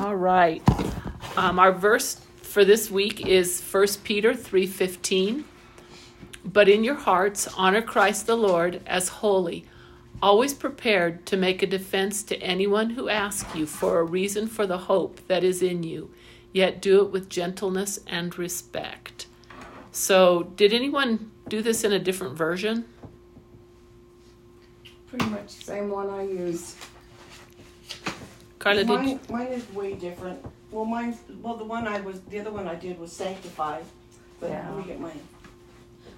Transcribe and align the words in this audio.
All 0.00 0.16
right. 0.16 0.62
Um, 1.36 1.58
our 1.58 1.72
verse 1.72 2.22
for 2.40 2.64
this 2.64 2.90
week 2.90 3.26
is 3.26 3.60
1 3.60 4.02
Peter 4.02 4.32
3:15. 4.32 5.44
But 6.42 6.70
in 6.70 6.82
your 6.82 6.94
hearts 6.94 7.46
honor 7.54 7.82
Christ 7.82 8.26
the 8.26 8.34
Lord 8.34 8.80
as 8.86 9.20
holy, 9.20 9.66
always 10.22 10.54
prepared 10.54 11.26
to 11.26 11.36
make 11.36 11.62
a 11.62 11.66
defense 11.66 12.22
to 12.22 12.42
anyone 12.42 12.90
who 12.90 13.10
asks 13.10 13.54
you 13.54 13.66
for 13.66 14.00
a 14.00 14.04
reason 14.04 14.46
for 14.46 14.66
the 14.66 14.78
hope 14.78 15.20
that 15.28 15.44
is 15.44 15.60
in 15.60 15.82
you, 15.82 16.10
yet 16.50 16.80
do 16.80 17.02
it 17.02 17.12
with 17.12 17.28
gentleness 17.28 17.98
and 18.06 18.38
respect. 18.38 19.26
So, 19.92 20.44
did 20.56 20.72
anyone 20.72 21.30
do 21.46 21.60
this 21.60 21.84
in 21.84 21.92
a 21.92 21.98
different 21.98 22.38
version? 22.38 22.86
Pretty 25.08 25.26
much 25.26 25.58
the 25.58 25.64
same 25.64 25.90
one 25.90 26.08
I 26.08 26.22
use. 26.22 26.74
Carla, 28.60 28.84
did 28.84 28.88
mine, 28.88 29.08
you? 29.08 29.20
mine 29.30 29.46
is 29.48 29.68
way 29.72 29.94
different. 29.94 30.44
Well, 30.70 30.84
mine, 30.84 31.16
well, 31.42 31.56
the 31.56 31.64
one 31.64 31.88
I 31.88 32.00
was, 32.00 32.20
the 32.30 32.38
other 32.38 32.52
one 32.52 32.68
I 32.68 32.74
did 32.76 32.98
was 33.00 33.10
sanctified. 33.10 33.84
But 34.38 34.50
Yeah. 34.50 34.68
let 34.68 34.78
me 34.78 34.84
get 34.84 35.00
mine. 35.00 35.20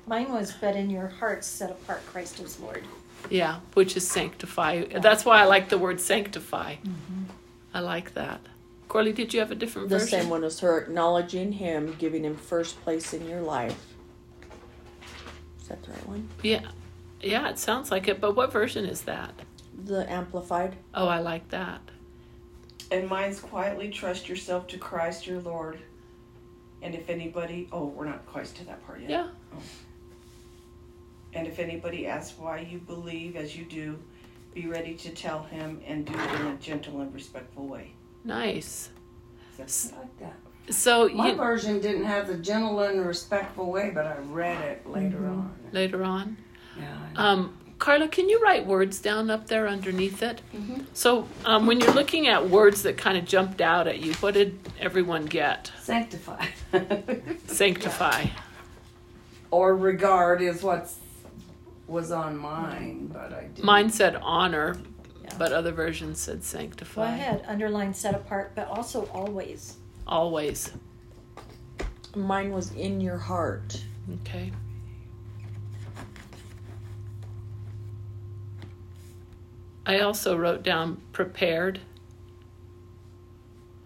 Mine 0.06 0.30
was, 0.32 0.52
but 0.60 0.74
in 0.76 0.90
your 0.90 1.06
hearts 1.06 1.46
set 1.46 1.70
apart 1.70 2.04
Christ 2.06 2.40
as 2.40 2.58
Lord. 2.60 2.82
Yeah, 3.30 3.60
which 3.74 3.96
is 3.96 4.06
sanctify. 4.06 4.84
That's 5.00 5.24
why 5.24 5.40
I 5.40 5.44
like 5.44 5.68
the 5.68 5.78
word 5.78 6.00
sanctify. 6.00 6.74
Mm-hmm. 6.74 7.22
I 7.72 7.80
like 7.80 8.14
that. 8.14 8.40
Corley, 8.88 9.12
did 9.12 9.32
you 9.32 9.38
have 9.40 9.52
a 9.52 9.54
different 9.54 9.88
The 9.88 9.98
version? 9.98 10.18
The 10.18 10.22
same 10.22 10.30
one 10.30 10.42
as 10.44 10.58
her, 10.60 10.80
acknowledging 10.80 11.52
him, 11.52 11.94
giving 11.98 12.24
him 12.24 12.36
first 12.36 12.82
place 12.82 13.14
in 13.14 13.28
your 13.28 13.40
life. 13.40 13.94
Is 15.60 15.68
that 15.68 15.80
the 15.84 15.92
right 15.92 16.08
one? 16.08 16.28
Yeah, 16.42 16.66
yeah, 17.22 17.48
it 17.48 17.58
sounds 17.60 17.92
like 17.92 18.08
it. 18.08 18.20
But 18.20 18.34
what 18.34 18.52
version 18.52 18.84
is 18.84 19.02
that? 19.02 19.32
The 19.84 20.10
amplified. 20.10 20.74
Oh, 20.92 21.06
I 21.06 21.20
like 21.20 21.48
that. 21.50 21.80
And 22.92 23.08
minds 23.08 23.40
quietly 23.40 23.88
trust 23.88 24.28
yourself 24.28 24.66
to 24.68 24.76
Christ 24.78 25.26
your 25.26 25.40
Lord. 25.40 25.78
And 26.82 26.94
if 26.94 27.08
anybody, 27.08 27.66
oh, 27.72 27.86
we're 27.86 28.04
not 28.04 28.26
quite 28.26 28.44
to 28.46 28.64
that 28.66 28.84
part 28.86 29.00
yet. 29.00 29.08
Yeah. 29.10 29.28
And 31.32 31.46
if 31.46 31.58
anybody 31.58 32.06
asks 32.06 32.38
why 32.38 32.58
you 32.58 32.78
believe 32.78 33.34
as 33.34 33.56
you 33.56 33.64
do, 33.64 33.98
be 34.52 34.66
ready 34.66 34.92
to 34.96 35.08
tell 35.08 35.42
him 35.44 35.80
and 35.86 36.04
do 36.04 36.12
it 36.12 36.40
in 36.40 36.46
a 36.48 36.56
gentle 36.56 37.00
and 37.00 37.14
respectful 37.14 37.66
way. 37.66 37.92
Nice. 38.24 38.90
I 39.58 39.62
like 39.62 40.18
that. 40.20 40.34
So 40.68 41.08
My 41.08 41.30
you 41.30 41.34
version 41.36 41.80
didn't 41.80 42.04
have 42.04 42.26
the 42.26 42.36
gentle 42.36 42.78
and 42.80 43.06
respectful 43.06 43.70
way, 43.72 43.90
but 43.94 44.06
I 44.06 44.18
read 44.18 44.62
it 44.62 44.86
later 44.86 45.16
Mm-hmm. 45.16 45.38
on. 45.38 45.56
later 45.72 46.04
on, 46.04 46.36
Yeah. 46.78 46.98
um, 47.16 47.56
Carla, 47.82 48.06
can 48.06 48.28
you 48.28 48.40
write 48.40 48.64
words 48.64 49.00
down 49.00 49.28
up 49.28 49.48
there 49.48 49.66
underneath 49.66 50.22
it? 50.22 50.40
So 50.94 51.26
um, 51.44 51.66
when 51.66 51.80
you're 51.80 51.92
looking 51.94 52.28
at 52.28 52.48
words 52.48 52.84
that 52.84 52.96
kind 52.96 53.18
of 53.18 53.24
jumped 53.24 53.60
out 53.60 53.88
at 53.88 53.98
you, 53.98 54.12
what 54.14 54.34
did 54.34 54.56
everyone 54.78 55.26
get? 55.26 55.72
Sanctify. 55.80 56.46
Sanctify. 57.48 58.26
or 59.50 59.74
regard 59.74 60.42
is 60.42 60.62
what 60.62 60.88
was 61.88 62.12
on 62.12 62.36
mine, 62.36 63.10
but 63.12 63.32
I 63.32 63.40
didn't. 63.46 63.64
Mine 63.64 63.90
said 63.90 64.14
honor, 64.22 64.76
Yeah. 65.24 65.30
but 65.36 65.50
other 65.52 65.72
versions 65.72 66.20
said 66.20 66.44
sanctify. 66.44 67.04
Go 67.08 67.12
ahead, 67.12 67.44
underline 67.48 67.94
set 67.94 68.14
apart, 68.14 68.52
but 68.54 68.68
also 68.68 69.06
always. 69.06 69.78
Always. 70.06 70.70
Mine 72.14 72.52
was 72.52 72.70
in 72.74 73.00
your 73.00 73.18
heart. 73.18 73.82
Okay. 74.20 74.52
I 79.84 80.00
also 80.00 80.36
wrote 80.36 80.62
down 80.62 81.00
prepared. 81.12 81.80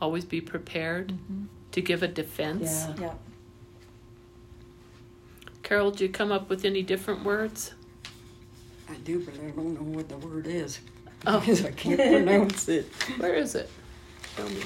Always 0.00 0.24
be 0.24 0.40
prepared 0.40 1.12
mm-hmm. 1.12 1.44
to 1.72 1.80
give 1.80 2.02
a 2.02 2.08
defense. 2.08 2.86
Yeah. 2.88 2.94
Yeah. 3.00 3.14
Carol, 5.62 5.90
did 5.90 6.00
you 6.00 6.08
come 6.10 6.30
up 6.30 6.48
with 6.48 6.64
any 6.64 6.82
different 6.82 7.24
words? 7.24 7.74
I 8.88 8.94
do, 8.94 9.20
but 9.20 9.34
I 9.34 9.50
don't 9.50 9.74
know 9.74 9.96
what 9.96 10.08
the 10.08 10.16
word 10.18 10.46
is. 10.46 10.80
Oh. 11.26 11.40
Because 11.40 11.64
I 11.64 11.72
can't 11.72 11.98
pronounce 11.98 12.68
it. 12.68 12.86
Where 13.18 13.34
is 13.34 13.54
it? 13.54 13.68
Show 14.36 14.48
me. 14.48 14.60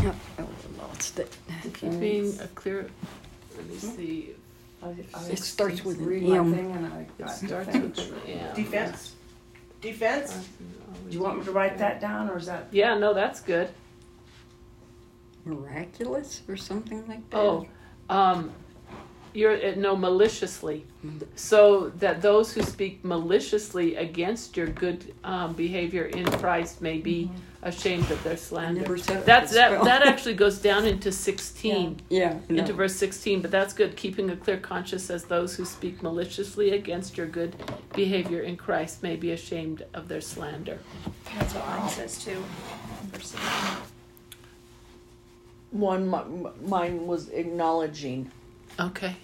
Oh, 0.00 0.14
I 0.38 0.82
lost 0.82 1.18
it. 1.18 1.34
Keeping 1.72 2.38
a 2.40 2.48
clear. 2.48 2.90
Let 3.56 3.66
me 3.66 3.76
see. 3.76 4.34
I, 4.82 4.88
I 5.14 5.24
It 5.28 5.38
starts 5.38 5.82
with 5.82 5.98
an 5.98 6.06
read 6.06 6.22
my 6.24 6.36
M. 6.36 6.54
thing 6.54 6.70
and 6.72 6.92
I 6.92 7.00
It 7.00 7.18
got 7.18 7.30
starts 7.30 7.74
with 7.74 7.98
an 7.98 8.30
M. 8.30 8.54
Defense. 8.54 9.13
Defense. 9.84 10.48
Do 11.10 11.14
you 11.14 11.22
want 11.22 11.38
me 11.38 11.44
to 11.44 11.52
write 11.52 11.76
that 11.76 12.00
down 12.00 12.30
or 12.30 12.38
is 12.38 12.46
that? 12.46 12.68
Yeah, 12.72 12.96
no, 12.96 13.12
that's 13.12 13.40
good. 13.40 13.68
Miraculous 15.44 16.40
or 16.48 16.56
something 16.56 17.06
like 17.06 17.28
that? 17.28 17.36
Oh, 17.36 17.66
um, 18.08 18.50
you're 19.34 19.52
uh, 19.56 19.74
no 19.76 19.96
maliciously, 19.96 20.86
so 21.34 21.90
that 21.98 22.22
those 22.22 22.52
who 22.54 22.62
speak 22.62 23.04
maliciously 23.04 23.96
against 23.96 24.56
your 24.56 24.68
good 24.68 25.12
um, 25.24 25.52
behavior 25.54 26.04
in 26.04 26.24
Christ 26.24 26.80
may 26.80 26.98
be 26.98 27.30
ashamed 27.62 28.10
of 28.10 28.22
their 28.22 28.36
slander. 28.36 28.82
never 28.82 28.96
That's 28.98 29.52
that. 29.54 29.70
spell. 29.72 29.84
That 29.84 30.06
actually 30.06 30.34
goes 30.34 30.58
down 30.58 30.86
into 30.86 31.10
sixteen, 31.10 32.00
Yeah. 32.10 32.38
no. 32.48 32.58
into 32.60 32.72
verse 32.72 32.94
sixteen. 32.94 33.40
But 33.42 33.50
that's 33.50 33.74
good. 33.74 33.96
Keeping 33.96 34.30
a 34.30 34.36
clear 34.36 34.58
conscience 34.58 35.10
as 35.10 35.24
those 35.24 35.56
who 35.56 35.64
speak 35.64 36.02
maliciously 36.02 36.70
against 36.70 37.16
your 37.16 37.26
good 37.26 37.56
behavior 37.94 38.40
in 38.40 38.56
Christ 38.56 39.02
may 39.02 39.16
be 39.16 39.32
ashamed 39.32 39.84
of 39.94 40.08
their 40.08 40.20
slander. 40.20 40.78
That's 41.36 41.54
what 41.54 41.66
mine 41.66 41.88
says 41.90 42.22
too. 42.24 42.42
Verse 43.12 43.34
One, 45.70 46.08
mi- 46.08 46.50
mine 46.68 47.06
was 47.06 47.28
acknowledging. 47.30 48.30
Okay. 48.80 49.16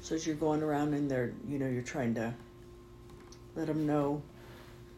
So 0.00 0.14
as 0.14 0.26
you're 0.26 0.36
going 0.36 0.62
around 0.62 0.94
and 0.94 1.10
they're, 1.10 1.32
you 1.48 1.58
know, 1.58 1.66
you're 1.66 1.82
trying 1.82 2.14
to 2.14 2.32
let 3.56 3.66
them 3.66 3.86
know 3.86 4.22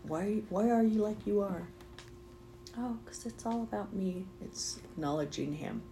why, 0.03 0.43
why 0.51 0.71
are 0.71 0.83
you 0.83 1.03
like 1.03 1.27
you 1.27 1.41
are? 1.41 1.67
Oh, 2.79 2.97
because 3.05 3.25
it's 3.27 3.47
all 3.47 3.63
about 3.63 3.93
me. 3.95 4.27
It's 4.43 4.79
acknowledging 4.85 5.55
him. 5.55 5.83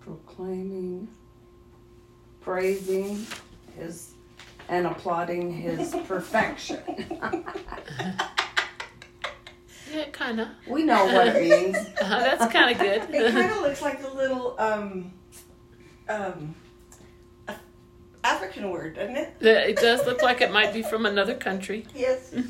proclaiming, 0.00 1.08
praising 2.40 3.26
his, 3.76 4.12
and 4.68 4.86
applauding 4.86 5.52
his 5.52 5.94
perfection. 6.06 6.80
Yeah, 9.92 10.04
kind 10.10 10.40
of. 10.40 10.48
we 10.66 10.84
know 10.84 11.04
what 11.04 11.26
it 11.28 11.42
means. 11.42 11.76
Uh, 11.76 11.84
that's 12.00 12.50
kind 12.50 12.70
of 12.74 12.78
good. 12.80 13.14
It 13.14 13.30
kind 13.34 13.52
of 13.52 13.60
looks 13.60 13.82
like 13.82 14.02
a 14.02 14.08
little 14.08 14.54
um, 14.58 15.12
um, 16.12 16.54
African 18.24 18.70
word, 18.70 18.94
doesn't 18.94 19.16
it? 19.16 19.34
it 19.40 19.76
does 19.76 20.06
look 20.06 20.22
like 20.22 20.40
it 20.40 20.52
might 20.52 20.72
be 20.72 20.82
from 20.82 21.06
another 21.06 21.34
country. 21.34 21.86
Yes. 21.94 22.34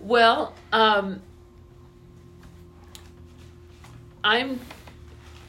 Well, 0.00 0.54
um, 0.72 1.22
I'm 4.22 4.60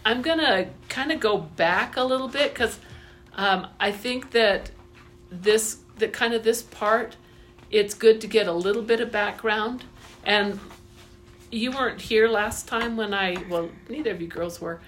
I'm 0.03 0.21
gonna 0.21 0.69
kind 0.87 1.11
of 1.11 1.19
go 1.19 1.37
back 1.37 1.97
a 1.97 2.03
little 2.03 2.27
bit 2.27 2.53
because 2.53 2.79
um, 3.35 3.67
I 3.79 3.91
think 3.91 4.31
that 4.31 4.71
this 5.29 5.77
that 5.97 6.13
kind 6.13 6.33
of 6.33 6.43
this 6.43 6.63
part 6.63 7.15
it's 7.69 7.93
good 7.93 8.19
to 8.21 8.27
get 8.27 8.47
a 8.47 8.51
little 8.51 8.81
bit 8.81 8.99
of 8.99 9.11
background 9.11 9.83
and 10.23 10.59
you 11.51 11.71
weren't 11.71 12.01
here 12.01 12.27
last 12.27 12.67
time 12.67 12.97
when 12.97 13.13
I 13.13 13.35
well 13.49 13.69
neither 13.87 14.11
of 14.11 14.21
you 14.21 14.27
girls 14.27 14.59
were 14.59 14.81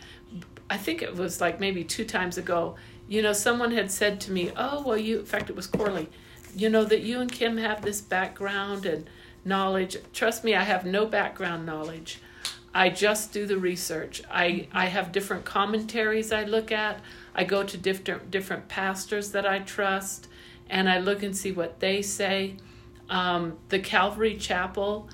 I 0.72 0.78
think 0.78 1.02
it 1.02 1.16
was 1.16 1.42
like 1.42 1.60
maybe 1.60 1.84
two 1.84 2.06
times 2.06 2.38
ago 2.38 2.76
you 3.08 3.22
know 3.22 3.34
someone 3.34 3.72
had 3.72 3.92
said 3.92 4.22
to 4.22 4.32
me 4.32 4.52
oh 4.56 4.82
well 4.82 4.98
you 4.98 5.20
in 5.20 5.26
fact 5.26 5.50
it 5.50 5.56
was 5.56 5.68
Corley 5.68 6.10
you 6.56 6.70
know 6.70 6.84
that 6.86 7.02
you 7.02 7.20
and 7.20 7.32
Kim 7.32 7.58
have 7.58 7.82
this 7.82 8.02
background 8.02 8.86
and 8.86 9.10
knowledge. 9.44 9.98
Trust 10.14 10.44
me 10.44 10.56
I 10.56 10.64
have 10.64 10.86
no 10.86 11.06
background 11.06 11.66
knowledge. 11.66 12.20
I 12.74 12.90
just 12.90 13.34
do 13.34 13.46
the 13.46 13.58
research. 13.58 14.22
I 14.32 14.68
I 14.72 14.86
have 14.86 15.12
different 15.12 15.46
commentaries 15.46 16.32
I 16.32 16.44
look 16.44 16.72
at. 16.72 17.00
I 17.36 17.44
go 17.44 17.64
to 17.64 17.78
different 17.78 18.32
different 18.32 18.68
pastors 18.68 19.32
that 19.32 19.46
I 19.46 19.60
trust 19.60 20.28
and 20.70 20.90
I 20.90 21.00
look 21.00 21.24
and 21.24 21.36
see 21.36 21.52
what 21.52 21.80
they 21.80 22.02
say. 22.02 22.56
Um, 23.10 23.58
the 23.70 23.80
Calvary 23.80 24.38
Chapel 24.38 25.10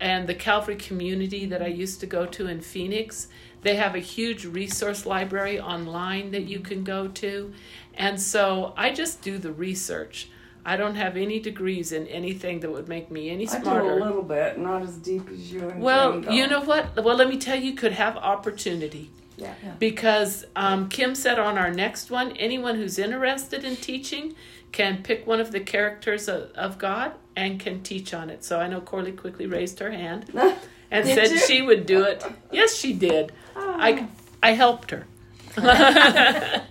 and 0.00 0.26
the 0.26 0.34
Calvary 0.34 0.76
community 0.76 1.46
that 1.46 1.62
I 1.62 1.68
used 1.68 2.00
to 2.00 2.06
go 2.06 2.26
to 2.26 2.48
in 2.48 2.60
Phoenix. 2.60 3.28
They 3.66 3.74
have 3.74 3.96
a 3.96 3.98
huge 3.98 4.44
resource 4.44 5.04
library 5.06 5.58
online 5.58 6.30
that 6.30 6.44
you 6.44 6.60
can 6.60 6.84
go 6.84 7.08
to. 7.08 7.52
And 7.94 8.20
so 8.20 8.72
I 8.76 8.92
just 8.92 9.22
do 9.22 9.38
the 9.38 9.50
research. 9.50 10.28
I 10.64 10.76
don't 10.76 10.94
have 10.94 11.16
any 11.16 11.40
degrees 11.40 11.90
in 11.90 12.06
anything 12.06 12.60
that 12.60 12.70
would 12.70 12.88
make 12.88 13.10
me 13.10 13.28
any 13.28 13.44
smarter. 13.44 13.70
I 13.70 13.96
do 13.96 14.04
a 14.04 14.06
little 14.06 14.22
bit, 14.22 14.56
not 14.56 14.82
as 14.82 14.96
deep 14.98 15.28
as 15.30 15.50
you 15.50 15.68
and 15.68 15.82
Well, 15.82 16.20
Jane 16.20 16.32
you 16.32 16.46
know 16.46 16.60
what? 16.60 17.02
Well, 17.02 17.16
let 17.16 17.28
me 17.28 17.38
tell 17.38 17.56
you, 17.56 17.72
you 17.72 17.74
could 17.74 17.90
have 17.90 18.16
opportunity. 18.16 19.10
Yeah. 19.36 19.52
Because 19.80 20.44
um, 20.54 20.88
Kim 20.88 21.16
said 21.16 21.40
on 21.40 21.58
our 21.58 21.72
next 21.72 22.08
one, 22.08 22.36
anyone 22.36 22.76
who's 22.76 23.00
interested 23.00 23.64
in 23.64 23.74
teaching 23.74 24.36
can 24.70 25.02
pick 25.02 25.26
one 25.26 25.40
of 25.40 25.50
the 25.50 25.58
characters 25.58 26.28
of, 26.28 26.52
of 26.52 26.78
God 26.78 27.14
and 27.34 27.58
can 27.58 27.82
teach 27.82 28.14
on 28.14 28.30
it. 28.30 28.44
So 28.44 28.60
I 28.60 28.68
know 28.68 28.80
Corley 28.80 29.10
quickly 29.10 29.46
raised 29.46 29.80
her 29.80 29.90
hand 29.90 30.30
and 30.92 31.04
said 31.04 31.30
you? 31.32 31.38
she 31.40 31.62
would 31.62 31.84
do 31.84 32.04
it. 32.04 32.24
Yes, 32.52 32.76
she 32.76 32.92
did. 32.92 33.32
I 33.56 34.08
I 34.42 34.52
helped 34.52 34.90
her. 34.90 35.06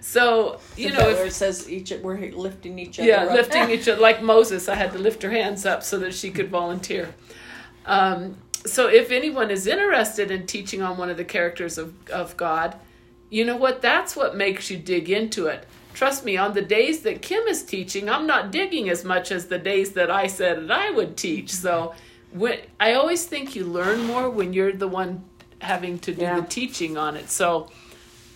so 0.00 0.58
you 0.76 0.88
Is 0.88 0.94
know 0.94 1.08
if 1.10 1.26
it 1.26 1.32
says 1.34 1.70
each 1.70 1.92
we're 2.02 2.30
lifting 2.30 2.78
each 2.78 2.98
other 2.98 3.06
yeah 3.06 3.24
up. 3.24 3.32
lifting 3.32 3.68
each 3.68 3.86
other 3.86 4.00
like 4.00 4.22
moses 4.22 4.70
i 4.70 4.74
had 4.74 4.90
to 4.90 4.98
lift 4.98 5.22
her 5.22 5.28
hands 5.30 5.66
up 5.66 5.82
so 5.82 5.98
that 5.98 6.14
she 6.14 6.30
could 6.30 6.48
volunteer. 6.60 7.14
Um, 7.84 8.36
so 8.64 8.86
if 8.88 9.10
anyone 9.10 9.50
is 9.50 9.66
interested 9.66 10.30
in 10.30 10.46
teaching 10.46 10.80
on 10.80 10.96
one 10.96 11.10
of 11.10 11.18
the 11.18 11.24
characters 11.24 11.76
of, 11.76 11.94
of 12.08 12.36
god 12.38 12.76
you 13.32 13.46
know 13.46 13.56
what? 13.56 13.80
That's 13.80 14.14
what 14.14 14.36
makes 14.36 14.70
you 14.70 14.76
dig 14.76 15.08
into 15.08 15.46
it. 15.46 15.66
Trust 15.94 16.22
me 16.22 16.36
on 16.36 16.52
the 16.52 16.60
days 16.60 17.00
that 17.00 17.22
kim 17.22 17.44
is 17.48 17.62
teaching 17.62 18.08
i'm 18.08 18.26
not 18.26 18.50
digging 18.50 18.88
as 18.90 19.04
much 19.04 19.30
as 19.32 19.46
the 19.46 19.58
days 19.58 19.92
that 19.92 20.10
i 20.10 20.26
said 20.26 20.68
that 20.68 20.70
i 20.70 20.90
would 20.90 21.16
teach. 21.16 21.50
So 21.50 21.94
when, 22.32 22.58
i 22.80 22.92
always 22.94 23.24
think 23.26 23.54
you 23.56 23.64
learn 23.64 24.04
more 24.04 24.28
when 24.30 24.52
you're 24.52 24.72
the 24.72 24.88
one 24.88 25.24
having 25.62 25.98
to 26.00 26.14
do 26.14 26.22
Yeah. 26.22 26.40
the 26.40 26.46
teaching 26.46 26.96
on 26.96 27.16
it 27.16 27.30
so 27.30 27.70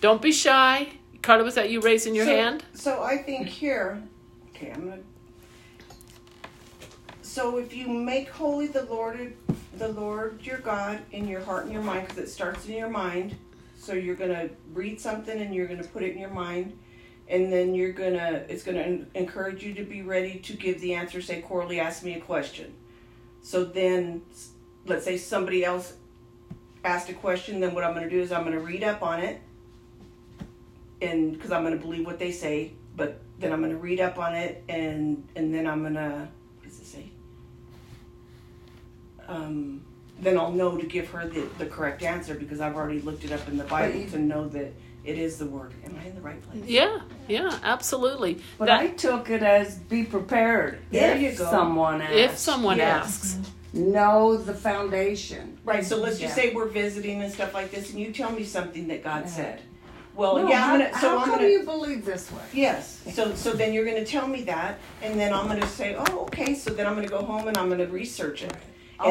don't 0.00 0.22
be 0.22 0.32
shy 0.32 0.88
carla 1.26 1.42
was 1.42 1.56
that 1.56 1.70
you 1.70 1.80
raising 1.80 2.14
your 2.14 2.24
so, 2.24 2.36
hand 2.36 2.64
So 2.72 3.02
I 3.02 3.18
think 3.18 3.48
here, 3.48 4.02
okay, 4.50 4.70
I'm 4.70 4.88
gonna. 4.88 5.02
So 7.22 7.58
if 7.58 7.74
you 7.74 7.88
make 7.88 8.28
holy 8.28 8.68
the 8.68 8.84
Lord, 8.84 9.34
the 9.76 9.88
Lord 9.88 10.40
your 10.42 10.58
God 10.58 11.00
in 11.10 11.26
your 11.26 11.40
heart 11.40 11.64
and 11.64 11.72
your 11.72 11.82
mind, 11.82 12.06
because 12.06 12.22
it 12.22 12.30
starts 12.30 12.66
in 12.66 12.74
your 12.74 12.88
mind. 12.88 13.36
So 13.76 13.92
you're 13.92 14.14
gonna 14.14 14.48
read 14.72 15.00
something 15.00 15.40
and 15.40 15.54
you're 15.54 15.66
gonna 15.66 15.84
put 15.84 16.02
it 16.02 16.12
in 16.12 16.18
your 16.18 16.30
mind, 16.30 16.78
and 17.28 17.52
then 17.52 17.74
you're 17.74 17.92
gonna. 17.92 18.44
It's 18.48 18.62
gonna 18.62 19.04
encourage 19.14 19.62
you 19.62 19.74
to 19.74 19.84
be 19.84 20.02
ready 20.02 20.38
to 20.38 20.52
give 20.54 20.80
the 20.80 20.94
answer. 20.94 21.20
Say, 21.20 21.42
Corley 21.42 21.80
asked 21.80 22.04
me 22.04 22.14
a 22.14 22.20
question. 22.20 22.72
So 23.42 23.64
then, 23.64 24.22
let's 24.86 25.04
say 25.04 25.18
somebody 25.18 25.64
else 25.64 25.94
asked 26.86 27.08
a 27.10 27.14
question. 27.14 27.60
Then 27.60 27.74
what 27.74 27.84
I'm 27.84 27.92
gonna 27.94 28.08
do 28.08 28.20
is 28.20 28.32
I'm 28.32 28.44
gonna 28.44 28.60
read 28.60 28.82
up 28.84 29.02
on 29.02 29.20
it 29.20 29.40
and 31.02 31.32
because 31.32 31.50
I'm 31.52 31.62
going 31.62 31.76
to 31.76 31.82
believe 31.84 32.06
what 32.06 32.18
they 32.18 32.32
say, 32.32 32.72
but 32.96 33.20
then 33.38 33.52
I'm 33.52 33.60
going 33.60 33.70
to 33.72 33.76
read 33.76 34.00
up 34.00 34.18
on 34.18 34.34
it, 34.34 34.64
and 34.68 35.28
and 35.36 35.52
then 35.54 35.66
I'm 35.66 35.82
going 35.82 35.92
to 35.94 36.26
what 36.60 36.64
does 36.70 36.80
it 36.80 36.86
say? 36.86 37.10
Um, 39.28 39.82
then 40.20 40.38
I'll 40.38 40.52
know 40.52 40.76
to 40.78 40.86
give 40.86 41.10
her 41.10 41.26
the, 41.28 41.42
the 41.58 41.66
correct 41.66 42.02
answer 42.02 42.34
because 42.34 42.60
I've 42.60 42.76
already 42.76 43.00
looked 43.00 43.24
it 43.24 43.32
up 43.32 43.46
in 43.48 43.58
the 43.58 43.64
Bible 43.64 43.98
you- 44.00 44.08
to 44.10 44.18
know 44.18 44.48
that 44.48 44.72
it 45.04 45.18
is 45.18 45.36
the 45.38 45.46
word. 45.46 45.72
Am 45.84 45.96
I 46.02 46.08
in 46.08 46.14
the 46.14 46.20
right 46.20 46.40
place? 46.42 46.64
Yeah, 46.64 47.00
yeah, 47.28 47.58
absolutely. 47.62 48.40
But 48.58 48.66
That- 48.66 48.80
I 48.80 48.86
took 48.88 49.28
it 49.30 49.42
as 49.42 49.76
be 49.76 50.04
prepared. 50.04 50.78
There 50.90 51.14
if 51.14 51.20
you 51.20 51.32
go. 51.32 51.50
Someone 51.50 52.00
asks. 52.00 52.16
if 52.16 52.38
someone 52.38 52.78
Yes. 52.78 53.04
asks, 53.04 53.50
know 53.76 54.36
the 54.36 54.54
foundation. 54.54 55.58
Right. 55.64 55.84
So 55.84 55.96
let's 55.96 56.18
just 56.18 56.36
Yeah. 56.36 56.44
say 56.44 56.54
we're 56.54 56.66
visiting 56.68 57.22
and 57.22 57.32
stuff 57.32 57.54
like 57.54 57.70
this, 57.70 57.90
and 57.90 58.00
you 58.00 58.12
tell 58.12 58.32
me 58.32 58.44
something 58.44 58.88
that 58.88 59.04
God 59.04 59.28
said. 59.28 59.60
Well, 60.14 60.38
No, 60.38 60.48
yeah, 60.48 60.56
how, 60.62 60.74
I'm 60.74 60.80
gonna. 60.80 60.92
So 60.98 61.08
how 61.10 61.18
I'm 61.18 61.24
come 61.26 61.34
gonna. 61.36 61.48
you 61.48 61.62
believe 61.64 62.04
this 62.06 62.32
way? 62.32 62.40
Yes. 62.52 63.02
So 63.12 63.34
so 63.34 63.52
then 63.52 63.72
you're 63.74 63.84
going 63.84 64.02
to 64.02 64.10
tell 64.10 64.26
me 64.26 64.42
that, 64.44 64.78
and 65.02 65.20
then 65.20 65.32
I'm 65.34 65.46
going 65.46 65.60
to 65.60 65.66
say, 65.66 65.94
oh, 65.98 66.20
okay. 66.22 66.54
So 66.54 66.70
then 66.70 66.86
I'm 66.86 66.94
going 66.94 67.06
to 67.06 67.12
go 67.12 67.22
home 67.22 67.48
and 67.48 67.56
I'm 67.58 67.66
going 67.68 67.80
to 67.80 67.86
research 67.88 68.42
it, 68.42 68.52
and 68.52 68.60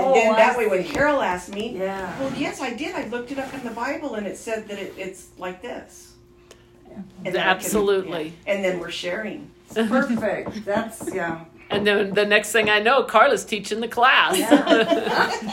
Oh, 0.03 0.13
then 0.15 0.33
I 0.33 0.37
that 0.37 0.57
way 0.57 0.65
when 0.67 0.83
see. 0.83 0.89
Carol 0.91 1.21
asked 1.21 1.49
me, 1.53 1.77
Yeah. 1.77 2.19
well, 2.19 2.33
yes, 2.35 2.59
I 2.59 2.73
did. 2.73 2.95
I 2.95 3.07
looked 3.09 3.31
it 3.31 3.37
up 3.37 3.53
in 3.53 3.63
the 3.63 3.69
Bible, 3.69 4.15
and 4.15 4.25
it 4.25 4.35
said 4.37 4.67
that 4.67 4.79
it, 4.79 4.95
it's 4.97 5.27
like 5.37 5.61
this. 5.61 6.13
And 6.89 7.05
then 7.25 7.35
I 7.35 7.43
can- 7.43 7.57
Absolutely. 7.57 8.33
yeah. 8.47 8.53
And 8.53 8.63
then 8.65 8.79
we're 8.79 8.89
sharing. 8.89 9.51
Perfect. 9.75 10.65
That's 10.65 11.13
yeah. 11.13 11.45
And 11.69 11.85
then 11.85 12.13
the 12.13 12.25
next 12.25 12.51
thing 12.51 12.69
I 12.69 12.79
know, 12.79 13.03
Carla's 13.03 13.43
teaching 13.45 13.79
the 13.79 13.87
class. 13.87 14.35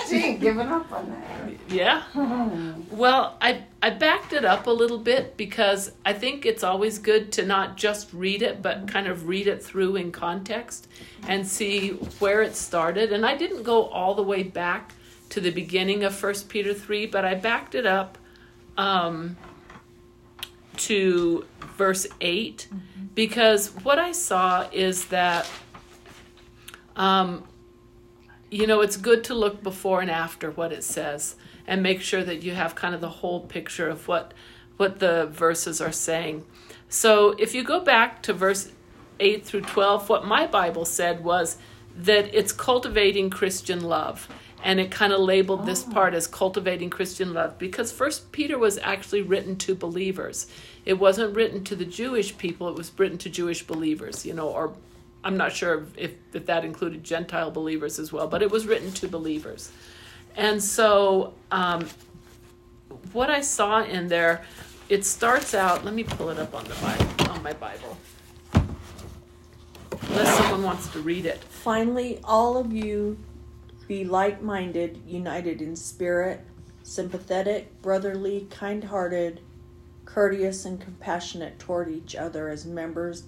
she 0.08 0.16
ain't 0.24 0.40
giving 0.40 0.68
up 0.68 0.90
on 0.92 1.08
that. 1.10 1.52
yeah. 1.68 2.02
Well, 2.92 3.38
I 3.40 3.64
I 3.82 3.88
backed 3.90 4.34
it 4.34 4.44
up 4.44 4.66
a 4.66 4.70
little 4.70 4.98
bit 4.98 5.36
because 5.38 5.92
I 6.04 6.12
think 6.12 6.44
it's 6.44 6.62
always 6.62 6.98
good 6.98 7.32
to 7.32 7.46
not 7.46 7.76
just 7.78 8.12
read 8.12 8.42
it, 8.42 8.60
but 8.60 8.86
kind 8.86 9.06
of 9.06 9.26
read 9.26 9.46
it 9.46 9.62
through 9.64 9.96
in 9.96 10.12
context 10.12 10.88
and 11.26 11.46
see 11.48 11.90
where 12.20 12.42
it 12.42 12.54
started. 12.54 13.12
And 13.12 13.24
I 13.24 13.34
didn't 13.34 13.62
go 13.62 13.86
all 13.86 14.14
the 14.14 14.22
way 14.22 14.42
back 14.42 14.92
to 15.30 15.40
the 15.40 15.50
beginning 15.50 16.04
of 16.04 16.14
First 16.14 16.50
Peter 16.50 16.74
three, 16.74 17.06
but 17.06 17.24
I 17.24 17.34
backed 17.34 17.74
it 17.74 17.86
up 17.86 18.18
um, 18.76 19.36
to 20.76 21.46
verse 21.76 22.06
8 22.20 22.68
because 23.14 23.68
what 23.82 23.98
I 23.98 24.12
saw 24.12 24.68
is 24.72 25.06
that 25.06 25.48
um, 26.96 27.44
you 28.50 28.66
know 28.66 28.80
it's 28.80 28.96
good 28.96 29.24
to 29.24 29.34
look 29.34 29.62
before 29.62 30.00
and 30.00 30.10
after 30.10 30.50
what 30.50 30.72
it 30.72 30.84
says 30.84 31.36
and 31.66 31.82
make 31.82 32.00
sure 32.00 32.22
that 32.22 32.42
you 32.42 32.52
have 32.52 32.74
kind 32.74 32.94
of 32.94 33.00
the 33.00 33.08
whole 33.08 33.40
picture 33.40 33.88
of 33.88 34.08
what 34.08 34.34
what 34.76 34.98
the 34.98 35.26
verses 35.26 35.80
are 35.80 35.92
saying. 35.92 36.44
So 36.88 37.30
if 37.38 37.54
you 37.54 37.62
go 37.62 37.80
back 37.80 38.22
to 38.22 38.32
verse 38.32 38.72
8 39.20 39.44
through 39.44 39.62
12 39.62 40.08
what 40.08 40.26
my 40.26 40.46
Bible 40.46 40.84
said 40.84 41.22
was 41.24 41.56
that 41.96 42.34
it's 42.34 42.52
cultivating 42.52 43.30
Christian 43.30 43.82
love 43.82 44.28
and 44.64 44.78
it 44.78 44.90
kind 44.90 45.12
of 45.12 45.20
labeled 45.20 45.66
this 45.66 45.82
part 45.82 46.14
as 46.14 46.26
cultivating 46.26 46.90
Christian 46.90 47.32
love 47.32 47.58
because 47.58 47.92
first 47.92 48.32
Peter 48.32 48.58
was 48.58 48.78
actually 48.78 49.22
written 49.22 49.56
to 49.56 49.74
believers. 49.74 50.46
It 50.84 50.94
wasn't 50.94 51.34
written 51.34 51.64
to 51.64 51.76
the 51.76 51.84
Jewish 51.84 52.36
people, 52.38 52.68
it 52.68 52.76
was 52.76 52.92
written 52.96 53.18
to 53.18 53.30
Jewish 53.30 53.62
believers, 53.66 54.24
you 54.24 54.34
know, 54.34 54.48
or 54.48 54.74
I'm 55.24 55.36
not 55.36 55.52
sure 55.52 55.86
if, 55.96 56.12
if 56.32 56.46
that 56.46 56.64
included 56.64 57.04
Gentile 57.04 57.50
believers 57.50 57.98
as 57.98 58.12
well, 58.12 58.26
but 58.26 58.42
it 58.42 58.50
was 58.50 58.66
written 58.66 58.92
to 58.92 59.08
believers. 59.08 59.70
And 60.36 60.62
so, 60.62 61.34
um, 61.50 61.88
what 63.12 63.30
I 63.30 63.40
saw 63.40 63.82
in 63.84 64.08
there, 64.08 64.44
it 64.88 65.04
starts 65.04 65.54
out. 65.54 65.84
Let 65.84 65.94
me 65.94 66.04
pull 66.04 66.30
it 66.30 66.38
up 66.38 66.54
on 66.54 66.64
the 66.64 66.74
Bible, 66.74 67.30
on 67.32 67.42
my 67.42 67.52
Bible, 67.52 67.96
unless 70.08 70.36
someone 70.38 70.62
wants 70.62 70.88
to 70.88 71.00
read 71.00 71.26
it. 71.26 71.38
Finally, 71.44 72.20
all 72.24 72.56
of 72.56 72.72
you 72.72 73.18
be 73.86 74.04
like 74.04 74.42
minded, 74.42 75.02
united 75.06 75.60
in 75.60 75.76
spirit, 75.76 76.40
sympathetic, 76.82 77.80
brotherly, 77.82 78.46
kind 78.50 78.84
hearted, 78.84 79.40
courteous, 80.04 80.64
and 80.64 80.80
compassionate 80.80 81.58
toward 81.58 81.88
each 81.88 82.16
other 82.16 82.48
as 82.48 82.64
members 82.64 83.24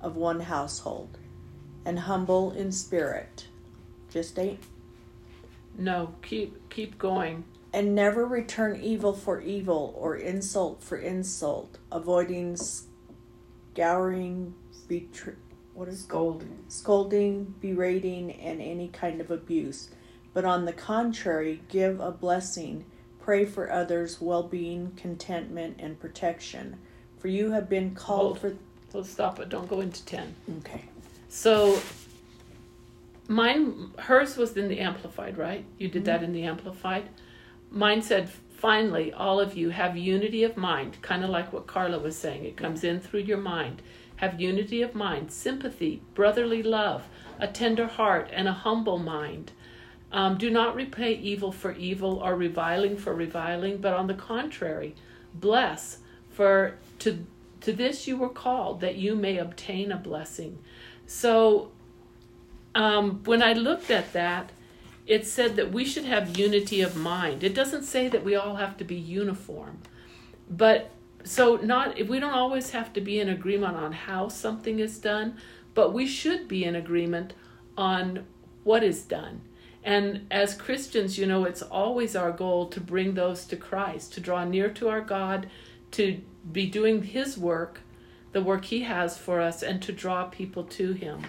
of 0.00 0.16
one 0.16 0.40
household, 0.40 1.18
and 1.88 2.00
humble 2.00 2.52
in 2.52 2.70
spirit. 2.70 3.46
Just 4.10 4.38
eight. 4.38 4.60
No, 5.78 6.14
keep 6.20 6.68
keep 6.68 6.98
going. 6.98 7.44
And 7.72 7.94
never 7.94 8.26
return 8.26 8.78
evil 8.82 9.14
for 9.14 9.40
evil 9.40 9.94
or 9.96 10.16
insult 10.16 10.82
for 10.82 10.98
insult, 10.98 11.78
avoiding 11.90 12.56
scouring. 13.74 14.54
What 15.72 15.88
is 15.88 16.00
Scolding. 16.00 16.58
scolding, 16.68 17.54
berating, 17.60 18.32
and 18.32 18.60
any 18.60 18.88
kind 18.88 19.20
of 19.20 19.30
abuse, 19.30 19.90
but 20.34 20.44
on 20.44 20.64
the 20.64 20.72
contrary, 20.72 21.60
give 21.68 22.00
a 22.00 22.10
blessing, 22.10 22.84
pray 23.20 23.44
for 23.44 23.70
others' 23.70 24.20
well 24.20 24.42
being, 24.42 24.92
contentment, 24.96 25.76
and 25.78 26.00
protection. 26.00 26.76
For 27.18 27.28
you 27.28 27.52
have 27.52 27.68
been 27.68 27.94
called 27.94 28.38
Hold. 28.38 28.58
So 28.90 29.02
stop 29.02 29.40
it. 29.40 29.48
Don't 29.48 29.68
go 29.68 29.80
into 29.80 30.04
ten. 30.04 30.34
Okay. 30.58 30.84
So 31.28 31.80
mine 33.28 33.92
hers 33.98 34.36
was 34.36 34.56
in 34.56 34.68
the 34.68 34.80
amplified, 34.80 35.36
right? 35.36 35.64
You 35.78 35.88
did 35.88 36.04
that 36.06 36.22
in 36.22 36.32
the 36.32 36.44
amplified. 36.44 37.08
Mine 37.70 38.02
said 38.02 38.30
finally 38.58 39.12
all 39.12 39.38
of 39.38 39.56
you 39.56 39.70
have 39.70 39.96
unity 39.96 40.42
of 40.42 40.56
mind, 40.56 41.00
kind 41.02 41.22
of 41.22 41.30
like 41.30 41.52
what 41.52 41.66
Carla 41.66 41.98
was 41.98 42.16
saying. 42.16 42.44
It 42.44 42.56
comes 42.56 42.82
in 42.82 43.00
through 43.00 43.20
your 43.20 43.38
mind. 43.38 43.82
Have 44.16 44.40
unity 44.40 44.82
of 44.82 44.96
mind, 44.96 45.30
sympathy, 45.30 46.02
brotherly 46.14 46.60
love, 46.62 47.04
a 47.38 47.46
tender 47.46 47.86
heart, 47.86 48.28
and 48.32 48.48
a 48.48 48.52
humble 48.52 48.98
mind. 48.98 49.52
Um, 50.10 50.38
do 50.38 50.50
not 50.50 50.74
repay 50.74 51.12
evil 51.12 51.52
for 51.52 51.72
evil 51.72 52.18
or 52.18 52.34
reviling 52.34 52.96
for 52.96 53.14
reviling, 53.14 53.76
but 53.76 53.92
on 53.92 54.06
the 54.06 54.14
contrary, 54.14 54.96
bless. 55.34 55.98
For 56.30 56.78
to 57.00 57.26
to 57.60 57.72
this 57.72 58.06
you 58.06 58.16
were 58.16 58.28
called, 58.28 58.80
that 58.80 58.96
you 58.96 59.14
may 59.14 59.38
obtain 59.38 59.92
a 59.92 59.96
blessing. 59.96 60.58
So, 61.08 61.72
um, 62.74 63.24
when 63.24 63.42
I 63.42 63.54
looked 63.54 63.90
at 63.90 64.12
that, 64.12 64.50
it 65.06 65.26
said 65.26 65.56
that 65.56 65.72
we 65.72 65.86
should 65.86 66.04
have 66.04 66.38
unity 66.38 66.82
of 66.82 66.94
mind. 66.94 67.42
It 67.42 67.54
doesn't 67.54 67.84
say 67.84 68.08
that 68.08 68.22
we 68.22 68.36
all 68.36 68.56
have 68.56 68.76
to 68.76 68.84
be 68.84 68.94
uniform, 68.94 69.78
but 70.50 70.90
so 71.24 71.56
not 71.56 71.98
if 71.98 72.08
we 72.08 72.20
don't 72.20 72.34
always 72.34 72.70
have 72.70 72.92
to 72.92 73.00
be 73.00 73.18
in 73.18 73.30
agreement 73.30 73.74
on 73.74 73.92
how 73.92 74.28
something 74.28 74.78
is 74.80 74.98
done, 74.98 75.38
but 75.74 75.94
we 75.94 76.06
should 76.06 76.46
be 76.46 76.64
in 76.64 76.76
agreement 76.76 77.32
on 77.76 78.26
what 78.62 78.84
is 78.84 79.02
done. 79.02 79.40
And 79.82 80.26
as 80.30 80.54
Christians, 80.54 81.18
you 81.18 81.24
know, 81.24 81.44
it's 81.44 81.62
always 81.62 82.14
our 82.14 82.32
goal 82.32 82.66
to 82.66 82.80
bring 82.80 83.14
those 83.14 83.46
to 83.46 83.56
Christ, 83.56 84.12
to 84.12 84.20
draw 84.20 84.44
near 84.44 84.68
to 84.70 84.90
our 84.90 85.00
God, 85.00 85.48
to 85.92 86.20
be 86.52 86.66
doing 86.66 87.02
His 87.02 87.38
work, 87.38 87.80
the 88.38 88.44
work 88.44 88.66
He 88.66 88.82
has 88.82 89.18
for 89.18 89.40
us 89.40 89.64
and 89.64 89.82
to 89.82 89.92
draw 89.92 90.26
people 90.26 90.62
to 90.62 90.92
Him. 90.92 91.22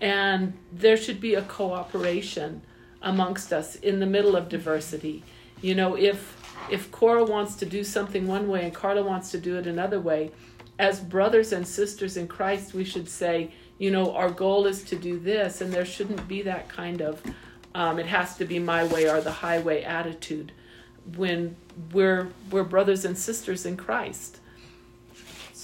And 0.00 0.52
there 0.72 0.96
should 0.96 1.20
be 1.20 1.34
a 1.34 1.42
cooperation 1.42 2.62
amongst 3.02 3.52
us 3.52 3.74
in 3.74 3.98
the 3.98 4.06
middle 4.06 4.36
of 4.36 4.48
diversity. 4.48 5.24
You 5.60 5.74
know, 5.74 5.96
if 5.96 6.36
if 6.70 6.92
Cora 6.92 7.24
wants 7.24 7.56
to 7.56 7.66
do 7.66 7.82
something 7.82 8.28
one 8.28 8.46
way 8.46 8.64
and 8.64 8.72
Carla 8.72 9.02
wants 9.02 9.32
to 9.32 9.38
do 9.38 9.56
it 9.56 9.66
another 9.66 9.98
way, 9.98 10.30
as 10.78 11.00
brothers 11.00 11.52
and 11.52 11.66
sisters 11.66 12.16
in 12.16 12.28
Christ, 12.28 12.74
we 12.74 12.84
should 12.84 13.08
say, 13.08 13.50
you 13.78 13.90
know, 13.90 14.14
our 14.14 14.30
goal 14.30 14.66
is 14.66 14.84
to 14.84 14.96
do 14.96 15.18
this, 15.18 15.60
and 15.60 15.72
there 15.72 15.84
shouldn't 15.84 16.28
be 16.28 16.42
that 16.42 16.68
kind 16.68 17.00
of 17.00 17.22
um, 17.74 17.98
it 17.98 18.06
has 18.06 18.36
to 18.36 18.44
be 18.44 18.60
my 18.60 18.84
way 18.84 19.08
or 19.08 19.20
the 19.20 19.32
highway 19.32 19.82
attitude 19.82 20.52
when 21.16 21.56
we're 21.92 22.28
we're 22.52 22.64
brothers 22.64 23.04
and 23.04 23.18
sisters 23.18 23.66
in 23.66 23.76
Christ. 23.76 24.38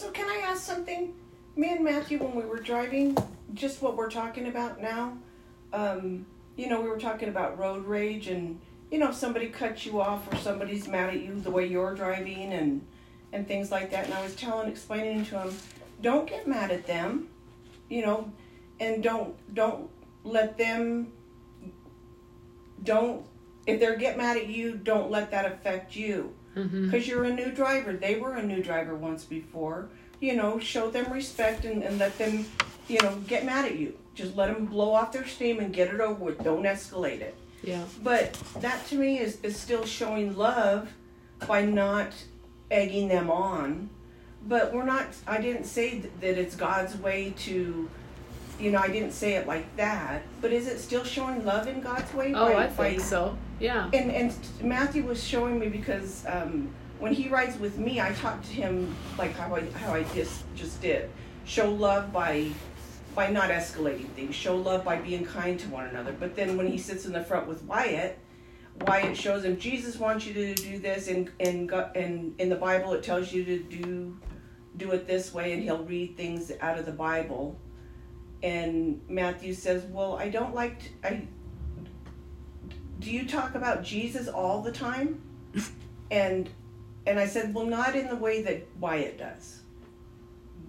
So 0.03 0.11
can 0.11 0.29
I 0.29 0.32
ask 0.53 0.65
something? 0.65 1.15
Me 1.57 1.71
and 1.71 1.85
Matthew, 1.85 2.19
when 2.19 2.35
we 2.35 2.45
were 2.45 2.59
driving, 2.59 3.17
just 3.55 3.81
what 3.83 3.97
we're 3.97 4.11
talking 4.11 4.49
about 4.49 4.81
now, 4.81 5.17
um, 5.73 6.27
you 6.57 6.69
know, 6.69 6.81
we 6.81 6.89
were 6.89 6.99
talking 6.99 7.29
about 7.29 7.59
road 7.59 7.87
rage 7.87 8.29
and 8.29 8.61
you 8.91 8.99
know, 8.99 9.09
if 9.09 9.15
somebody 9.15 9.49
cuts 9.49 9.87
you 9.87 10.03
off 10.03 10.31
or 10.31 10.37
somebody's 10.37 10.87
mad 10.87 11.09
at 11.15 11.21
you 11.23 11.41
the 11.41 11.51
way 11.51 11.67
you're 11.67 11.95
driving 11.95 12.53
and 12.53 12.87
and 13.33 13.49
things 13.49 13.71
like 13.71 13.91
that. 13.91 14.05
And 14.05 14.13
I 14.13 14.23
was 14.23 14.37
telling, 14.37 14.69
explaining 14.69 15.25
to 15.27 15.41
him, 15.41 15.57
don't 16.03 16.29
get 16.29 16.47
mad 16.47 16.71
at 16.71 16.87
them, 16.87 17.29
you 17.89 18.05
know, 18.05 18.31
and 18.79 19.03
don't 19.03 19.35
don't 19.55 19.89
let 20.25 20.59
them 20.59 21.11
don't 22.83 23.25
if 23.67 23.81
they 23.81 23.97
get 23.97 24.19
mad 24.19 24.37
at 24.37 24.49
you, 24.49 24.77
don't 24.77 25.11
let 25.11 25.31
that 25.31 25.47
affect 25.47 25.97
you 25.97 26.35
Mm-hmm. 26.57 26.85
because 26.85 27.09
you're 27.09 27.25
a 27.25 27.33
new 27.33 27.51
driver. 27.51 27.95
They 27.95 28.17
were 28.17 28.35
a 28.35 28.43
new 28.43 28.63
driver 28.63 28.95
once 28.95 29.25
before. 29.25 29.89
You 30.23 30.37
know, 30.37 30.61
show 30.61 30.89
them 30.89 31.13
respect 31.13 31.65
and, 31.65 31.83
and 31.83 31.99
let 31.99 32.17
them, 32.17 32.47
you 32.87 33.01
know, 33.01 33.17
get 33.27 33.45
mad 33.45 33.65
at 33.65 33.77
you. 33.77 33.99
Just 34.15 34.37
let 34.37 34.55
them 34.55 34.67
blow 34.67 34.93
off 34.93 35.11
their 35.11 35.27
steam 35.27 35.59
and 35.59 35.75
get 35.75 35.93
it 35.93 36.01
over 36.01 36.25
with. 36.25 36.45
Don't 36.45 36.63
escalate 36.63 37.21
it. 37.21 37.35
Yeah. 37.65 37.83
But 38.05 38.35
that 38.61 38.87
to 38.87 38.95
me 38.95 39.19
is, 39.19 39.41
is 39.43 39.59
still 39.59 39.85
showing 39.85 40.37
love 40.37 40.89
by 41.49 41.65
not 41.65 42.13
egging 42.71 43.09
them 43.09 43.33
on. 43.33 43.91
But 44.47 44.73
we're 44.73 44.85
not, 44.85 45.07
I 45.27 45.41
didn't 45.41 45.65
say 45.65 45.99
that 46.21 46.39
it's 46.39 46.55
God's 46.55 46.97
way 46.97 47.35
to, 47.39 47.91
you 48.61 48.71
know, 48.71 48.79
I 48.79 48.89
didn't 48.89 49.13
say 49.13 49.35
it 49.35 49.49
like 49.49 49.75
that. 49.77 50.23
But 50.41 50.53
is 50.53 50.69
it 50.69 50.79
still 50.79 51.05
showing 51.05 51.45
love 51.45 51.67
in 51.67 51.81
God's 51.81 52.15
way? 52.15 52.33
Oh, 52.35 52.53
by, 52.53 52.65
I 52.65 52.67
think 52.69 52.99
by, 52.99 53.03
so. 53.03 53.37
Yeah. 53.59 53.91
and 53.93 54.11
and 54.11 54.35
Matthew 54.61 55.05
was 55.05 55.23
showing 55.23 55.59
me 55.59 55.69
because 55.69 56.25
um, 56.27 56.75
when 57.03 57.13
he 57.13 57.29
rides 57.29 57.59
with 57.59 57.79
me, 57.79 58.01
I 58.01 58.13
talk 58.13 58.41
to 58.43 58.49
him 58.49 58.95
like 59.19 59.35
how 59.35 59.57
I 59.57 59.65
how 59.73 59.93
I 59.93 60.05
just 60.15 60.45
just 60.55 60.81
did. 60.81 61.11
Show 61.45 61.69
love 61.69 62.13
by 62.13 62.53
by 63.17 63.29
not 63.29 63.51
escalating 63.51 64.07
things. 64.11 64.37
Show 64.37 64.57
love 64.57 64.85
by 64.85 64.99
being 64.99 65.25
kind 65.25 65.59
to 65.59 65.69
one 65.69 65.89
another. 65.89 66.13
But 66.13 66.37
then 66.37 66.57
when 66.57 66.69
he 66.69 66.79
sits 66.79 67.05
in 67.05 67.13
the 67.13 67.25
front 67.25 67.49
with 67.49 67.65
Wyatt, 67.65 68.21
Wyatt 68.83 69.17
shows 69.17 69.45
him 69.45 69.59
Jesus 69.59 69.99
wants 69.99 70.27
you 70.27 70.33
to 70.33 70.55
do 70.55 70.79
this, 70.79 71.09
and 71.09 71.29
and 71.41 71.73
and 71.97 72.41
in 72.41 72.49
the 72.49 72.55
Bible 72.55 72.93
it 72.93 73.03
tells 73.03 73.33
you 73.33 73.45
to 73.47 73.59
do 73.59 74.17
do 74.77 74.93
it 74.93 75.05
this 75.05 75.35
way, 75.35 75.55
and 75.55 75.63
he'll 75.65 75.83
read 75.83 76.17
things 76.17 76.53
out 76.61 76.79
of 76.79 76.87
the 76.87 76.93
Bible. 76.93 77.59
And 78.45 79.01
Matthew 79.09 79.55
says, 79.55 79.83
"Well, 79.87 80.15
I 80.15 80.29
don't 80.29 80.55
like 80.55 80.79
t- 80.83 80.91
I 81.03 81.27
do 83.01 83.11
you 83.11 83.27
talk 83.27 83.57
about 83.57 83.83
Jesus 83.83 84.29
all 84.29 84.63
the 84.63 84.71
time? 84.71 85.21
and 86.13 86.49
and 87.07 87.19
I 87.19 87.27
said, 87.27 87.55
well, 87.55 87.67
not 87.67 87.97
in 87.97 88.09
the 88.09 88.17
way 88.17 88.43
that 88.43 88.67
Wyatt 88.79 89.19
does, 89.19 89.61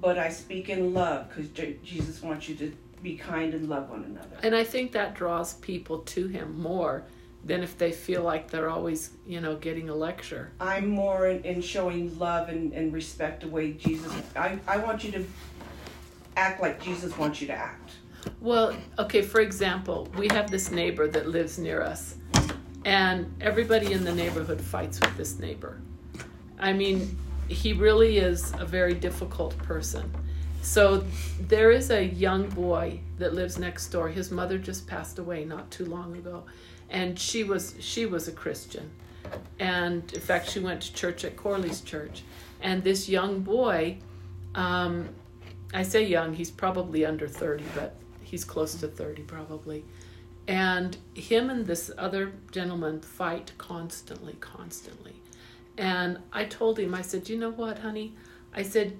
but 0.02 0.18
I 0.18 0.30
speak 0.30 0.70
in 0.70 0.94
love 0.94 1.30
because 1.30 1.50
J- 1.50 1.78
Jesus 1.84 2.22
wants 2.22 2.50
you 2.50 2.56
to 2.56 2.74
be 3.02 3.16
kind 3.16 3.54
and 3.54 3.70
love 3.70 3.90
one 3.90 4.04
another. 4.04 4.38
And 4.42 4.56
I 4.56 4.64
think 4.64 4.92
that 4.94 5.14
draws 5.14 5.56
people 5.56 6.00
to 6.00 6.28
him 6.28 6.60
more 6.60 7.04
than 7.44 7.62
if 7.62 7.78
they 7.78 7.92
feel 7.92 8.24
like 8.24 8.50
they're 8.50 8.70
always, 8.70 9.12
you 9.28 9.42
know, 9.42 9.58
getting 9.58 9.90
a 9.90 9.96
lecture. 9.96 10.52
I'm 10.62 10.88
more 10.88 11.28
in, 11.28 11.44
in 11.44 11.62
showing 11.62 12.18
love 12.18 12.48
and, 12.48 12.72
and 12.74 12.94
respect 12.94 13.42
the 13.42 13.50
way 13.50 13.74
Jesus. 13.74 14.12
I, 14.36 14.58
I 14.66 14.78
want 14.78 15.04
you 15.04 15.12
to 15.12 15.26
act 16.38 16.62
like 16.62 16.82
Jesus 16.82 17.16
wants 17.18 17.42
you 17.42 17.48
to 17.48 17.54
act. 17.54 17.92
Well, 18.40 18.76
okay, 18.98 19.22
for 19.22 19.42
example, 19.42 20.08
we 20.18 20.28
have 20.32 20.50
this 20.50 20.72
neighbor 20.72 21.10
that 21.10 21.28
lives 21.28 21.60
near 21.60 21.82
us, 21.82 22.16
and 22.86 23.34
everybody 23.42 23.92
in 23.92 24.06
the 24.06 24.16
neighborhood 24.16 24.62
fights 24.62 25.02
with 25.02 25.18
this 25.18 25.40
neighbor. 25.40 25.82
I 26.60 26.74
mean, 26.74 27.18
he 27.48 27.74
really 27.74 28.18
is 28.18 28.54
a 28.60 28.66
very 28.66 28.94
difficult 28.94 29.58
person. 29.60 30.12
So 30.62 31.04
there 31.40 31.72
is 31.72 31.92
a 31.92 32.06
young 32.06 32.48
boy 32.50 33.02
that 33.18 33.34
lives 33.34 33.60
next 33.60 33.90
door. 33.90 34.08
His 34.08 34.32
mother 34.32 34.58
just 34.58 34.88
passed 34.88 35.20
away 35.20 35.44
not 35.44 35.70
too 35.72 35.86
long 35.86 36.16
ago, 36.16 36.46
and 36.90 37.20
she 37.20 37.44
was 37.44 37.76
she 37.80 38.06
was 38.06 38.28
a 38.30 38.32
Christian. 38.32 38.90
And 39.60 40.12
in 40.14 40.22
fact, 40.22 40.50
she 40.50 40.60
went 40.60 40.82
to 40.84 40.94
church 40.94 41.26
at 41.26 41.36
Corley's 41.36 41.82
church. 41.82 42.24
And 42.62 42.84
this 42.84 43.10
young 43.10 43.42
boy, 43.42 43.98
um, 44.56 45.10
I 45.74 45.84
say 45.84 46.06
young, 46.06 46.34
he's 46.34 46.52
probably 46.52 47.06
under 47.06 47.28
30, 47.28 47.64
but 47.76 47.96
he's 48.22 48.46
close 48.46 48.76
to 48.76 48.88
30 48.88 49.24
probably. 49.24 49.84
And 50.48 50.98
him 51.14 51.50
and 51.50 51.66
this 51.66 51.92
other 51.98 52.34
gentleman 52.52 53.02
fight 53.02 53.52
constantly, 53.58 54.34
constantly. 54.40 55.14
And 55.78 56.20
I 56.32 56.46
told 56.46 56.80
him, 56.80 56.94
I 56.94 57.02
said, 57.02 57.28
you 57.30 57.38
know 57.38 57.52
what, 57.52 57.80
honey? 57.80 58.14
I 58.54 58.64
said, 58.64 58.98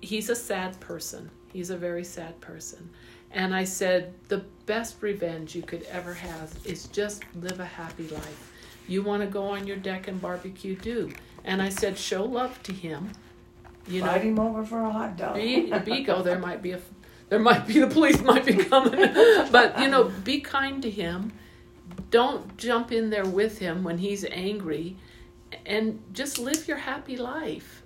he's 0.00 0.28
a 0.28 0.34
sad 0.34 0.78
person. 0.80 1.30
He's 1.52 1.70
a 1.70 1.76
very 1.76 2.04
sad 2.04 2.40
person. 2.40 2.90
And 3.30 3.54
I 3.54 3.64
said, 3.64 4.14
the 4.28 4.44
best 4.66 4.96
revenge 5.00 5.54
you 5.54 5.62
could 5.62 5.82
ever 5.84 6.14
have 6.14 6.56
is 6.64 6.86
just 6.88 7.22
live 7.34 7.60
a 7.60 7.64
happy 7.64 8.08
life. 8.08 8.52
You 8.88 9.02
want 9.02 9.22
to 9.22 9.28
go 9.28 9.44
on 9.48 9.66
your 9.66 9.76
deck 9.76 10.08
and 10.08 10.20
barbecue, 10.20 10.74
do. 10.74 11.12
And 11.44 11.60
I 11.60 11.68
said, 11.68 11.98
show 11.98 12.24
love 12.24 12.62
to 12.64 12.72
him. 12.72 13.12
You 13.86 14.00
know, 14.00 14.06
Invite 14.08 14.22
him 14.22 14.38
over 14.38 14.64
for 14.64 14.82
a 14.82 14.90
hot 14.90 15.16
dog. 15.16 15.36
be, 15.36 15.70
be 15.84 16.02
go. 16.04 16.22
There 16.22 16.38
might 16.38 16.62
be 16.62 16.72
a, 16.72 16.80
there 17.28 17.38
might 17.38 17.66
be 17.66 17.80
the 17.80 17.86
police 17.86 18.20
might 18.22 18.44
be 18.44 18.54
coming, 18.54 19.12
but 19.50 19.78
you 19.78 19.88
know, 19.88 20.04
be 20.24 20.40
kind 20.40 20.82
to 20.82 20.90
him. 20.90 21.32
Don't 22.10 22.56
jump 22.56 22.92
in 22.92 23.10
there 23.10 23.26
with 23.26 23.58
him 23.58 23.84
when 23.84 23.98
he's 23.98 24.24
angry, 24.24 24.96
and 25.68 26.02
just 26.12 26.38
live 26.38 26.66
your 26.66 26.78
happy 26.78 27.16
life. 27.16 27.82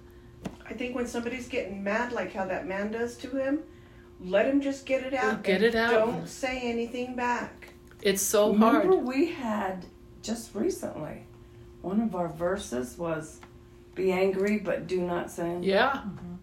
I 0.65 0.73
think 0.73 0.95
when 0.95 1.07
somebody's 1.07 1.49
getting 1.49 1.83
mad, 1.83 2.13
like 2.13 2.33
how 2.33 2.47
that 2.47 2.67
man 2.67 2.93
does 2.93 3.17
to 3.19 3.29
him, 3.37 3.65
let 4.21 4.47
him 4.47 4.61
just 4.61 4.87
get 4.87 5.03
it 5.03 5.13
out. 5.13 5.43
Get 5.43 5.57
and 5.57 5.65
it 5.65 5.75
out. 5.75 5.91
Don't 5.91 6.29
say 6.29 6.61
anything 6.63 7.15
back. 7.15 7.75
It's 8.01 8.23
so 8.23 8.53
Remember, 8.53 8.95
hard. 8.95 9.05
we 9.05 9.33
had 9.33 9.85
just 10.23 10.55
recently 10.55 11.27
one 11.83 12.01
of 12.01 12.15
our 12.15 12.29
verses 12.29 12.97
was, 12.97 13.41
"Be 13.95 14.13
angry, 14.13 14.59
but 14.59 14.87
do 14.87 15.01
not 15.03 15.31
sin." 15.31 15.63
Yeah. 15.63 15.91
Mm-hmm. 15.91 16.35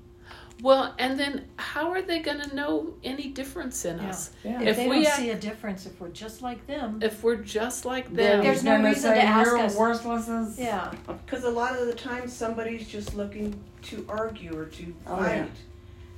Well, 0.61 0.93
and 0.99 1.17
then 1.17 1.45
how 1.57 1.91
are 1.91 2.01
they 2.01 2.19
going 2.19 2.41
to 2.41 2.53
know 2.55 2.93
any 3.03 3.27
difference 3.29 3.85
in 3.85 3.97
Yeah. 3.97 4.09
us 4.09 4.31
Yeah. 4.43 4.61
If, 4.61 4.67
If 4.67 4.75
they 4.77 4.87
we 4.89 4.95
don't 4.97 5.05
act- 5.07 5.15
see 5.17 5.29
a 5.31 5.35
difference, 5.37 5.85
if 5.85 5.99
we're 6.01 6.09
just 6.09 6.41
like 6.41 6.65
them, 6.67 6.99
if 7.01 7.23
we're 7.23 7.37
just 7.37 7.85
like 7.85 8.05
Then 8.13 8.37
them? 8.37 8.43
There's 8.43 8.63
no 8.63 8.81
reason 8.83 9.13
to 9.13 9.21
ask 9.21 9.53
us- 9.53 9.75
worthless 9.77 10.57
yeah. 10.59 10.91
Because 11.07 11.45
a 11.45 11.49
lot 11.49 11.79
of 11.79 11.87
the 11.87 11.93
time, 11.93 12.27
somebody's 12.27 12.87
just 12.87 13.15
looking 13.15 13.57
to 13.83 14.05
argue 14.09 14.57
or 14.57 14.65
to 14.65 14.93
Oh, 15.07 15.15
fight. 15.17 15.49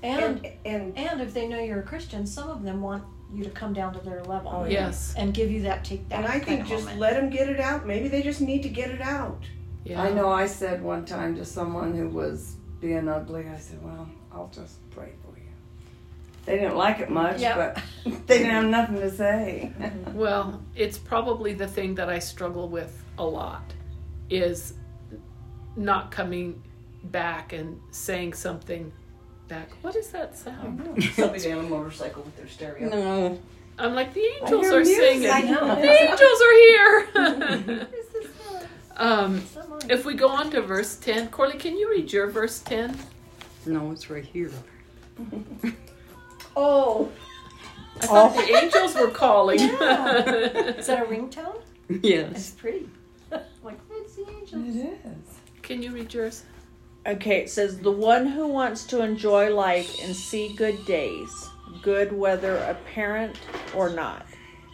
And 0.04 0.24
and, 0.24 0.48
and 0.66 0.98
and 0.98 1.22
if 1.22 1.34
they 1.36 1.48
know 1.48 1.60
you're 1.60 1.82
a 1.82 1.84
Christian, 1.84 2.26
some 2.26 2.50
of 2.50 2.64
them 2.64 2.82
want 2.82 3.04
you 3.34 3.44
to 3.44 3.50
come 3.52 3.72
down 3.74 3.94
to 3.94 4.00
their 4.00 4.24
level 4.24 4.52
Oh, 4.52 4.66
yes. 4.66 5.14
and 5.16 5.34
give 5.34 5.52
you 5.52 5.62
that 5.62 5.86
take 5.86 6.10
that. 6.10 6.18
And 6.24 6.28
I 6.28 6.40
think 6.40 6.66
just 6.66 6.84
moment. 6.86 7.00
let 7.00 7.14
them 7.14 7.30
get 7.30 7.48
it 7.48 7.60
out. 7.60 7.86
Maybe 7.86 8.08
they 8.08 8.24
just 8.24 8.42
need 8.42 8.64
to 8.64 8.70
get 8.70 8.90
it 8.90 9.00
out. 9.02 9.44
Yeah. 9.86 10.02
I 10.02 10.12
know 10.12 10.30
I 10.30 10.48
said 10.48 10.82
one 10.82 11.06
time 11.06 11.36
to 11.36 11.46
someone 11.46 11.94
who 11.96 12.10
was 12.10 12.56
being 12.82 13.08
ugly, 13.08 13.46
I 13.48 13.58
said, 13.60 13.78
Well, 13.84 14.10
I'll 14.34 14.50
just 14.54 14.78
pray 14.92 15.12
for 15.24 15.38
you. 15.38 15.44
They 16.46 16.56
didn't 16.58 16.76
like 16.78 17.00
it 17.00 17.10
much, 17.10 17.40
Yeah. 17.40 17.56
but 17.56 17.84
they 18.28 18.40
didn't 18.40 18.52
have 18.54 18.66
nothing 18.66 18.96
to 18.98 19.12
say. 19.12 19.72
Well, 20.14 20.62
it's 20.76 20.98
probably 20.98 21.54
the 21.54 21.68
thing 21.68 21.96
that 21.96 22.10
I 22.10 22.20
struggle 22.20 22.68
with 22.68 23.02
a 23.18 23.24
lot 23.26 23.64
is 24.30 24.74
not 25.76 26.12
coming 26.12 26.62
back 27.06 27.54
and 27.54 27.80
saying 27.92 28.34
something 28.34 28.92
back. 29.48 29.70
What 29.82 29.96
is 29.96 30.10
that 30.10 30.38
sound? 30.38 31.02
Somebody 31.16 31.52
on 31.52 31.60
a 31.66 31.70
motorcycle 31.70 32.24
with 32.24 32.36
their 32.38 32.48
stereo. 32.48 32.90
No. 32.90 33.40
I'm 33.80 33.96
like, 33.96 34.14
the 34.14 34.26
angels 34.42 34.68
are 34.68 34.82
music. 34.82 34.98
singing. 34.98 35.30
I 35.32 35.42
know. 35.42 35.76
The 35.76 35.90
angels 35.90 36.42
are 36.48 36.56
here. 37.78 37.88
um, 38.98 39.38
it's 39.38 39.56
not 39.56 39.70
mine. 39.70 39.80
if 39.90 40.06
we 40.06 40.14
go 40.14 40.28
on 40.28 40.52
to 40.52 40.62
verse 40.62 40.98
10, 40.98 41.30
Corley, 41.30 41.58
can 41.58 41.78
you 41.78 41.90
read 41.90 42.12
your 42.12 42.30
verse 42.30 42.60
10? 42.60 42.98
No, 43.66 43.92
it's 43.92 44.10
right 44.10 44.26
here. 44.26 44.52
Oh, 46.56 47.10
I 48.02 48.08
thought 48.08 48.34
oh. 48.36 48.46
the 48.46 48.56
angels 48.58 48.96
were 48.96 49.10
calling. 49.10 49.60
Is 49.60 50.88
that 50.88 51.04
a 51.04 51.06
ringtone? 51.06 51.62
Yes. 51.90 52.02
It's 52.02 52.04
Yes. 52.04 52.52
pretty. 52.52 52.90
like 53.64 53.80
it's 53.92 54.16
the 54.16 54.28
angels. 54.30 54.76
It 54.76 55.00
is. 55.06 55.40
can 55.62 55.82
you 55.82 55.92
read 55.92 56.14
yours? 56.14 56.44
Okay, 57.08 57.40
it 57.42 57.50
says 57.50 57.80
the 57.80 57.92
one 57.92 58.28
who 58.28 58.48
wants 58.48 58.86
to 58.88 59.02
enjoy 59.02 59.54
life 59.54 59.96
and 60.04 60.16
see 60.16 60.54
good 60.56 60.86
days, 60.86 61.30
good 61.82 62.12
whether 62.12 62.58
apparent 62.58 63.40
or 63.74 63.90
not, 63.90 64.26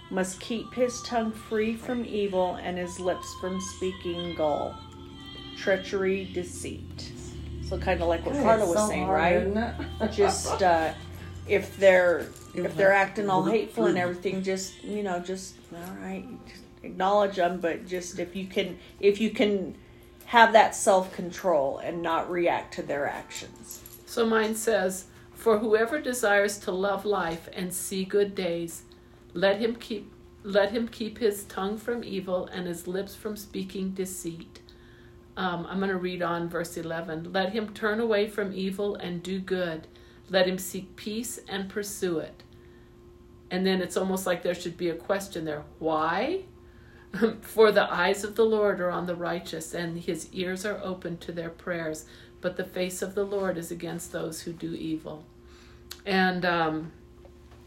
must 0.10 0.39
keep 0.39 0.74
his 0.74 1.01
tongue 1.03 1.32
free 1.32 1.75
from 1.75 2.03
evil 2.06 2.56
and 2.56 2.77
his 2.77 3.00
lips 3.00 3.34
from 3.39 3.62
speaking 3.62 4.36
gall, 4.36 4.75
treachery, 5.58 6.25
deceit. 6.34 7.12
So 7.67 7.77
kind 7.77 8.01
of 8.01 8.07
like 8.07 8.25
what 8.25 8.36
Carla 8.36 8.65
was 8.65 8.77
so 8.77 8.88
saying, 8.88 9.05
hard, 9.05 9.55
right? 9.55 10.12
Just 10.12 10.62
uh, 10.63 10.93
if 11.47 11.77
they're 11.77 12.27
if 12.55 12.75
they're 12.75 12.93
acting 12.93 13.29
all 13.29 13.43
hateful 13.43 13.86
and 13.86 13.97
everything, 13.97 14.41
just 14.41 14.83
you 14.83 15.03
know, 15.03 15.19
just 15.19 15.55
all 15.74 15.95
right, 16.01 16.25
just 16.47 16.63
acknowledge 16.83 17.36
them. 17.36 17.59
But 17.59 17.86
just 17.86 18.19
if 18.19 18.36
you 18.36 18.47
can, 18.47 18.77
if 19.00 19.21
you 19.21 19.29
can 19.29 19.75
have 20.25 20.53
that 20.53 20.75
self 20.75 21.13
control 21.13 21.79
and 21.79 22.01
not 22.01 22.29
react 22.29 22.74
to 22.75 22.83
their 22.83 23.07
actions. 23.07 23.81
So 24.05 24.25
mine 24.25 24.55
says, 24.55 25.05
For 25.33 25.59
whoever 25.59 26.00
desires 26.00 26.57
to 26.59 26.71
love 26.71 27.05
life 27.05 27.50
and 27.53 27.74
see 27.74 28.03
good 28.05 28.36
days, 28.36 28.83
let 29.33 29.59
him 29.59 29.75
keep 29.75 30.12
let 30.43 30.71
him 30.71 30.88
keep 30.88 31.17
his 31.17 31.43
tongue 31.45 31.77
from 31.77 32.03
evil 32.03 32.47
and 32.47 32.67
his 32.67 32.88
lips 32.88 33.15
from 33.15 33.36
speaking 33.36 33.91
deceit. 33.91 34.62
Um, 35.38 35.67
I'm 35.70 35.77
going 35.77 35.91
to 35.91 35.98
read 35.98 36.24
on 36.24 36.50
verse 36.50 36.75
11. 36.77 37.32
Let 37.32 37.53
him 37.53 37.70
turn 37.74 38.00
away 38.00 38.27
from 38.27 38.51
evil 38.51 38.96
and 38.96 39.22
do 39.22 39.39
good. 39.39 39.88
Let 40.29 40.48
him 40.48 40.58
seek 40.58 40.96
peace 40.96 41.39
and 41.48 41.70
pursue 41.70 42.17
it. 42.17 42.44
And 43.51 43.65
then 43.65 43.79
it's 43.79 43.96
almost 43.96 44.25
like 44.25 44.41
there 44.41 44.56
should 44.56 44.77
be 44.77 44.89
a 44.89 44.96
question 44.96 45.46
there. 45.46 45.63
Why? 45.77 46.41
For 47.41 47.72
the 47.72 47.89
eyes 47.89 48.24
of 48.24 48.36
the 48.36 48.46
Lord 48.46 48.82
are 48.82 48.89
on 48.89 49.06
the 49.06 49.15
righteous, 49.15 49.74
and 49.74 50.00
his 50.00 50.27
ears 50.34 50.65
are 50.65 50.82
open 50.84 51.17
to 51.20 51.32
their 51.32 51.51
prayers. 51.51 52.06
But 52.41 52.58
the 52.58 52.65
face 52.65 53.01
of 53.01 53.15
the 53.15 53.24
Lord 53.24 53.58
is 53.58 53.72
against 53.72 54.12
those 54.12 54.41
who 54.41 54.51
do 54.51 54.74
evil. 54.74 55.24
And 56.06 56.46
um, 56.46 56.91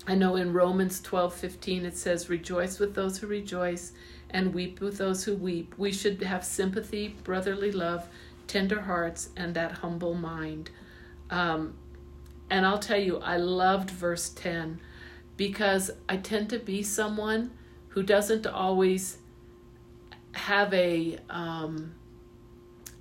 I 0.07 0.17
know 0.17 0.37
in 0.37 0.53
Romans 0.53 1.01
twelve 1.01 1.35
fifteen 1.35 1.85
it 1.85 1.97
says, 1.97 2.29
Rejoice 2.29 2.79
with 2.79 2.95
those 2.95 3.19
who 3.19 3.27
rejoice, 3.29 3.93
and 4.31 4.55
weep 4.55 4.81
with 4.81 4.99
those 4.99 5.25
who 5.25 5.35
weep. 5.35 5.75
We 5.77 5.93
should 5.93 6.23
have 6.23 6.45
sympathy, 6.45 7.17
brotherly 7.25 7.73
love, 7.73 8.09
tender 8.47 8.83
hearts, 8.83 9.31
and 9.37 9.55
that 9.55 9.73
humble 9.73 10.15
mind. 10.15 10.71
Um, 11.31 11.75
and 12.51 12.67
I'll 12.67 12.79
tell 12.79 12.99
you, 12.99 13.19
I 13.19 13.37
loved 13.37 13.91
verse 13.91 14.29
10 14.31 14.81
because 15.37 15.91
I 16.09 16.17
tend 16.17 16.51
to 16.51 16.59
be 16.59 16.83
someone 16.83 17.53
who 17.89 18.03
doesn't 18.03 18.47
always 18.47 19.19
have 20.33 20.73
a 20.75 21.19
um, 21.29 21.95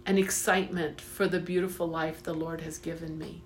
an 0.05 0.17
excitement 0.17 0.99
for 0.99 1.27
the 1.27 1.39
beautiful 1.39 1.87
life 1.87 2.23
the 2.23 2.33
Lord 2.33 2.61
has 2.61 2.77
given 2.77 3.17
me. 3.17 3.43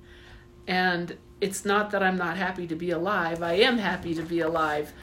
And 0.68 1.18
it's 1.42 1.66
not 1.66 1.92
that 1.92 2.02
I'm 2.02 2.16
not 2.16 2.38
happy 2.38 2.68
to 2.68 2.75
be 2.75 2.92
alive. 2.92 3.44
I 3.44 3.54
am 3.54 3.78
happy 3.78 4.13
to 4.16 4.22
be 4.22 4.40
alive, 4.40 4.94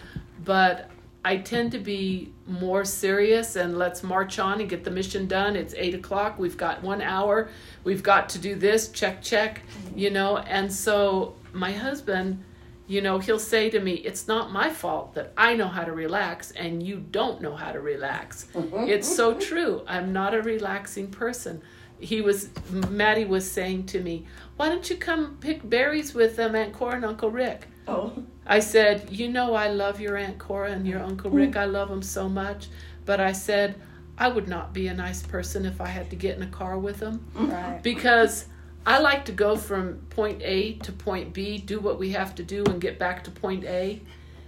but 0.43 0.91
I 1.25 1.37
tend 1.37 1.73
to 1.73 1.79
be 1.79 2.33
more 2.47 2.85
serious 2.85 3.57
and 3.57 3.77
let's 3.77 4.03
march 4.03 4.39
on 4.39 4.61
and 4.61 4.71
get 4.71 4.85
the 4.85 4.91
mission 4.91 5.27
done. 5.27 5.55
It's 5.55 5.75
eight 5.77 5.95
o'clock. 5.95 6.39
We've 6.39 6.57
got 6.57 6.83
one 6.83 7.03
hour. 7.03 7.51
We've 7.85 8.03
got 8.03 8.31
to 8.31 8.39
do 8.39 8.55
this. 8.55 8.89
Check, 8.89 9.21
check. 9.21 9.63
You 9.95 10.11
know. 10.11 10.39
And 10.39 10.73
so 10.73 11.35
my 11.53 11.73
husband, 11.73 12.43
you 12.87 13.03
know, 13.03 13.19
he'll 13.19 13.39
say 13.39 13.69
to 13.69 13.81
me, 13.81 13.95
"It's 13.95 14.29
not 14.29 14.51
my 14.51 14.71
fault 14.71 15.15
that 15.15 15.33
I 15.37 15.55
know 15.55 15.69
how 15.69 15.85
to 15.85 15.93
relax 15.93 16.53
and 16.53 16.83
you 16.83 17.05
don't 17.11 17.43
know 17.43 17.55
how 17.55 17.73
to 17.73 17.81
relax." 17.81 18.47
it's 18.89 19.09
so 19.15 19.35
true. 19.35 19.83
I'm 19.87 20.15
not 20.15 20.35
a 20.35 20.41
relaxing 20.41 21.09
person. 21.09 21.61
He 21.99 22.23
was 22.23 22.49
Maddie 22.89 23.27
was 23.27 23.51
saying 23.51 23.87
to 23.87 24.01
me, 24.01 24.27
"Why 24.57 24.71
don't 24.71 24.89
you 24.89 24.97
come 24.97 25.37
pick 25.39 25.69
berries 25.69 26.15
with 26.15 26.39
um, 26.39 26.55
Aunt 26.55 26.73
Cora 26.73 26.95
and 26.95 27.05
Uncle 27.05 27.31
Rick?" 27.31 27.67
Oh, 27.89 28.13
I 28.47 28.61
said, 28.61 29.09
You 29.11 29.29
know, 29.29 29.55
I 29.55 29.69
love 29.69 30.01
your 30.01 30.17
Aunt 30.17 30.39
Cora 30.39 30.73
and 30.73 30.87
your 30.87 31.01
Uncle 31.01 31.31
Rick. 31.31 31.57
I 31.57 31.65
love 31.65 31.89
them 31.89 32.03
so 32.03 32.29
much. 32.29 32.69
But 33.07 33.21
I 33.21 33.33
said, 33.33 33.81
I 34.19 34.29
would 34.29 34.49
not 34.49 34.73
be 34.73 34.89
a 34.89 34.95
nice 34.95 35.23
person 35.23 35.65
if 35.65 35.81
I 35.81 35.87
had 35.87 36.11
to 36.11 36.17
get 36.17 36.37
in 36.37 36.43
a 36.43 36.47
car 36.49 36.79
with 36.79 36.99
them 36.99 37.27
Right. 37.35 37.83
because 37.83 38.47
I 38.87 38.99
like 38.99 39.25
to 39.27 39.33
go 39.33 39.57
from 39.57 39.99
point 40.11 40.43
A 40.43 40.75
to 40.75 40.93
point 40.93 41.33
B, 41.33 41.59
do 41.59 41.81
what 41.81 41.99
we 41.99 42.11
have 42.11 42.35
to 42.37 42.43
do, 42.43 42.65
and 42.67 42.81
get 42.81 42.99
back 42.99 43.25
to 43.25 43.31
point 43.31 43.65
A. 43.65 44.01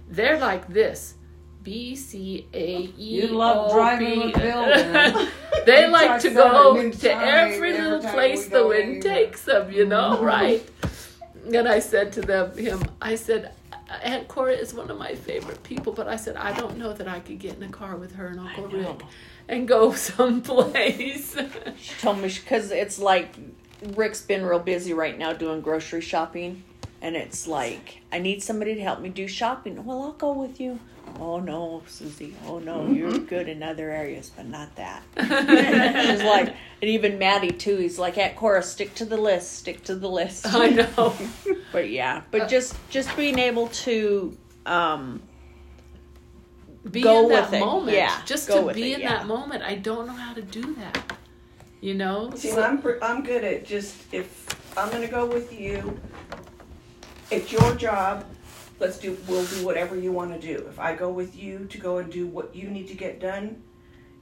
They're 0.09 0.39
like 0.39 0.67
this 0.67 1.15
B, 1.63 1.95
C, 1.95 2.47
A, 2.53 2.91
E. 2.97 3.21
You 3.21 3.27
love 3.27 3.71
O, 3.71 3.73
driving 3.73 4.19
with 4.19 4.33
Bill, 4.35 5.27
they 5.65 5.87
like 5.87 6.21
to 6.21 6.29
go 6.29 6.91
to 6.91 7.11
every 7.11 7.53
every 7.73 7.73
little 7.73 7.99
place 8.11 8.47
the 8.47 8.67
wind 8.67 9.01
takes 9.01 9.45
them, 9.45 9.71
you 9.71 9.85
know, 9.85 10.15
mm-hmm. 10.15 10.25
right? 10.25 10.69
And 11.45 11.67
I 11.67 11.79
said 11.79 12.13
to 12.13 12.21
them, 12.21 12.57
him, 12.57 12.83
I 13.01 13.15
said, 13.15 13.53
Aunt 14.01 14.27
Cora 14.27 14.53
is 14.53 14.73
one 14.73 14.89
of 14.89 14.97
my 14.97 15.15
favorite 15.15 15.61
people, 15.63 15.93
but 15.93 16.07
I 16.07 16.15
said 16.15 16.35
I 16.35 16.53
don't 16.57 16.77
know 16.77 16.93
that 16.93 17.07
I 17.07 17.19
could 17.19 17.39
get 17.39 17.57
in 17.57 17.63
a 17.63 17.69
car 17.69 17.95
with 17.95 18.15
her 18.15 18.27
and 18.27 18.39
Uncle 18.39 18.67
Rick 18.67 19.01
and 19.47 19.67
go 19.67 19.93
someplace. 19.93 21.35
She 21.77 21.93
told 21.99 22.19
me 22.19 22.29
because 22.29 22.71
it's 22.71 22.99
like 22.99 23.35
Rick's 23.95 24.21
been 24.21 24.45
real 24.45 24.59
busy 24.59 24.93
right 24.93 25.17
now 25.17 25.33
doing 25.33 25.61
grocery 25.61 26.01
shopping, 26.01 26.63
and 27.01 27.15
it's 27.15 27.47
like 27.47 28.01
I 28.11 28.19
need 28.19 28.41
somebody 28.41 28.75
to 28.75 28.81
help 28.81 28.99
me 28.99 29.09
do 29.09 29.27
shopping. 29.27 29.83
Well, 29.83 30.01
I'll 30.03 30.13
go 30.13 30.33
with 30.33 30.59
you. 30.59 30.79
Oh 31.19 31.39
no, 31.39 31.83
Susie. 31.87 32.35
Oh 32.47 32.59
no, 32.59 32.87
you're 32.87 33.17
good 33.19 33.47
in 33.47 33.61
other 33.61 33.91
areas, 33.91 34.31
but 34.35 34.45
not 34.47 34.75
that. 34.75 35.03
She's 35.19 36.23
like, 36.23 36.47
and 36.47 36.55
even 36.89 37.19
Maddie 37.19 37.51
too. 37.51 37.77
He's 37.77 37.99
like, 37.99 38.17
at 38.17 38.35
Cora, 38.35 38.63
stick 38.63 38.95
to 38.95 39.05
the 39.05 39.17
list, 39.17 39.53
stick 39.59 39.83
to 39.85 39.95
the 39.95 40.09
list. 40.09 40.45
I 40.53 40.69
know. 40.69 41.15
But 41.71 41.89
yeah, 41.89 42.21
but 42.29 42.49
just 42.49 42.75
just 42.91 43.15
being 43.17 43.39
able 43.39 43.67
to 43.67 44.37
um 44.67 45.23
Be 46.91 47.01
Go 47.01 47.23
in 47.23 47.29
that 47.29 47.49
with 47.51 47.53
it. 47.61 47.65
moment. 47.65 47.97
Yeah, 47.97 48.21
Just 48.25 48.47
go 48.47 48.67
to 48.67 48.73
be 48.75 48.91
it, 48.91 48.95
in 48.95 49.01
yeah. 49.01 49.09
that 49.17 49.25
moment. 49.27 49.63
I 49.63 49.75
don't 49.75 50.05
know 50.05 50.13
how 50.13 50.33
to 50.33 50.41
do 50.43 50.75
that. 50.75 51.17
You 51.81 51.95
know? 51.95 52.31
see, 52.35 52.49
So- 52.51 52.61
I'm 52.61 52.81
I'm 53.01 53.23
good 53.23 53.43
at 53.43 53.65
just 53.65 53.95
if 54.13 54.27
I'm 54.77 54.91
gonna 54.91 55.07
go 55.07 55.25
with 55.25 55.51
you. 55.57 55.99
It's 57.31 57.51
your 57.51 57.73
job. 57.75 58.25
Let's 58.79 58.97
do. 58.97 59.17
We'll 59.27 59.45
do 59.45 59.65
whatever 59.65 59.95
you 59.97 60.11
want 60.11 60.33
to 60.33 60.39
do. 60.39 60.65
If 60.67 60.79
I 60.79 60.95
go 60.95 61.09
with 61.09 61.35
you 61.35 61.65
to 61.69 61.77
go 61.77 61.99
and 61.99 62.11
do 62.11 62.27
what 62.27 62.55
you 62.55 62.69
need 62.69 62.87
to 62.89 62.95
get 62.95 63.19
done, 63.19 63.61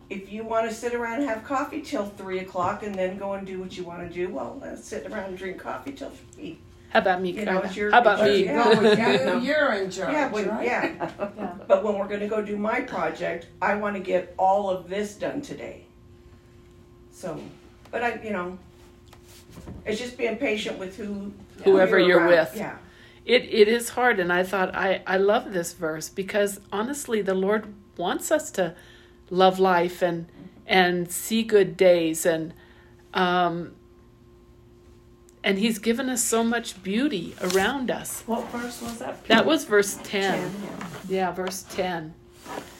if 0.09 0.31
you 0.31 0.43
want 0.43 0.69
to 0.69 0.75
sit 0.75 0.93
around 0.93 1.21
and 1.21 1.29
have 1.29 1.43
coffee 1.43 1.81
till 1.81 2.05
three 2.05 2.39
o'clock 2.39 2.83
and 2.83 2.93
then 2.93 3.17
go 3.17 3.33
and 3.33 3.47
do 3.47 3.59
what 3.59 3.75
you 3.77 3.83
want 3.83 4.07
to 4.07 4.13
do, 4.13 4.29
well, 4.29 4.59
let's 4.61 4.83
sit 4.85 5.05
around 5.07 5.29
and 5.29 5.37
drink 5.37 5.57
coffee 5.57 5.93
till 5.93 6.11
three. 6.33 6.59
how 6.89 6.99
about 6.99 7.21
me, 7.21 7.31
You 7.31 7.45
know, 7.45 7.51
Carla? 7.53 7.65
it's 7.67 7.75
your- 7.77 7.91
How 7.91 8.01
about 8.01 8.21
me? 8.23 8.43
your- 8.45 8.63
Go 8.65 8.81
with 8.81 8.97
Yeah. 8.99 9.33
you, 9.35 9.39
you're 9.47 9.73
in 9.75 9.89
charge, 9.89 10.11
Yeah, 10.11 10.29
when, 10.29 10.49
right? 10.49 10.65
yeah. 10.65 11.09
Yeah. 11.37 11.53
But 11.65 11.85
when 11.85 11.97
we're 11.97 12.09
gonna 12.09 12.27
go 12.27 12.41
do 12.41 12.57
my 12.57 12.81
project, 12.81 13.47
I 13.61 13.75
wanna 13.75 14.01
get 14.01 14.33
all 14.37 14.69
of 14.69 14.89
this 14.89 15.15
done 15.15 15.41
today. 15.41 15.85
So, 17.13 17.39
but 17.91 18.03
I, 18.03 18.19
you 18.21 18.31
know, 18.31 18.57
it's 19.85 20.01
just 20.01 20.17
being 20.17 20.35
patient 20.35 20.77
with 20.79 20.97
who. 20.97 21.31
Whoever 21.63 21.97
who 21.99 22.07
you're 22.07 22.27
with. 22.27 22.51
Yeah. 22.57 22.75
It 23.25 23.43
it 23.43 23.67
is 23.67 23.89
hard, 23.89 24.19
and 24.19 24.31
I 24.33 24.43
thought 24.43 24.75
I 24.75 25.01
I 25.05 25.17
love 25.17 25.53
this 25.53 25.73
verse 25.73 26.09
because 26.09 26.59
honestly, 26.71 27.21
the 27.21 27.35
Lord 27.35 27.73
wants 27.97 28.31
us 28.31 28.49
to 28.51 28.75
love 29.29 29.59
life 29.59 30.01
and 30.01 30.27
and 30.65 31.11
see 31.11 31.43
good 31.43 31.77
days 31.77 32.25
and 32.25 32.53
um 33.13 33.75
and 35.43 35.57
He's 35.59 35.79
given 35.79 36.09
us 36.09 36.23
so 36.23 36.43
much 36.43 36.81
beauty 36.83 37.35
around 37.41 37.91
us. 37.91 38.23
What 38.25 38.47
verse 38.49 38.81
was 38.81 38.99
that? 38.99 39.25
That 39.27 39.45
was 39.45 39.65
verse 39.65 39.99
ten. 40.03 40.51
Ten, 40.51 40.51
Yeah, 41.07 41.31
verse 41.31 41.63
ten. 41.69 42.13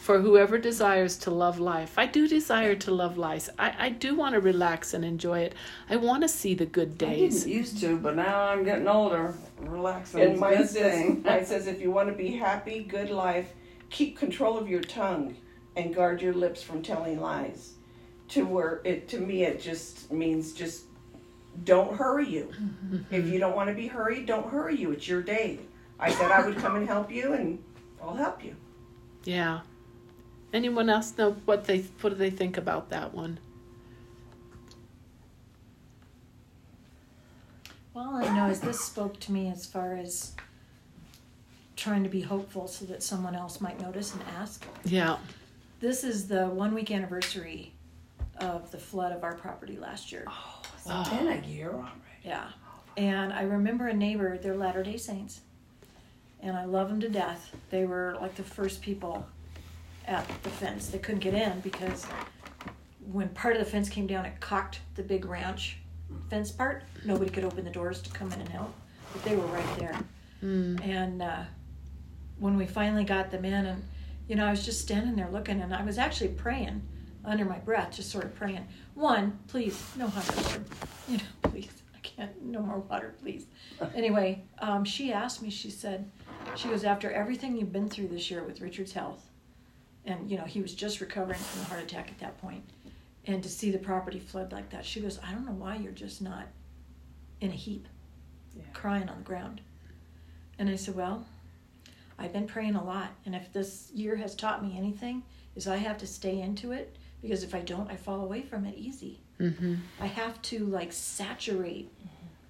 For 0.02 0.18
whoever 0.20 0.58
desires 0.58 1.16
to 1.18 1.30
love 1.30 1.60
life, 1.60 1.96
I 1.96 2.06
do 2.06 2.26
desire 2.26 2.74
to 2.74 2.90
love 2.90 3.16
life. 3.16 3.48
I, 3.56 3.72
I 3.78 3.88
do 3.90 4.16
want 4.16 4.32
to 4.34 4.40
relax 4.40 4.94
and 4.94 5.04
enjoy 5.04 5.38
it. 5.42 5.54
I 5.88 5.94
want 5.94 6.22
to 6.22 6.28
see 6.28 6.54
the 6.54 6.66
good 6.66 6.94
I 7.00 7.06
days. 7.06 7.44
didn't 7.44 7.56
used 7.56 7.78
to, 7.82 7.96
but 7.98 8.16
now 8.16 8.46
I'm 8.46 8.64
getting 8.64 8.88
older. 8.88 9.32
Relaxing 9.60 10.22
And 10.22 10.32
is 10.32 10.38
a 10.38 10.40
mine 10.40 10.56
good 10.56 10.68
says, 10.70 10.92
thing. 10.92 11.22
mine 11.22 11.46
says, 11.46 11.68
if 11.68 11.80
you 11.80 11.92
want 11.92 12.08
to 12.08 12.16
be 12.16 12.32
happy, 12.32 12.82
good 12.82 13.10
life, 13.10 13.52
keep 13.90 14.18
control 14.18 14.58
of 14.58 14.68
your 14.68 14.80
tongue 14.80 15.36
and 15.76 15.94
guard 15.94 16.20
your 16.20 16.34
lips 16.34 16.64
from 16.64 16.82
telling 16.82 17.20
lies. 17.20 17.74
To 18.30 18.44
where 18.44 18.80
it, 18.82 19.06
to 19.10 19.20
me, 19.20 19.44
it 19.44 19.60
just 19.60 20.10
means 20.10 20.52
just 20.52 20.86
don't 21.62 21.96
hurry 21.96 22.28
you. 22.28 22.50
Mm-hmm. 22.60 23.14
If 23.14 23.28
you 23.28 23.38
don't 23.38 23.54
want 23.54 23.68
to 23.68 23.74
be 23.74 23.86
hurried, 23.86 24.26
don't 24.26 24.50
hurry 24.50 24.74
you. 24.74 24.90
It's 24.90 25.06
your 25.06 25.22
day. 25.22 25.60
I 26.00 26.10
said 26.10 26.32
I 26.32 26.44
would 26.44 26.56
come 26.56 26.74
and 26.74 26.88
help 26.88 27.08
you, 27.12 27.34
and 27.34 27.62
I'll 28.02 28.16
help 28.16 28.44
you. 28.44 28.56
Yeah. 29.22 29.60
Anyone 30.52 30.90
else 30.90 31.16
know 31.16 31.32
what 31.44 31.64
they 31.64 31.80
what 32.00 32.10
do 32.10 32.16
they 32.16 32.30
think 32.30 32.56
about 32.56 32.90
that 32.90 33.14
one? 33.14 33.38
Well, 37.94 38.14
I 38.14 38.34
know 38.34 38.46
as 38.46 38.60
this 38.60 38.80
spoke 38.80 39.20
to 39.20 39.32
me 39.32 39.48
as 39.48 39.66
far 39.66 39.94
as 39.96 40.32
trying 41.76 42.02
to 42.04 42.08
be 42.08 42.22
hopeful 42.22 42.66
so 42.66 42.84
that 42.86 43.02
someone 43.02 43.34
else 43.34 43.60
might 43.60 43.80
notice 43.80 44.14
and 44.14 44.22
ask. 44.38 44.64
Yeah. 44.84 45.18
This 45.80 46.04
is 46.04 46.28
the 46.28 46.46
one 46.46 46.74
week 46.74 46.90
anniversary 46.90 47.72
of 48.38 48.70
the 48.70 48.78
flood 48.78 49.12
of 49.12 49.24
our 49.24 49.34
property 49.34 49.76
last 49.76 50.12
year. 50.12 50.24
Oh. 50.28 50.62
It's 50.76 50.86
oh. 50.90 51.16
been 51.16 51.28
a 51.28 51.46
year 51.46 51.70
already. 51.70 51.90
Yeah. 52.24 52.48
And 52.96 53.32
I 53.32 53.42
remember 53.42 53.88
a 53.88 53.94
neighbor, 53.94 54.38
they're 54.38 54.56
Latter 54.56 54.82
day 54.82 54.96
Saints. 54.96 55.40
And 56.40 56.56
I 56.56 56.64
love 56.64 56.88
them 56.88 57.00
to 57.00 57.08
death. 57.08 57.54
They 57.70 57.84
were 57.84 58.16
like 58.20 58.34
the 58.34 58.42
first 58.42 58.82
people 58.82 59.26
at 60.06 60.26
the 60.42 60.50
fence. 60.50 60.88
They 60.88 60.98
couldn't 60.98 61.20
get 61.20 61.34
in 61.34 61.60
because 61.60 62.06
when 63.10 63.28
part 63.30 63.56
of 63.56 63.64
the 63.64 63.70
fence 63.70 63.88
came 63.88 64.06
down, 64.06 64.24
it 64.24 64.40
cocked 64.40 64.80
the 64.94 65.02
big 65.02 65.24
ranch 65.24 65.78
fence 66.28 66.50
part. 66.50 66.84
Nobody 67.04 67.30
could 67.30 67.44
open 67.44 67.64
the 67.64 67.70
doors 67.70 68.00
to 68.02 68.10
come 68.10 68.32
in 68.32 68.40
and 68.40 68.48
help. 68.48 68.72
But 69.12 69.22
they 69.24 69.36
were 69.36 69.46
right 69.46 69.78
there. 69.78 69.98
Mm. 70.42 70.86
And 70.86 71.22
uh, 71.22 71.42
when 72.38 72.56
we 72.56 72.66
finally 72.66 73.04
got 73.04 73.30
them 73.30 73.44
in, 73.44 73.66
and 73.66 73.82
you 74.28 74.36
know, 74.36 74.46
I 74.46 74.50
was 74.50 74.64
just 74.64 74.80
standing 74.80 75.14
there 75.14 75.28
looking, 75.30 75.60
and 75.60 75.74
I 75.74 75.84
was 75.84 75.98
actually 75.98 76.30
praying 76.30 76.82
under 77.24 77.44
my 77.44 77.58
breath, 77.58 77.96
just 77.96 78.10
sort 78.10 78.24
of 78.24 78.34
praying. 78.34 78.66
One, 78.94 79.38
please, 79.46 79.82
no 79.96 80.08
hunger, 80.08 80.48
Lord. 80.48 80.64
You 81.08 81.16
know, 81.18 81.22
please, 81.50 81.70
I 81.94 81.98
can't, 82.02 82.42
no 82.42 82.60
more 82.60 82.78
water, 82.78 83.14
please. 83.20 83.46
Anyway, 83.96 84.44
um, 84.60 84.84
she 84.84 85.12
asked 85.12 85.42
me. 85.42 85.50
She 85.50 85.68
said, 85.68 86.08
she 86.54 86.68
goes 86.68 86.84
after 86.84 87.10
everything 87.10 87.56
you've 87.56 87.72
been 87.72 87.88
through 87.88 88.08
this 88.08 88.30
year 88.30 88.44
with 88.44 88.60
Richard's 88.60 88.92
health, 88.92 89.28
and 90.06 90.30
you 90.30 90.36
know, 90.36 90.44
he 90.44 90.60
was 90.60 90.74
just 90.74 91.00
recovering 91.00 91.38
from 91.38 91.62
a 91.62 91.64
heart 91.64 91.82
attack 91.82 92.08
at 92.08 92.18
that 92.20 92.38
point, 92.40 92.62
and 93.26 93.42
to 93.42 93.48
see 93.48 93.70
the 93.70 93.78
property 93.78 94.18
flood 94.18 94.52
like 94.52 94.70
that, 94.70 94.84
she 94.84 95.00
goes, 95.00 95.18
I 95.26 95.32
don't 95.32 95.46
know 95.46 95.52
why 95.52 95.76
you're 95.76 95.92
just 95.92 96.20
not 96.22 96.46
in 97.40 97.50
a 97.50 97.54
heap, 97.54 97.86
Yeah. 98.56 98.64
crying 98.72 99.08
on 99.08 99.18
the 99.18 99.24
ground. 99.24 99.60
And 100.58 100.68
I 100.68 100.76
said, 100.76 100.94
Well, 100.96 101.26
I've 102.18 102.32
been 102.32 102.46
praying 102.46 102.74
a 102.76 102.84
lot. 102.84 103.10
And 103.26 103.34
if 103.34 103.52
this 103.52 103.90
year 103.94 104.16
has 104.16 104.34
taught 104.34 104.62
me 104.64 104.76
anything, 104.76 105.22
is 105.56 105.66
I 105.66 105.76
have 105.76 105.98
to 105.98 106.06
stay 106.06 106.40
into 106.40 106.72
it 106.72 106.96
because 107.20 107.42
if 107.42 107.54
I 107.54 107.60
don't, 107.60 107.90
I 107.90 107.96
fall 107.96 108.20
away 108.22 108.42
from 108.42 108.64
it 108.64 108.74
easy. 108.76 109.20
Mm-hmm. 109.40 109.74
I 110.00 110.06
have 110.06 110.40
to 110.42 110.64
like 110.66 110.92
saturate 110.92 111.90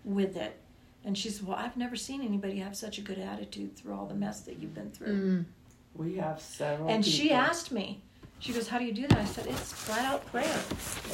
with 0.04 0.36
it. 0.36 0.58
And 1.04 1.16
she 1.16 1.30
said, 1.30 1.46
Well, 1.46 1.56
I've 1.56 1.76
never 1.76 1.96
seen 1.96 2.22
anybody 2.22 2.58
have 2.58 2.76
such 2.76 2.98
a 2.98 3.02
good 3.02 3.18
attitude 3.18 3.76
through 3.76 3.94
all 3.94 4.06
the 4.06 4.14
mess 4.14 4.40
that 4.42 4.58
you've 4.58 4.74
been 4.74 4.90
through. 4.90 5.20
Mm. 5.38 5.44
We 5.94 6.14
have 6.16 6.40
several. 6.40 6.88
And 6.88 7.04
she 7.04 7.32
asked 7.32 7.70
me, 7.72 8.00
she 8.38 8.52
goes, 8.52 8.68
How 8.68 8.78
do 8.78 8.84
you 8.84 8.92
do 8.92 9.06
that? 9.08 9.18
I 9.18 9.24
said, 9.24 9.46
It's 9.46 9.72
flat 9.72 10.04
out 10.04 10.26
prayer. 10.26 10.60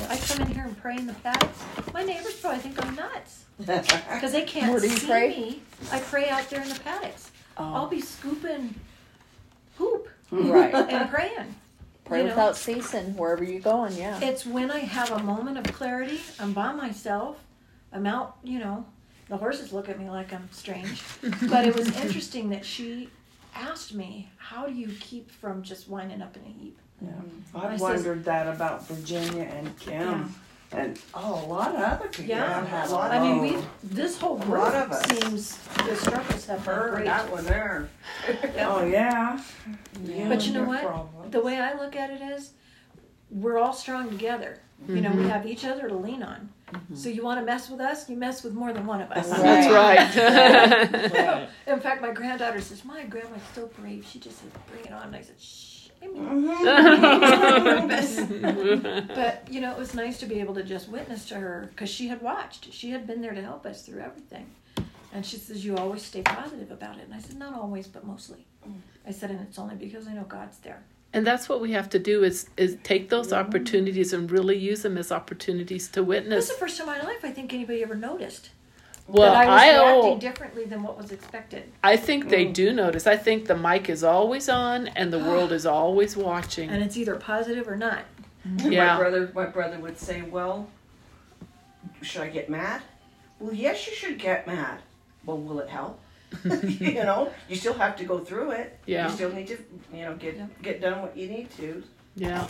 I 0.08 0.16
come 0.16 0.46
in 0.46 0.54
here 0.54 0.64
and 0.64 0.76
pray 0.78 0.96
in 0.96 1.06
the 1.06 1.14
paddocks. 1.14 1.58
My 1.92 2.02
neighbors 2.04 2.34
probably 2.40 2.60
think 2.60 2.84
I'm 2.84 2.94
nuts 2.94 3.44
because 3.58 4.32
they 4.32 4.42
can't 4.42 4.70
Where 4.72 4.80
do 4.80 4.88
you 4.88 4.96
see 4.96 5.06
pray? 5.06 5.28
me. 5.30 5.62
I 5.92 6.00
pray 6.00 6.28
out 6.28 6.48
there 6.48 6.62
in 6.62 6.68
the 6.68 6.80
paddocks. 6.80 7.30
Oh. 7.56 7.64
I'll 7.74 7.84
Oh, 7.86 7.88
be 7.88 8.00
scooping 8.00 8.74
poop 9.76 10.08
right. 10.30 10.74
and 10.90 11.10
praying. 11.10 11.54
Pray 12.04 12.18
you 12.20 12.24
know? 12.24 12.30
without 12.30 12.56
ceasing 12.56 13.16
wherever 13.16 13.44
you're 13.44 13.60
going. 13.60 13.94
Yeah. 13.94 14.18
It's 14.22 14.46
when 14.46 14.70
I 14.70 14.78
have 14.78 15.10
a 15.10 15.18
moment 15.22 15.58
of 15.58 15.64
clarity. 15.74 16.20
I'm 16.40 16.52
by 16.54 16.72
myself. 16.72 17.36
I'm 17.92 18.06
out, 18.06 18.36
you 18.42 18.58
know. 18.58 18.86
The 19.28 19.36
horses 19.36 19.72
look 19.74 19.90
at 19.90 19.98
me 19.98 20.08
like 20.08 20.32
I'm 20.32 20.48
strange. 20.52 21.02
but 21.50 21.66
it 21.66 21.76
was 21.76 21.94
interesting 22.00 22.48
that 22.50 22.64
she 22.64 23.10
asked 23.58 23.94
me, 23.94 24.30
How 24.36 24.66
do 24.66 24.72
you 24.72 24.88
keep 25.00 25.30
from 25.30 25.62
just 25.62 25.88
winding 25.88 26.22
up 26.22 26.36
in 26.36 26.42
a 26.42 26.48
heap? 26.48 26.78
Yeah. 27.00 27.10
I 27.54 27.66
I've 27.66 27.72
says- 27.72 27.80
wondered 27.80 28.24
that 28.24 28.46
about 28.54 28.86
Virginia 28.86 29.42
and 29.44 29.76
Kim. 29.78 30.34
And 30.70 31.00
oh, 31.14 31.46
a 31.46 31.46
lot 31.46 31.74
of 31.74 31.80
other 31.80 32.08
people. 32.08 32.26
Yeah. 32.26 32.60
have 32.60 32.68
had 32.68 32.90
lot 32.90 33.10
I 33.10 33.20
mean, 33.20 33.40
we 33.40 33.56
this 33.82 34.18
whole 34.20 34.36
group 34.36 34.58
lot 34.58 34.74
of 34.74 34.92
us. 34.92 35.02
seems 35.06 35.56
the 35.86 35.96
struggles 35.96 36.44
have 36.44 36.62
been 36.62 36.74
Her, 36.74 36.90
great. 36.90 37.04
that 37.06 37.30
one 37.32 37.44
there. 37.46 37.88
Oh 38.58 38.84
yeah. 38.84 39.42
yeah. 40.04 40.28
But 40.28 40.46
you 40.46 40.52
know 40.52 40.64
what? 40.64 40.82
problems. 40.82 41.32
The 41.32 41.40
way 41.40 41.58
I 41.58 41.72
look 41.72 41.96
at 41.96 42.10
it 42.10 42.20
is, 42.20 42.50
we're 43.30 43.56
all 43.56 43.72
strong 43.72 44.10
together. 44.10 44.60
You 44.86 45.00
know, 45.00 45.10
we 45.12 45.22
Mhm. 45.22 45.30
have 45.30 45.46
each 45.46 45.64
other 45.64 45.88
to 45.88 45.94
lean 45.96 46.22
on. 46.22 46.50
So 46.94 47.08
you 47.08 47.22
want 47.22 47.40
to 47.40 47.46
mess 47.46 47.70
with 47.70 47.80
us, 47.80 48.08
you 48.08 48.16
mess 48.16 48.42
with 48.42 48.54
more 48.54 48.72
than 48.72 48.86
one 48.86 49.00
of 49.00 49.10
us. 49.10 49.28
That's 49.30 49.70
right. 49.70 50.14
Right. 50.14 51.48
In 51.66 51.80
fact, 51.80 52.02
my 52.02 52.12
granddaughter 52.12 52.60
says, 52.60 52.84
"My 52.84 53.04
grandma's 53.04 53.42
so 53.54 53.66
brave. 53.66 54.04
She 54.06 54.18
just 54.18 54.38
said, 54.40 54.50
bring 54.70 54.84
it 54.84 54.92
on." 54.92 55.08
And 55.08 55.16
I 55.16 55.22
said, 55.22 55.40
"Shh." 55.40 55.78
give 56.00 56.12
me 56.12 56.20
mm-hmm. 56.20 56.74
But 59.14 59.46
you 59.50 59.60
know, 59.60 59.72
it 59.72 59.78
was 59.78 59.94
nice 59.94 60.18
to 60.20 60.26
be 60.26 60.40
able 60.40 60.54
to 60.54 60.62
just 60.62 60.88
witness 60.88 61.26
to 61.28 61.34
her 61.36 61.68
because 61.70 61.90
she 61.90 62.08
had 62.08 62.22
watched. 62.22 62.72
She 62.72 62.90
had 62.90 63.06
been 63.06 63.20
there 63.20 63.34
to 63.34 63.42
help 63.42 63.66
us 63.66 63.82
through 63.82 64.00
everything. 64.00 64.46
And 65.12 65.24
she 65.24 65.36
says, 65.36 65.64
"You 65.64 65.76
always 65.76 66.02
stay 66.02 66.22
positive 66.22 66.70
about 66.70 66.98
it." 66.98 67.04
And 67.04 67.14
I 67.14 67.20
said, 67.20 67.36
"Not 67.36 67.54
always, 67.54 67.86
but 67.86 68.04
mostly." 68.04 68.46
Mm. 68.68 68.80
I 69.06 69.10
said, 69.10 69.30
"And 69.30 69.40
it's 69.40 69.58
only 69.58 69.76
because 69.76 70.06
I 70.06 70.12
know 70.12 70.24
God's 70.24 70.58
there." 70.58 70.82
And 71.12 71.26
that's 71.26 71.48
what 71.48 71.60
we 71.60 71.72
have 71.72 71.88
to 71.90 71.98
do 71.98 72.22
is 72.22 72.48
is 72.56 72.76
take 72.82 73.08
those 73.08 73.28
mm-hmm. 73.28 73.46
opportunities 73.46 74.12
and 74.12 74.30
really 74.30 74.56
use 74.56 74.82
them 74.82 74.98
as 74.98 75.10
opportunities 75.10 75.88
to 75.88 76.02
witness. 76.02 76.46
This 76.46 76.50
is 76.50 76.56
the 76.56 76.60
first 76.60 76.78
time 76.78 76.88
in 76.88 76.94
my 76.94 77.02
life 77.02 77.24
I 77.24 77.30
think 77.30 77.52
anybody 77.52 77.82
ever 77.82 77.94
noticed 77.94 78.50
Well, 79.06 79.32
that 79.32 79.36
I 79.36 79.46
was 79.46 79.62
I 79.62 79.68
reacting 79.68 80.12
oh, 80.12 80.18
differently 80.18 80.64
than 80.64 80.82
what 80.82 80.98
was 80.98 81.10
expected. 81.10 81.64
I 81.82 81.96
think 81.96 82.28
they 82.28 82.46
mm. 82.46 82.52
do 82.52 82.72
notice. 82.72 83.06
I 83.06 83.16
think 83.16 83.46
the 83.46 83.56
mic 83.56 83.88
is 83.88 84.04
always 84.04 84.48
on 84.48 84.88
and 84.88 85.12
the 85.12 85.18
world 85.30 85.52
is 85.52 85.64
always 85.64 86.16
watching. 86.16 86.68
And 86.68 86.82
it's 86.82 86.96
either 86.96 87.16
positive 87.16 87.68
or 87.68 87.76
not. 87.76 88.04
Yeah. 88.56 88.94
My 88.94 88.98
brother, 88.98 89.32
my 89.34 89.46
brother 89.46 89.78
would 89.78 89.98
say, 89.98 90.22
"Well, 90.22 90.68
should 92.00 92.22
I 92.22 92.28
get 92.28 92.48
mad?" 92.48 92.82
Well, 93.40 93.52
yes, 93.52 93.86
you 93.86 93.94
should 93.94 94.18
get 94.18 94.46
mad. 94.46 94.80
Well, 95.24 95.38
will 95.38 95.60
it 95.60 95.68
help? 95.68 96.00
you 96.44 96.94
know, 96.94 97.32
you 97.48 97.56
still 97.56 97.72
have 97.74 97.96
to 97.96 98.04
go 98.04 98.18
through 98.18 98.50
it. 98.52 98.78
Yeah. 98.86 99.08
You 99.08 99.14
still 99.14 99.32
need 99.32 99.46
to, 99.48 99.58
you 99.92 100.02
know, 100.04 100.14
get 100.16 100.36
Yeah. 100.36 100.46
get 100.62 100.80
done 100.80 101.02
what 101.02 101.16
you 101.16 101.28
need 101.28 101.50
to. 101.56 101.82
Yeah. 102.16 102.46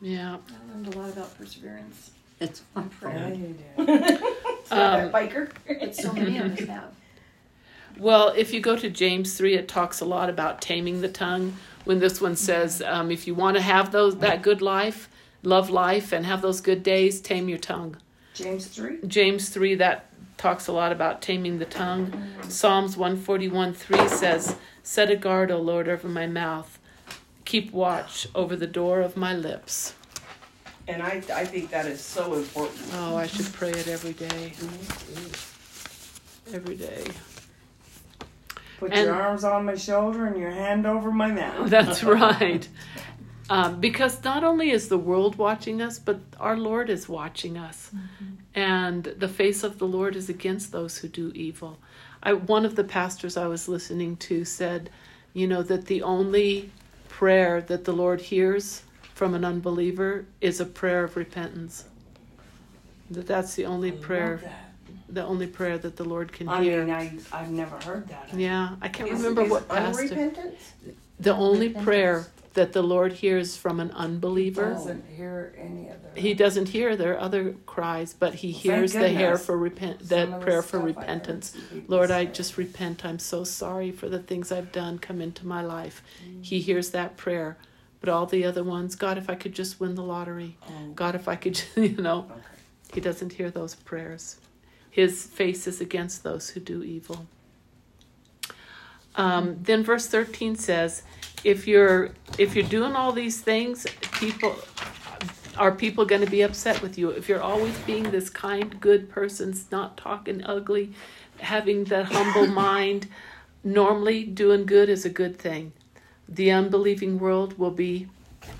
Yeah. 0.00 0.36
I 0.48 0.72
learned 0.72 0.94
a 0.94 0.98
lot 0.98 1.10
about 1.10 1.36
perseverance 1.38 2.10
It's 2.40 2.62
and 2.76 2.90
Yeah, 2.90 2.98
prayer. 3.00 3.36
So 3.76 4.74
Um, 4.76 5.10
that 5.10 5.12
biker. 5.12 5.50
But 5.66 5.94
so 5.94 6.12
many 6.12 6.38
of 6.38 6.52
us 6.58 6.66
have. 6.68 6.94
Well, 7.98 8.32
if 8.36 8.52
you 8.52 8.60
go 8.60 8.76
to 8.76 8.90
James 8.90 9.36
three, 9.36 9.54
it 9.54 9.68
talks 9.68 10.00
a 10.00 10.04
lot 10.04 10.28
about 10.28 10.60
taming 10.60 11.00
the 11.00 11.08
tongue. 11.08 11.56
When 11.84 12.00
this 12.00 12.20
one 12.20 12.34
says, 12.34 12.82
um, 12.82 13.10
if 13.10 13.26
you 13.26 13.34
want 13.34 13.56
to 13.56 13.62
have 13.62 13.92
those 13.92 14.16
that 14.18 14.42
good 14.42 14.62
life, 14.62 15.08
love 15.42 15.68
life, 15.70 16.12
and 16.12 16.24
have 16.26 16.40
those 16.42 16.60
good 16.60 16.82
days, 16.82 17.20
tame 17.20 17.48
your 17.48 17.58
tongue. 17.58 17.96
James 18.34 18.66
three. 18.66 18.98
James 19.06 19.48
3 19.50 19.76
that 19.76 20.06
talks 20.36 20.66
a 20.66 20.72
lot 20.72 20.92
about 20.92 21.22
taming 21.22 21.58
the 21.58 21.64
tongue. 21.64 22.08
Mm-hmm. 22.08 22.48
Psalms 22.48 22.96
141 22.96 23.74
3 23.74 24.08
says, 24.08 24.56
Set 24.82 25.10
a 25.10 25.16
guard, 25.16 25.50
O 25.50 25.58
Lord, 25.58 25.88
over 25.88 26.08
my 26.08 26.26
mouth. 26.26 26.78
Keep 27.44 27.72
watch 27.72 28.26
over 28.34 28.56
the 28.56 28.66
door 28.66 29.00
of 29.00 29.16
my 29.16 29.34
lips. 29.34 29.94
and 30.88 31.02
I, 31.02 31.22
I 31.34 31.44
think 31.44 31.70
that 31.70 31.86
is 31.86 32.00
so 32.00 32.34
important. 32.34 32.80
Oh, 32.94 33.16
I 33.16 33.26
should 33.26 33.52
pray 33.52 33.70
it 33.70 33.86
every 33.88 34.12
day. 34.12 34.52
Mm-hmm. 34.56 36.54
Every 36.54 36.76
day. 36.76 37.04
Put 38.78 38.92
And- 38.92 39.06
your 39.06 39.14
arms 39.14 39.44
on 39.44 39.64
my 39.64 39.76
shoulder 39.76 40.26
and 40.26 40.36
your 40.38 40.50
hand 40.50 40.86
over 40.86 41.10
my 41.10 41.28
mouth. 41.30 41.70
That's 41.76 42.02
right. 42.04 42.68
Um, 43.50 43.78
because 43.80 44.24
not 44.24 44.42
only 44.42 44.70
is 44.70 44.88
the 44.88 44.98
world 44.98 45.36
watching 45.36 45.82
us, 45.82 45.98
but 45.98 46.18
our 46.40 46.56
Lord 46.56 46.88
is 46.88 47.08
watching 47.08 47.58
us. 47.58 47.90
And 48.54 49.04
the 49.04 49.28
face 49.28 49.62
of 49.64 49.78
the 49.78 49.86
Lord 49.86 50.16
is 50.16 50.28
against 50.28 50.72
those 50.72 50.98
who 50.98 51.08
do 51.08 51.30
evil. 51.34 51.78
I, 52.22 52.32
one 52.32 52.64
of 52.64 52.74
the 52.74 52.84
pastors 52.84 53.36
I 53.36 53.46
was 53.46 53.68
listening 53.68 54.16
to 54.18 54.44
said, 54.46 54.88
you 55.34 55.46
know, 55.46 55.62
that 55.62 55.86
the 55.86 56.02
only 56.02 56.70
prayer 57.08 57.60
that 57.62 57.84
the 57.84 57.92
Lord 57.92 58.20
hears 58.22 58.82
from 59.14 59.34
an 59.34 59.44
unbeliever 59.44 60.24
is 60.40 60.58
a 60.60 60.64
prayer 60.64 61.04
of 61.04 61.16
repentance. 61.16 61.84
That 63.10 63.26
that's 63.26 63.54
the 63.54 63.66
only 63.66 63.90
I 63.92 63.96
prayer, 63.96 64.40
that. 64.42 64.72
the 65.10 65.24
only 65.24 65.46
prayer 65.46 65.76
that 65.78 65.96
the 65.96 66.04
Lord 66.04 66.32
can 66.32 66.48
I 66.48 66.62
hear. 66.62 66.84
mean, 66.84 66.94
I 66.94 67.18
I've 67.30 67.50
never 67.50 67.76
heard 67.80 68.08
that. 68.08 68.30
yeah, 68.34 68.76
I 68.80 68.88
can't 68.88 69.10
Is- 69.10 69.18
remember 69.18 69.42
is 69.42 69.50
what 69.50 69.68
pastor. 69.68 70.02
unrepentance? 70.04 70.54
The 71.20 71.34
only 71.34 71.68
Repentance. 71.68 71.84
prayer 71.84 72.26
that 72.54 72.72
the 72.72 72.82
Lord 72.82 73.12
hears 73.12 73.56
from 73.56 73.80
an 73.80 73.88
He 73.90 73.94
unbeliever, 73.94 74.70
doesn't 74.70 75.04
hear 75.08 75.54
any 75.58 75.90
other. 75.90 76.08
he 76.14 76.34
doesn't 76.34 76.68
hear 76.68 76.96
their 76.96 77.18
other 77.18 77.54
cries, 77.66 78.14
but 78.14 78.34
he 78.34 78.50
hears 78.52 78.92
the 78.92 79.08
hair 79.08 79.36
for 79.36 79.56
repent, 79.58 80.08
that 80.08 80.40
prayer 80.40 80.62
for 80.62 80.68
stuff 80.78 80.82
I 80.82 80.86
repentance. 80.86 81.56
Lord, 81.88 82.10
I 82.10 82.24
just 82.24 82.56
repent. 82.56 83.04
I'm 83.04 83.18
so 83.18 83.44
sorry 83.44 83.90
for 83.90 84.08
the 84.08 84.20
things 84.20 84.50
I've 84.50 84.72
done 84.72 84.98
come 84.98 85.20
into 85.20 85.46
my 85.46 85.62
life. 85.62 86.02
Mm. 86.26 86.44
He 86.44 86.60
hears 86.60 86.90
that 86.90 87.16
prayer. 87.16 87.58
But 88.00 88.08
all 88.08 88.26
the 88.26 88.44
other 88.44 88.62
ones, 88.62 88.96
God, 88.96 89.16
if 89.18 89.30
I 89.30 89.34
could 89.34 89.54
just 89.54 89.80
win 89.80 89.94
the 89.94 90.02
lottery. 90.02 90.56
Oh, 90.68 90.88
God, 90.94 91.14
if 91.14 91.26
I 91.26 91.36
could, 91.36 91.54
just, 91.54 91.76
you 91.76 91.96
know, 91.96 92.26
okay. 92.30 92.40
he 92.94 93.00
doesn't 93.00 93.32
hear 93.32 93.50
those 93.50 93.74
prayers. 93.74 94.36
His 94.90 95.24
face 95.24 95.66
is 95.66 95.80
against 95.80 96.22
those 96.22 96.50
who 96.50 96.60
do 96.60 96.82
evil. 96.82 97.26
Um, 99.16 99.58
then 99.62 99.82
verse 99.84 100.06
13 100.06 100.56
says, 100.56 101.02
if 101.44 101.66
you're 101.66 102.10
if 102.38 102.54
you're 102.56 102.68
doing 102.68 102.94
all 102.94 103.12
these 103.12 103.40
things, 103.40 103.86
people 104.12 104.56
are 105.56 105.72
people 105.72 106.04
going 106.04 106.24
to 106.24 106.30
be 106.30 106.42
upset 106.42 106.82
with 106.82 106.98
you. 106.98 107.10
If 107.10 107.28
you're 107.28 107.42
always 107.42 107.76
being 107.80 108.10
this 108.10 108.28
kind, 108.28 108.80
good 108.80 109.08
person, 109.08 109.54
not 109.70 109.96
talking 109.96 110.44
ugly, 110.44 110.92
having 111.38 111.84
that 111.84 112.06
humble 112.06 112.46
mind, 112.64 113.06
normally 113.62 114.24
doing 114.24 114.66
good 114.66 114.88
is 114.88 115.04
a 115.04 115.10
good 115.10 115.38
thing. 115.38 115.72
The 116.28 116.50
unbelieving 116.50 117.18
world 117.18 117.58
will 117.58 117.70
be 117.70 118.08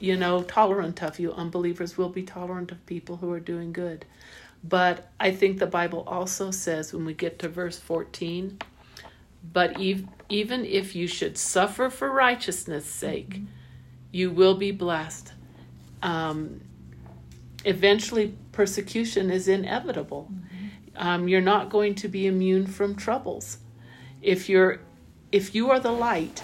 you 0.01 0.17
know, 0.17 0.43
tolerant 0.43 1.03
of 1.03 1.19
you. 1.19 1.33
Unbelievers 1.33 1.97
will 1.97 2.09
be 2.09 2.23
tolerant 2.23 2.71
of 2.73 2.85
people 2.87 3.17
who 3.17 3.31
are 3.33 3.41
doing 3.41 3.73
good. 3.73 4.05
But 4.63 5.11
I 5.21 5.31
think 5.31 5.59
the 5.59 5.67
Bible 5.67 6.05
also 6.07 6.51
says 6.51 6.93
when 6.93 7.05
we 7.05 7.15
get 7.15 7.39
to 7.41 7.49
verse 7.49 7.79
14, 7.79 8.59
but 9.53 9.81
ev- 9.81 10.07
even 10.29 10.65
if 10.65 10.95
you 10.95 11.07
should 11.07 11.37
suffer 11.37 11.91
for 11.91 12.11
righteousness' 12.11 12.87
sake, 12.87 13.41
you 14.11 14.31
will 14.31 14.55
be 14.55 14.71
blessed. 14.71 15.33
Um, 16.03 16.61
eventually, 17.65 18.37
persecution 18.53 19.31
is 19.31 19.49
inevitable. 19.49 20.31
Um, 20.97 21.29
you're 21.29 21.41
not 21.41 21.71
going 21.71 21.95
to 21.97 22.09
be 22.09 22.27
immune 22.27 22.67
from 22.67 22.95
troubles. 22.95 23.59
If 24.23 24.49
you're, 24.49 24.81
if 25.33 25.55
you 25.55 25.71
are 25.71 25.81
the 25.81 25.93
light, 25.93 26.43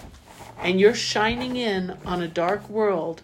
and 0.63 0.79
you're 0.79 0.95
shining 0.95 1.57
in 1.57 1.97
on 2.05 2.23
a 2.23 2.29
dark 2.29 2.69
world, 2.69 3.23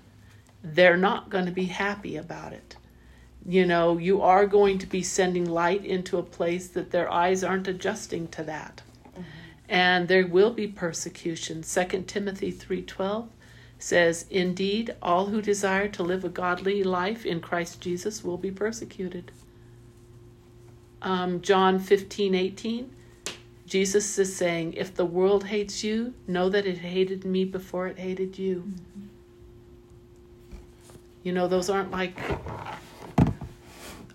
they're 0.63 0.97
not 0.97 1.29
going 1.29 1.47
to 1.47 1.53
be 1.53 1.67
happy 1.67 2.17
about 2.17 2.53
it. 2.53 2.77
You 3.49 3.67
know, 3.67 3.99
you 3.99 4.23
are 4.23 4.47
going 4.47 4.79
to 4.79 4.87
be 4.87 5.03
sending 5.03 5.45
light 5.45 5.85
into 5.85 6.19
a 6.19 6.23
place 6.23 6.69
that 6.69 6.91
their 6.91 7.13
eyes 7.13 7.45
aren't 7.45 7.69
adjusting 7.69 8.29
to 8.29 8.43
that. 8.45 8.83
And 9.69 10.09
there 10.09 10.27
will 10.27 10.53
be 10.53 10.67
persecution. 10.67 11.63
2 11.63 12.07
Timothy 12.07 12.53
3:12 12.53 13.29
says, 13.79 14.27
"Indeed, 14.31 14.95
all 15.03 15.27
who 15.27 15.43
desire 15.43 15.89
to 15.89 16.03
live 16.03 16.25
a 16.25 16.29
godly 16.29 16.83
life 16.83 17.27
in 17.27 17.41
Christ 17.41 17.81
Jesus 17.81 18.25
will 18.25 18.39
be 18.39 18.51
persecuted." 18.51 19.33
Um, 21.03 21.43
John 21.43 21.79
15:18 21.79 22.91
Jesus 23.67 24.17
is 24.17 24.35
saying, 24.35 24.75
if 24.75 24.95
the 24.95 25.05
world 25.05 25.45
hates 25.45 25.83
you, 25.83 26.15
know 26.29 26.49
that 26.49 26.67
it 26.67 26.79
hated 26.79 27.25
me 27.25 27.45
before 27.45 27.89
it 27.89 27.99
hated 27.99 28.39
you. 28.39 28.59
Mm-hmm. 28.59 29.07
You 31.25 31.33
know, 31.33 31.49
those 31.49 31.69
aren't 31.69 31.91
like 31.91 32.17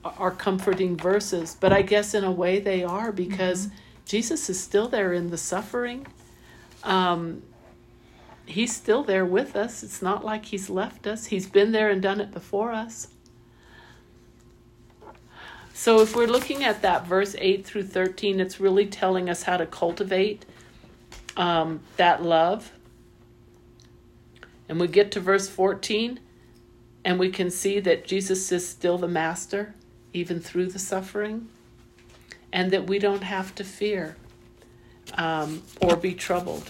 are 0.03 0.31
comforting 0.31 0.95
verses, 0.95 1.57
but 1.59 1.73
I 1.73 1.81
guess 1.81 2.13
in 2.13 2.23
a 2.23 2.31
way 2.31 2.59
they 2.59 2.83
are 2.83 3.11
because 3.11 3.67
mm-hmm. 3.67 3.75
Jesus 4.11 4.49
is 4.49 4.61
still 4.61 4.89
there 4.89 5.13
in 5.13 5.29
the 5.29 5.37
suffering. 5.37 6.05
Um, 6.83 7.43
he's 8.45 8.75
still 8.75 9.05
there 9.05 9.25
with 9.25 9.55
us. 9.55 9.83
It's 9.83 10.01
not 10.01 10.25
like 10.25 10.43
he's 10.43 10.69
left 10.69 11.07
us, 11.07 11.27
he's 11.27 11.47
been 11.47 11.71
there 11.71 11.89
and 11.89 12.01
done 12.01 12.19
it 12.19 12.29
before 12.33 12.73
us. 12.73 13.07
So 15.73 16.01
if 16.01 16.13
we're 16.13 16.27
looking 16.27 16.61
at 16.61 16.81
that 16.81 17.07
verse 17.07 17.37
8 17.39 17.65
through 17.65 17.83
13, 17.83 18.41
it's 18.41 18.59
really 18.59 18.85
telling 18.85 19.29
us 19.29 19.43
how 19.43 19.55
to 19.55 19.65
cultivate 19.65 20.45
um, 21.37 21.79
that 21.95 22.21
love. 22.21 22.73
And 24.67 24.77
we 24.77 24.87
get 24.87 25.11
to 25.11 25.21
verse 25.21 25.47
14, 25.47 26.19
and 27.05 27.17
we 27.17 27.29
can 27.29 27.49
see 27.49 27.79
that 27.79 28.05
Jesus 28.05 28.51
is 28.51 28.67
still 28.67 28.97
the 28.97 29.07
master, 29.07 29.73
even 30.11 30.41
through 30.41 30.67
the 30.67 30.79
suffering, 30.79 31.47
and 32.53 32.71
that 32.71 32.87
we 32.87 32.99
don't 32.99 33.23
have 33.23 33.53
to 33.55 33.63
fear 33.63 34.15
um, 35.15 35.63
or 35.81 35.95
be 35.95 36.13
troubled. 36.13 36.69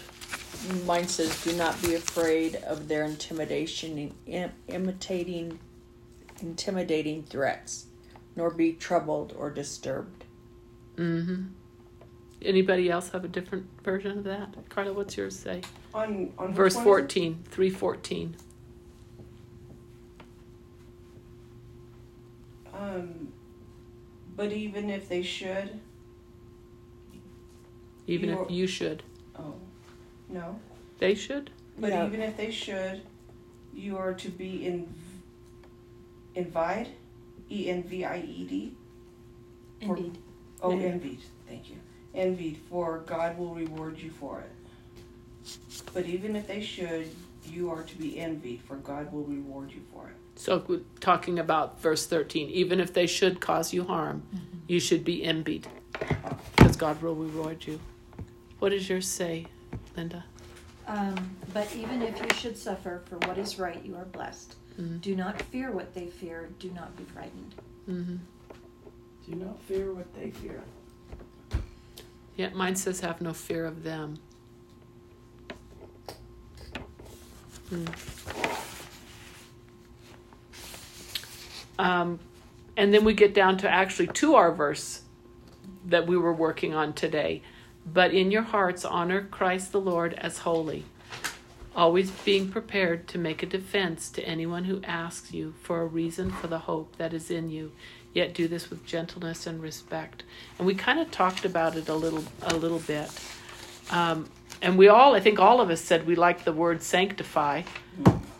Mine 0.86 1.08
says, 1.08 1.44
"Do 1.44 1.54
not 1.54 1.82
be 1.82 1.96
afraid 1.96 2.56
of 2.56 2.88
their 2.88 3.04
intimidation, 3.04 4.14
imitating, 4.68 5.60
intimidating 6.42 7.24
threats." 7.24 7.88
nor 8.36 8.50
be 8.50 8.74
troubled 8.74 9.34
or 9.38 9.50
disturbed. 9.50 10.26
Mm-hmm. 10.96 11.44
Anybody 12.42 12.90
else 12.90 13.10
have 13.10 13.24
a 13.24 13.28
different 13.28 13.68
version 13.84 14.20
of 14.20 14.24
that? 14.24 14.56
Carla, 14.70 14.94
what's 14.94 15.16
yours 15.16 15.38
say? 15.38 15.62
On, 15.94 16.32
on 16.38 16.54
verse 16.54 16.76
14, 16.76 17.44
314. 17.50 18.36
Um, 22.74 23.32
but 24.36 24.52
even 24.52 24.90
if 24.90 25.10
they 25.10 25.22
should. 25.22 25.80
Even 28.08 28.30
if 28.30 28.50
you 28.50 28.68
should. 28.68 29.04
Oh, 29.38 29.56
no. 30.30 30.60
They 31.00 31.16
should? 31.16 31.52
But 31.78 31.92
yeah. 31.92 32.06
even 32.06 32.22
if 32.22 32.38
they 32.38 32.52
should, 32.52 33.02
you 33.74 33.98
are 33.98 34.14
to 34.14 34.30
be 34.30 34.66
in, 34.66 34.94
invite 36.36 36.90
E 37.50 37.70
N 37.70 37.84
V 37.84 38.06
I 38.06 38.20
E 38.20 38.48
D. 38.48 38.76
Envied. 39.82 40.18
Oh, 40.62 40.78
yeah. 40.78 40.88
envied. 40.88 41.20
Thank 41.48 41.70
you. 41.70 41.78
Envied, 42.14 42.58
for 42.70 43.00
God 43.00 43.38
will 43.38 43.56
reward 43.56 43.98
you 43.98 44.12
for 44.12 44.42
it. 44.42 44.52
But 45.94 46.06
even 46.06 46.36
if 46.36 46.48
they 46.48 46.62
should, 46.62 47.08
you 47.50 47.72
are 47.72 47.84
to 47.84 47.98
be 47.98 48.20
envied, 48.20 48.62
for 48.62 48.76
God 48.78 49.12
will 49.12 49.24
reward 49.24 49.72
you 49.72 49.82
for 49.94 50.08
it. 50.08 50.16
So, 50.42 50.82
talking 51.00 51.38
about 51.38 51.80
verse 51.80 52.08
13, 52.08 52.50
even 52.50 52.80
if 52.80 52.94
they 52.94 53.06
should 53.06 53.40
cause 53.40 53.74
you 53.74 53.84
harm, 53.84 54.24
mm-hmm. 54.34 54.58
you 54.66 54.80
should 54.80 55.04
be 55.04 55.24
envied, 55.24 55.68
because 56.56 56.76
God 56.76 57.00
will 57.00 57.14
reward 57.14 57.64
you. 57.68 57.80
What 58.58 58.70
does 58.70 58.90
yours 58.90 59.08
say, 59.08 59.46
Linda? 59.96 60.26
Um, 60.88 61.38
but 61.54 61.72
even 61.76 62.02
if 62.02 62.20
you 62.20 62.34
should 62.34 62.58
suffer 62.58 63.04
for 63.06 63.20
what 63.28 63.38
is 63.38 63.60
right, 63.60 63.86
you 63.86 63.96
are 63.96 64.06
blessed. 64.06 64.56
Mm-hmm. 64.80 64.98
Do 64.98 65.16
not 65.16 65.40
fear 65.40 65.72
what 65.72 65.94
they 65.94 66.08
fear. 66.08 66.50
Do 66.58 66.72
not 66.72 66.98
be 66.98 67.04
frightened. 67.04 67.54
Mm-hmm. 67.88 68.16
Do 69.30 69.36
not 69.36 69.62
fear 69.62 69.94
what 69.94 70.12
they 70.16 70.32
fear. 70.32 70.64
Yeah, 72.36 72.50
mine 72.56 72.76
says 72.76 73.00
have 73.02 73.22
no 73.22 73.34
fear 73.34 73.64
of 73.64 73.84
them. 73.84 74.18
Mm. 77.72 78.71
Um, 81.82 82.20
and 82.78 82.94
then 82.94 83.04
we 83.04 83.14
get 83.14 83.34
down 83.34 83.58
to 83.60 83.70
actually 83.70 84.08
to 84.08 84.36
our 84.36 84.52
verse 84.52 85.02
that 85.86 86.08
we 86.08 86.18
were 86.18 86.34
working 86.34 86.74
on 86.74 86.94
today. 86.94 87.42
But 87.86 88.14
in 88.14 88.32
your 88.32 88.44
hearts, 88.44 88.86
honor 88.86 89.24
Christ 89.24 89.72
the 89.72 89.82
Lord 89.82 90.14
as 90.14 90.40
holy 90.40 90.86
always 91.74 92.12
being 92.12 92.50
prepared 92.50 93.08
to 93.08 93.18
make 93.18 93.42
a 93.42 93.46
defense 93.46 94.10
to 94.10 94.22
anyone 94.26 94.66
who 94.66 94.82
asks 94.84 95.34
you 95.34 95.54
for 95.62 95.82
a 95.82 95.86
reason 95.86 96.30
for 96.30 96.48
the 96.48 96.60
hope 96.60 96.94
that 96.98 97.14
is 97.14 97.32
in 97.32 97.50
you. 97.50 97.72
Yet 98.14 98.34
do 98.34 98.50
this 98.50 98.70
with 98.70 98.86
gentleness 98.86 99.48
and 99.48 99.62
respect. 99.62 100.24
And 100.58 100.68
we 100.68 100.76
kind 100.76 101.00
of 101.00 101.10
talked 101.12 101.46
about 101.46 101.78
it 101.78 101.88
a 101.88 101.96
little 101.96 102.26
a 102.42 102.54
little 102.54 102.80
bit. 102.80 103.10
Um, 103.90 104.30
and 104.62 104.78
we 104.78 104.88
all 104.88 105.16
i 105.16 105.20
think 105.20 105.40
all 105.40 105.60
of 105.60 105.70
us 105.70 105.82
said 105.82 106.06
we 106.06 106.16
like 106.16 106.44
the 106.44 106.54
word 106.54 106.82
sanctify 106.82 107.64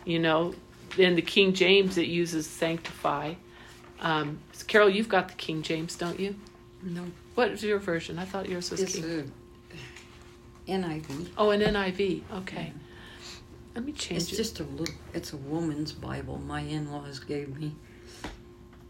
you 0.04 0.18
know 0.18 0.54
in 0.98 1.14
the 1.14 1.22
king 1.22 1.52
james 1.52 1.96
it 1.98 2.08
uses 2.08 2.46
sanctify 2.46 3.34
um, 4.00 4.38
carol 4.66 4.88
you've 4.88 5.08
got 5.08 5.28
the 5.28 5.34
king 5.34 5.62
james 5.62 5.96
don't 5.96 6.18
you 6.18 6.34
no 6.82 7.04
what 7.34 7.50
is 7.50 7.62
your 7.62 7.78
version 7.78 8.18
i 8.18 8.24
thought 8.24 8.48
yours 8.48 8.70
was 8.70 8.80
it's 8.80 8.94
king 8.94 9.32
a 10.68 10.72
niv 10.72 11.28
oh 11.38 11.50
an 11.50 11.60
niv 11.60 12.22
okay 12.32 12.72
let 13.74 13.84
me 13.84 13.92
change 13.92 14.22
it's 14.22 14.32
it. 14.32 14.36
just 14.36 14.60
a 14.60 14.64
little. 14.64 14.94
It's 15.14 15.32
a 15.32 15.36
woman's 15.36 15.92
Bible. 15.92 16.38
My 16.38 16.60
in-laws 16.60 17.20
gave 17.20 17.56
me. 17.58 17.74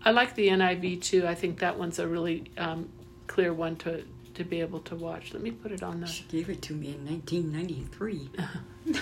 I 0.04 0.10
like 0.10 0.34
the 0.34 0.48
NIV 0.48 1.02
too. 1.02 1.26
I 1.26 1.34
think 1.34 1.60
that 1.60 1.78
one's 1.78 2.00
a 2.00 2.08
really 2.08 2.44
um, 2.58 2.88
clear 3.28 3.52
one 3.52 3.76
to 3.76 4.04
to 4.34 4.44
be 4.44 4.60
able 4.60 4.80
to 4.80 4.96
watch. 4.96 5.32
Let 5.32 5.42
me 5.42 5.52
put 5.52 5.70
it 5.70 5.82
on 5.82 6.00
the. 6.00 6.06
She 6.06 6.24
gave 6.24 6.50
it 6.50 6.62
to 6.62 6.74
me 6.74 6.94
in 6.94 7.06
1993. 7.06 8.30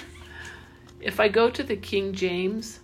if 1.00 1.18
I 1.18 1.28
go 1.28 1.48
to 1.48 1.62
the 1.62 1.76
King 1.76 2.12
James, 2.12 2.80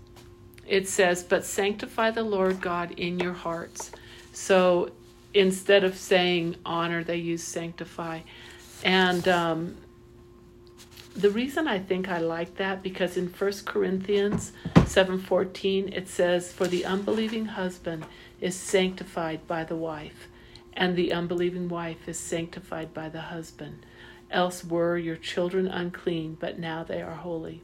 it 0.66 0.88
says, 0.88 1.22
"But 1.22 1.44
sanctify 1.44 2.10
the 2.10 2.24
Lord 2.24 2.60
God 2.60 2.92
in 2.92 3.18
your 3.20 3.32
hearts." 3.32 3.90
So 4.32 4.90
instead 5.34 5.84
of 5.84 5.96
saying 5.96 6.56
honor, 6.64 7.04
they 7.04 7.16
use 7.16 7.42
sanctify, 7.42 8.20
and 8.84 9.26
um, 9.28 9.76
the 11.16 11.30
reason 11.30 11.66
I 11.66 11.78
think 11.78 12.10
I 12.10 12.18
like 12.18 12.56
that 12.56 12.82
because 12.82 13.16
in 13.16 13.28
1 13.28 13.52
Corinthians 13.64 14.52
7:14 14.74 15.96
it 15.96 16.08
says 16.08 16.52
for 16.52 16.66
the 16.66 16.84
unbelieving 16.84 17.46
husband 17.46 18.04
is 18.38 18.54
sanctified 18.54 19.46
by 19.46 19.64
the 19.64 19.76
wife 19.76 20.28
and 20.74 20.94
the 20.94 21.14
unbelieving 21.14 21.70
wife 21.70 22.06
is 22.06 22.18
sanctified 22.18 22.92
by 22.92 23.08
the 23.08 23.22
husband. 23.22 23.86
Else 24.30 24.62
were 24.62 24.98
your 24.98 25.16
children 25.16 25.66
unclean 25.68 26.36
but 26.38 26.58
now 26.58 26.84
they 26.84 27.00
are 27.00 27.14
holy. 27.14 27.62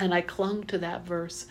And 0.00 0.12
I 0.12 0.20
clung 0.20 0.64
to 0.64 0.78
that 0.78 1.06
verse 1.06 1.46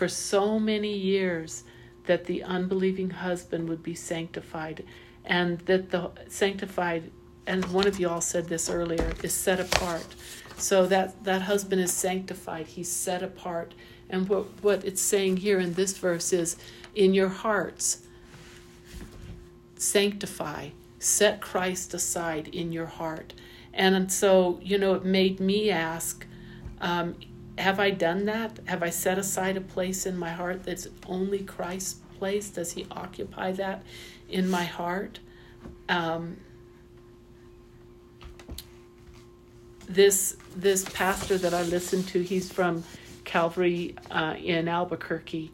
for 0.00 0.08
so 0.08 0.58
many 0.58 0.96
years 0.96 1.62
that 2.06 2.24
the 2.24 2.42
unbelieving 2.42 3.10
husband 3.10 3.68
would 3.68 3.82
be 3.82 3.94
sanctified 3.94 4.82
and 5.26 5.58
that 5.66 5.90
the 5.90 6.10
sanctified 6.26 7.10
and 7.46 7.66
one 7.66 7.86
of 7.86 8.00
you 8.00 8.08
all 8.08 8.22
said 8.22 8.48
this 8.48 8.70
earlier 8.70 9.12
is 9.22 9.34
set 9.34 9.60
apart 9.60 10.06
so 10.56 10.86
that, 10.86 11.22
that 11.24 11.42
husband 11.42 11.82
is 11.82 11.92
sanctified, 11.92 12.66
he's 12.66 12.90
set 12.90 13.22
apart. 13.22 13.74
And 14.08 14.26
what, 14.26 14.46
what 14.62 14.86
it's 14.86 15.02
saying 15.02 15.36
here 15.36 15.60
in 15.60 15.74
this 15.74 15.98
verse 15.98 16.32
is 16.32 16.56
in 16.94 17.12
your 17.12 17.28
hearts, 17.28 17.98
sanctify, 19.76 20.70
set 20.98 21.42
Christ 21.42 21.92
aside 21.92 22.48
in 22.48 22.72
your 22.72 22.86
heart. 22.86 23.34
And 23.74 24.10
so, 24.10 24.60
you 24.62 24.78
know, 24.78 24.94
it 24.94 25.04
made 25.04 25.40
me 25.40 25.70
ask 25.70 26.26
um, 26.80 27.16
have 27.58 27.80
I 27.80 27.90
done 27.90 28.24
that? 28.26 28.58
Have 28.66 28.82
I 28.82 28.90
set 28.90 29.18
aside 29.18 29.56
a 29.56 29.60
place 29.60 30.06
in 30.06 30.16
my 30.16 30.30
heart 30.30 30.64
that's 30.64 30.88
only 31.06 31.40
Christ's 31.40 32.00
place? 32.18 32.50
Does 32.50 32.72
He 32.72 32.86
occupy 32.90 33.52
that 33.52 33.82
in 34.28 34.48
my 34.48 34.64
heart? 34.64 35.20
Um, 35.88 36.38
this 39.88 40.36
this 40.54 40.84
pastor 40.92 41.36
that 41.38 41.52
I 41.52 41.62
listened 41.62 42.06
to, 42.08 42.22
he's 42.22 42.50
from 42.50 42.84
Calvary 43.24 43.96
uh, 44.10 44.36
in 44.38 44.68
Albuquerque, 44.68 45.50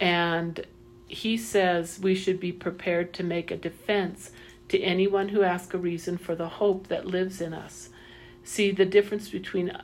and 0.00 0.66
he 1.06 1.36
says 1.36 1.98
we 2.02 2.14
should 2.14 2.40
be 2.40 2.52
prepared 2.52 3.12
to 3.14 3.22
make 3.22 3.50
a 3.50 3.56
defense 3.56 4.30
to 4.68 4.80
anyone 4.80 5.28
who 5.28 5.42
asks 5.42 5.74
a 5.74 5.78
reason 5.78 6.16
for 6.18 6.34
the 6.34 6.48
hope 6.48 6.88
that 6.88 7.06
lives 7.06 7.40
in 7.40 7.52
us. 7.52 7.90
See 8.44 8.70
the 8.70 8.86
difference 8.86 9.28
between 9.28 9.76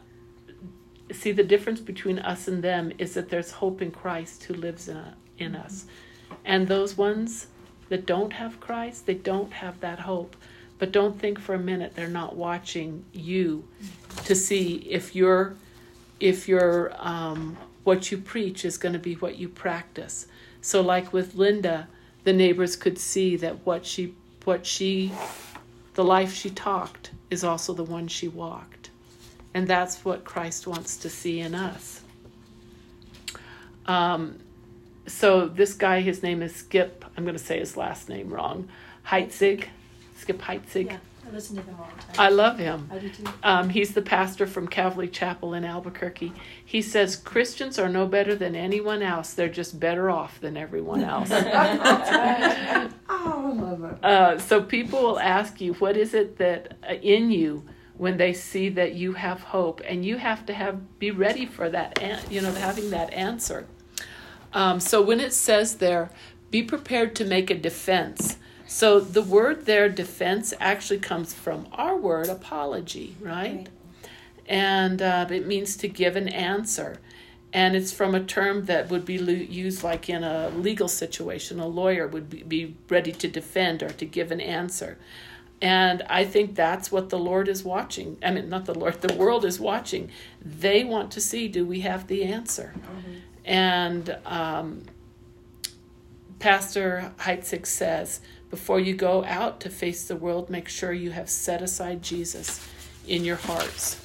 see 1.13 1.33
the 1.33 1.45
difference 1.45 1.81
between 1.81 2.19
us 2.19 2.49
and 2.49 2.63
them 2.63 2.93
is 2.99 3.15
that 3.15 3.29
there's 3.29 3.53
hope 3.53 3.81
in 3.83 3.91
Christ 3.91 4.45
who 4.45 4.55
lives 4.55 4.89
in, 4.89 5.03
in 5.39 5.55
us. 5.55 5.87
And 6.45 6.67
those 6.67 6.97
ones 6.97 7.47
that 7.89 8.07
don't 8.07 8.33
have 8.33 8.61
Christ, 8.61 9.07
they 9.07 9.15
don't 9.15 9.53
have 9.53 9.81
that 9.81 10.01
hope. 10.01 10.37
But 10.79 10.93
don't 10.93 11.19
think 11.19 11.39
for 11.39 11.55
a 11.55 11.59
minute 11.59 11.95
they're 11.95 12.09
not 12.09 12.37
watching 12.37 13.05
you 13.13 13.67
to 14.25 14.35
see 14.35 14.77
if 14.91 15.15
you're 15.15 15.57
if 16.21 16.49
your 16.49 16.93
um, 16.99 17.57
what 17.85 18.11
you 18.11 18.19
preach 18.19 18.65
is 18.65 18.77
going 18.77 18.93
to 18.93 18.99
be 18.99 19.15
what 19.15 19.37
you 19.37 19.49
practice. 19.49 20.27
So, 20.61 20.81
like 20.81 21.13
with 21.13 21.35
Linda, 21.35 21.89
the 22.25 22.33
neighbors 22.33 22.77
could 22.77 22.99
see 22.99 23.37
that 23.37 23.65
what 23.65 23.87
she 23.87 24.15
what 24.45 24.67
she 24.67 25.13
the 25.95 26.05
life 26.05 26.35
she 26.35 26.51
talked 26.51 27.11
is 27.31 27.43
also 27.43 27.73
the 27.73 27.85
one 27.85 28.07
she 28.07 28.29
walked, 28.29 28.76
and 29.57 29.67
that's 29.67 30.05
what 30.05 30.23
Christ 30.23 30.67
wants 30.67 30.99
to 30.99 31.09
see 31.09 31.41
in 31.41 31.55
us. 31.55 32.03
Um, 33.87 34.39
so 35.07 35.49
this 35.49 35.73
guy, 35.73 36.03
his 36.03 36.23
name 36.23 36.43
is 36.43 36.55
Skip. 36.55 37.07
I'm 37.17 37.25
going 37.25 37.39
to 37.39 37.43
say 37.43 37.59
his 37.59 37.75
last 37.75 38.11
name 38.11 38.29
wrong. 38.29 38.69
Heitzig, 39.07 39.65
Skip 40.19 40.43
Heitzig. 40.43 40.87
Yeah, 40.89 40.99
I 41.27 41.31
listen 41.33 41.57
to 41.57 41.63
them 41.63 41.75
all 41.79 41.89
the 41.97 42.03
time. 42.03 42.15
I 42.19 42.29
love 42.29 42.59
him. 42.59 42.91
I 42.93 42.99
do 42.99 43.09
too. 43.09 43.25
Um, 43.43 43.71
he's 43.71 43.95
the 43.95 44.03
pastor 44.03 44.47
from 44.47 44.69
Calvary 44.69 45.09
Chapel 45.09 45.55
in 45.55 45.65
Albuquerque. 45.65 46.35
He 46.63 46.83
says 46.83 47.17
Christians 47.17 47.79
are 47.79 47.89
no 47.89 48.07
better 48.07 48.35
than 48.35 48.55
anyone 48.55 49.01
else. 49.01 49.33
They're 49.33 49.49
just 49.49 49.81
better 49.81 50.11
off 50.11 50.39
than 50.39 50.59
everyone 50.59 51.03
else. 51.15 51.31
Oh, 53.09 53.51
I 53.51 53.53
love 53.53 53.85
it. 53.85 54.05
uh, 54.05 54.39
so 54.39 54.63
people 54.63 55.01
will 55.01 55.19
ask 55.19 55.61
you, 55.61 55.73
what 55.75 55.97
is 55.97 56.13
it 56.13 56.37
that 56.39 56.77
uh, 56.89 56.95
in 56.95 57.31
you 57.31 57.65
when 57.99 58.17
they 58.17 58.33
see 58.33 58.69
that 58.71 58.95
you 58.95 59.15
have 59.15 59.41
hope, 59.41 59.81
and 59.85 60.05
you 60.05 60.19
have 60.19 60.47
to 60.47 60.55
have 60.55 60.99
be 60.99 61.11
ready 61.11 61.47
for 61.47 61.69
that. 61.71 62.01
You 62.31 62.41
know, 62.41 62.53
having 62.53 62.91
that 62.91 63.13
answer. 63.13 63.67
Um, 64.53 64.81
so 64.81 65.03
when 65.03 65.21
it 65.21 65.33
says 65.33 65.77
there, 65.77 66.11
be 66.51 66.63
prepared 66.63 67.15
to 67.17 67.25
make 67.25 67.51
a 67.51 67.55
defense. 67.55 68.39
So 68.67 68.99
the 69.01 69.23
word 69.23 69.67
there, 69.67 69.89
defense, 69.89 70.53
actually 70.59 70.99
comes 70.99 71.33
from 71.33 71.69
our 71.73 71.97
word, 71.97 72.29
apology, 72.29 73.17
right? 73.21 73.57
Right. 73.57 73.69
And 74.49 75.03
uh, 75.03 75.27
it 75.31 75.47
means 75.47 75.77
to 75.79 75.89
give 75.89 76.17
an 76.17 76.29
answer. 76.29 76.99
And 77.53 77.75
it's 77.77 77.93
from 77.93 78.15
a 78.15 78.23
term 78.23 78.67
that 78.67 78.91
would 78.91 79.05
be 79.05 79.15
used 79.15 79.83
like 79.83 80.09
in 80.09 80.25
a 80.25 80.51
legal 80.51 80.89
situation. 80.89 81.59
A 81.61 81.67
lawyer 81.67 82.07
would 82.07 82.49
be 82.49 82.77
ready 82.89 83.13
to 83.13 83.29
defend 83.29 83.83
or 83.83 83.91
to 83.91 84.05
give 84.05 84.31
an 84.31 84.41
answer. 84.41 84.99
And 85.63 86.03
I 86.03 86.25
think 86.25 86.55
that's 86.55 86.93
what 86.93 87.09
the 87.09 87.19
Lord 87.19 87.49
is 87.49 87.65
watching. 87.65 88.19
I 88.23 88.31
mean, 88.31 88.49
not 88.49 88.67
the 88.67 88.79
Lord, 88.79 89.01
the 89.01 89.15
world 89.15 89.45
is 89.45 89.59
watching. 89.59 90.11
They 90.43 90.85
want 90.85 91.11
to 91.13 91.21
see 91.21 91.49
do 91.49 91.65
we 91.65 91.81
have 91.81 92.07
the 92.09 92.25
answer? 92.25 92.75
And 93.45 94.19
um, 94.27 94.83
Pastor 96.39 97.13
Heitzig 97.19 97.67
says, 97.67 98.21
before 98.51 98.79
you 98.81 98.95
go 98.95 99.25
out 99.25 99.61
to 99.61 99.71
face 99.71 100.07
the 100.07 100.17
world, 100.17 100.51
make 100.51 100.69
sure 100.69 100.93
you 100.93 101.11
have 101.11 101.31
set 101.31 101.63
aside 101.63 102.03
Jesus 102.03 102.67
in 103.07 103.25
your 103.25 103.37
hearts 103.37 104.01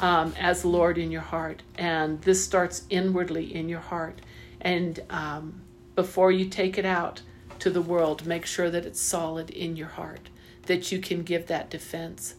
um, 0.00 0.34
as 0.38 0.64
Lord 0.64 0.98
in 0.98 1.10
your 1.10 1.20
heart. 1.20 1.62
And 1.76 2.20
this 2.22 2.44
starts 2.44 2.84
inwardly 2.90 3.54
in 3.54 3.68
your 3.68 3.80
heart. 3.80 4.20
And 4.60 5.00
um, 5.10 5.60
before 5.94 6.32
you 6.32 6.46
take 6.46 6.78
it 6.78 6.86
out 6.86 7.22
to 7.60 7.70
the 7.70 7.82
world, 7.82 8.26
make 8.26 8.46
sure 8.46 8.70
that 8.70 8.86
it's 8.86 9.00
solid 9.00 9.50
in 9.50 9.76
your 9.76 9.88
heart, 9.88 10.28
that 10.66 10.90
you 10.90 10.98
can 10.98 11.22
give 11.22 11.46
that 11.46 11.70
defense. 11.70 12.34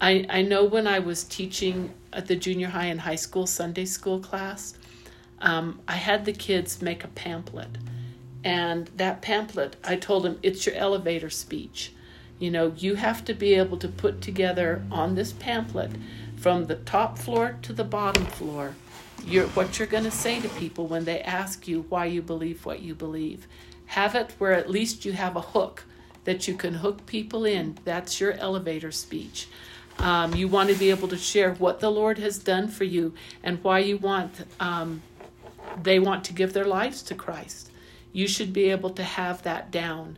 I, 0.00 0.26
I 0.28 0.42
know 0.42 0.64
when 0.64 0.86
I 0.86 0.98
was 0.98 1.24
teaching 1.24 1.94
at 2.12 2.26
the 2.26 2.36
junior 2.36 2.68
high 2.68 2.86
and 2.86 3.00
high 3.00 3.16
school 3.16 3.46
Sunday 3.46 3.84
school 3.84 4.20
class, 4.20 4.74
um, 5.40 5.80
I 5.86 5.94
had 5.94 6.24
the 6.24 6.32
kids 6.32 6.82
make 6.82 7.04
a 7.04 7.08
pamphlet. 7.08 7.78
And 8.44 8.88
that 8.96 9.22
pamphlet, 9.22 9.76
I 9.84 9.96
told 9.96 10.24
them, 10.24 10.38
it's 10.42 10.66
your 10.66 10.74
elevator 10.74 11.30
speech. 11.30 11.92
You 12.38 12.50
know, 12.50 12.72
you 12.76 12.96
have 12.96 13.24
to 13.26 13.34
be 13.34 13.54
able 13.54 13.76
to 13.78 13.88
put 13.88 14.20
together 14.20 14.84
on 14.90 15.14
this 15.14 15.32
pamphlet 15.32 15.92
from 16.36 16.64
the 16.64 16.74
top 16.74 17.18
floor 17.18 17.58
to 17.62 17.72
the 17.72 17.84
bottom 17.84 18.26
floor 18.26 18.74
your, 19.24 19.46
what 19.48 19.78
you're 19.78 19.88
going 19.88 20.04
to 20.04 20.10
say 20.10 20.40
to 20.40 20.48
people 20.50 20.86
when 20.86 21.04
they 21.04 21.20
ask 21.20 21.68
you 21.68 21.84
why 21.88 22.06
you 22.06 22.22
believe 22.22 22.64
what 22.66 22.80
you 22.80 22.94
believe. 22.94 23.46
Have 23.92 24.14
it 24.14 24.32
where 24.38 24.54
at 24.54 24.70
least 24.70 25.04
you 25.04 25.12
have 25.12 25.36
a 25.36 25.42
hook 25.42 25.84
that 26.24 26.48
you 26.48 26.54
can 26.54 26.72
hook 26.72 27.04
people 27.04 27.44
in. 27.44 27.76
That's 27.84 28.20
your 28.20 28.32
elevator 28.32 28.90
speech. 28.90 29.48
Um, 29.98 30.34
you 30.34 30.48
want 30.48 30.70
to 30.70 30.74
be 30.74 30.88
able 30.88 31.08
to 31.08 31.18
share 31.18 31.52
what 31.52 31.80
the 31.80 31.90
Lord 31.90 32.16
has 32.16 32.38
done 32.38 32.68
for 32.68 32.84
you 32.84 33.12
and 33.42 33.62
why 33.62 33.80
you 33.80 33.98
want 33.98 34.46
um, 34.58 35.02
they 35.82 35.98
want 35.98 36.24
to 36.24 36.32
give 36.32 36.54
their 36.54 36.64
lives 36.64 37.02
to 37.02 37.14
Christ. 37.14 37.70
You 38.14 38.26
should 38.26 38.54
be 38.54 38.70
able 38.70 38.88
to 38.90 39.02
have 39.02 39.42
that 39.42 39.70
down. 39.70 40.16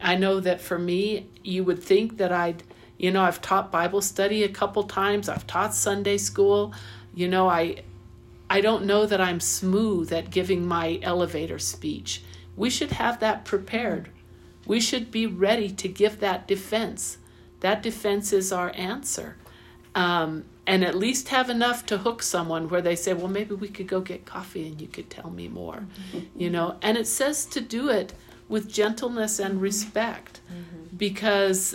I 0.00 0.14
know 0.14 0.38
that 0.38 0.60
for 0.60 0.78
me, 0.78 1.26
you 1.42 1.64
would 1.64 1.82
think 1.82 2.18
that 2.18 2.30
I'd, 2.30 2.62
you 2.98 3.10
know, 3.10 3.22
I've 3.22 3.42
taught 3.42 3.72
Bible 3.72 4.00
study 4.00 4.44
a 4.44 4.48
couple 4.48 4.84
times. 4.84 5.28
I've 5.28 5.46
taught 5.48 5.74
Sunday 5.74 6.18
school. 6.18 6.72
You 7.16 7.26
know, 7.26 7.48
I, 7.48 7.82
I 8.48 8.60
don't 8.60 8.84
know 8.84 9.06
that 9.06 9.20
I'm 9.20 9.40
smooth 9.40 10.12
at 10.12 10.30
giving 10.30 10.64
my 10.64 11.00
elevator 11.02 11.58
speech. 11.58 12.22
We 12.58 12.70
should 12.70 12.92
have 12.92 13.20
that 13.20 13.44
prepared. 13.44 14.10
We 14.66 14.80
should 14.80 15.10
be 15.10 15.26
ready 15.26 15.70
to 15.70 15.88
give 15.88 16.20
that 16.20 16.46
defense. 16.46 17.18
That 17.60 17.82
defense 17.82 18.32
is 18.32 18.52
our 18.52 18.72
answer. 18.74 19.36
Um, 19.94 20.44
and 20.66 20.84
at 20.84 20.94
least 20.94 21.28
have 21.28 21.48
enough 21.48 21.86
to 21.86 21.98
hook 21.98 22.22
someone 22.22 22.68
where 22.68 22.82
they 22.82 22.94
say, 22.94 23.14
well, 23.14 23.28
maybe 23.28 23.54
we 23.54 23.68
could 23.68 23.86
go 23.86 24.00
get 24.00 24.26
coffee 24.26 24.66
and 24.66 24.80
you 24.80 24.86
could 24.86 25.08
tell 25.08 25.30
me 25.30 25.48
more. 25.48 25.86
You 26.36 26.50
know, 26.50 26.76
and 26.82 26.98
it 26.98 27.06
says 27.06 27.46
to 27.46 27.60
do 27.60 27.88
it 27.88 28.12
with 28.48 28.70
gentleness 28.70 29.38
and 29.38 29.60
respect 29.62 30.40
because, 30.96 31.74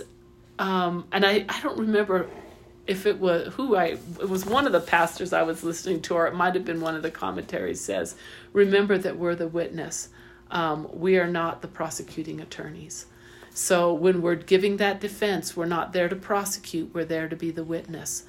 um, 0.58 1.06
and 1.10 1.26
I, 1.26 1.44
I 1.48 1.60
don't 1.60 1.78
remember 1.78 2.28
if 2.86 3.06
it 3.06 3.18
was 3.18 3.54
who 3.54 3.74
I 3.76 3.96
it 4.20 4.28
was 4.28 4.44
one 4.44 4.66
of 4.66 4.72
the 4.72 4.80
pastors 4.80 5.32
I 5.32 5.42
was 5.42 5.64
listening 5.64 6.02
to, 6.02 6.14
or 6.14 6.26
it 6.26 6.34
might 6.34 6.54
have 6.54 6.64
been 6.64 6.80
one 6.80 6.94
of 6.94 7.02
the 7.02 7.10
commentaries 7.10 7.80
says, 7.80 8.14
remember 8.52 8.98
that 8.98 9.18
we're 9.18 9.34
the 9.34 9.48
witness. 9.48 10.10
Um, 10.54 10.88
we 10.92 11.18
are 11.18 11.28
not 11.28 11.60
the 11.60 11.68
prosecuting 11.68 12.40
attorneys. 12.40 13.06
So 13.56 13.92
when 13.94 14.20
we're 14.20 14.34
giving 14.34 14.78
that 14.78 15.00
defense, 15.00 15.56
we're 15.56 15.66
not 15.66 15.92
there 15.92 16.08
to 16.08 16.16
prosecute, 16.16 16.92
we're 16.92 17.04
there 17.04 17.28
to 17.28 17.36
be 17.36 17.52
the 17.52 17.62
witness. 17.62 18.24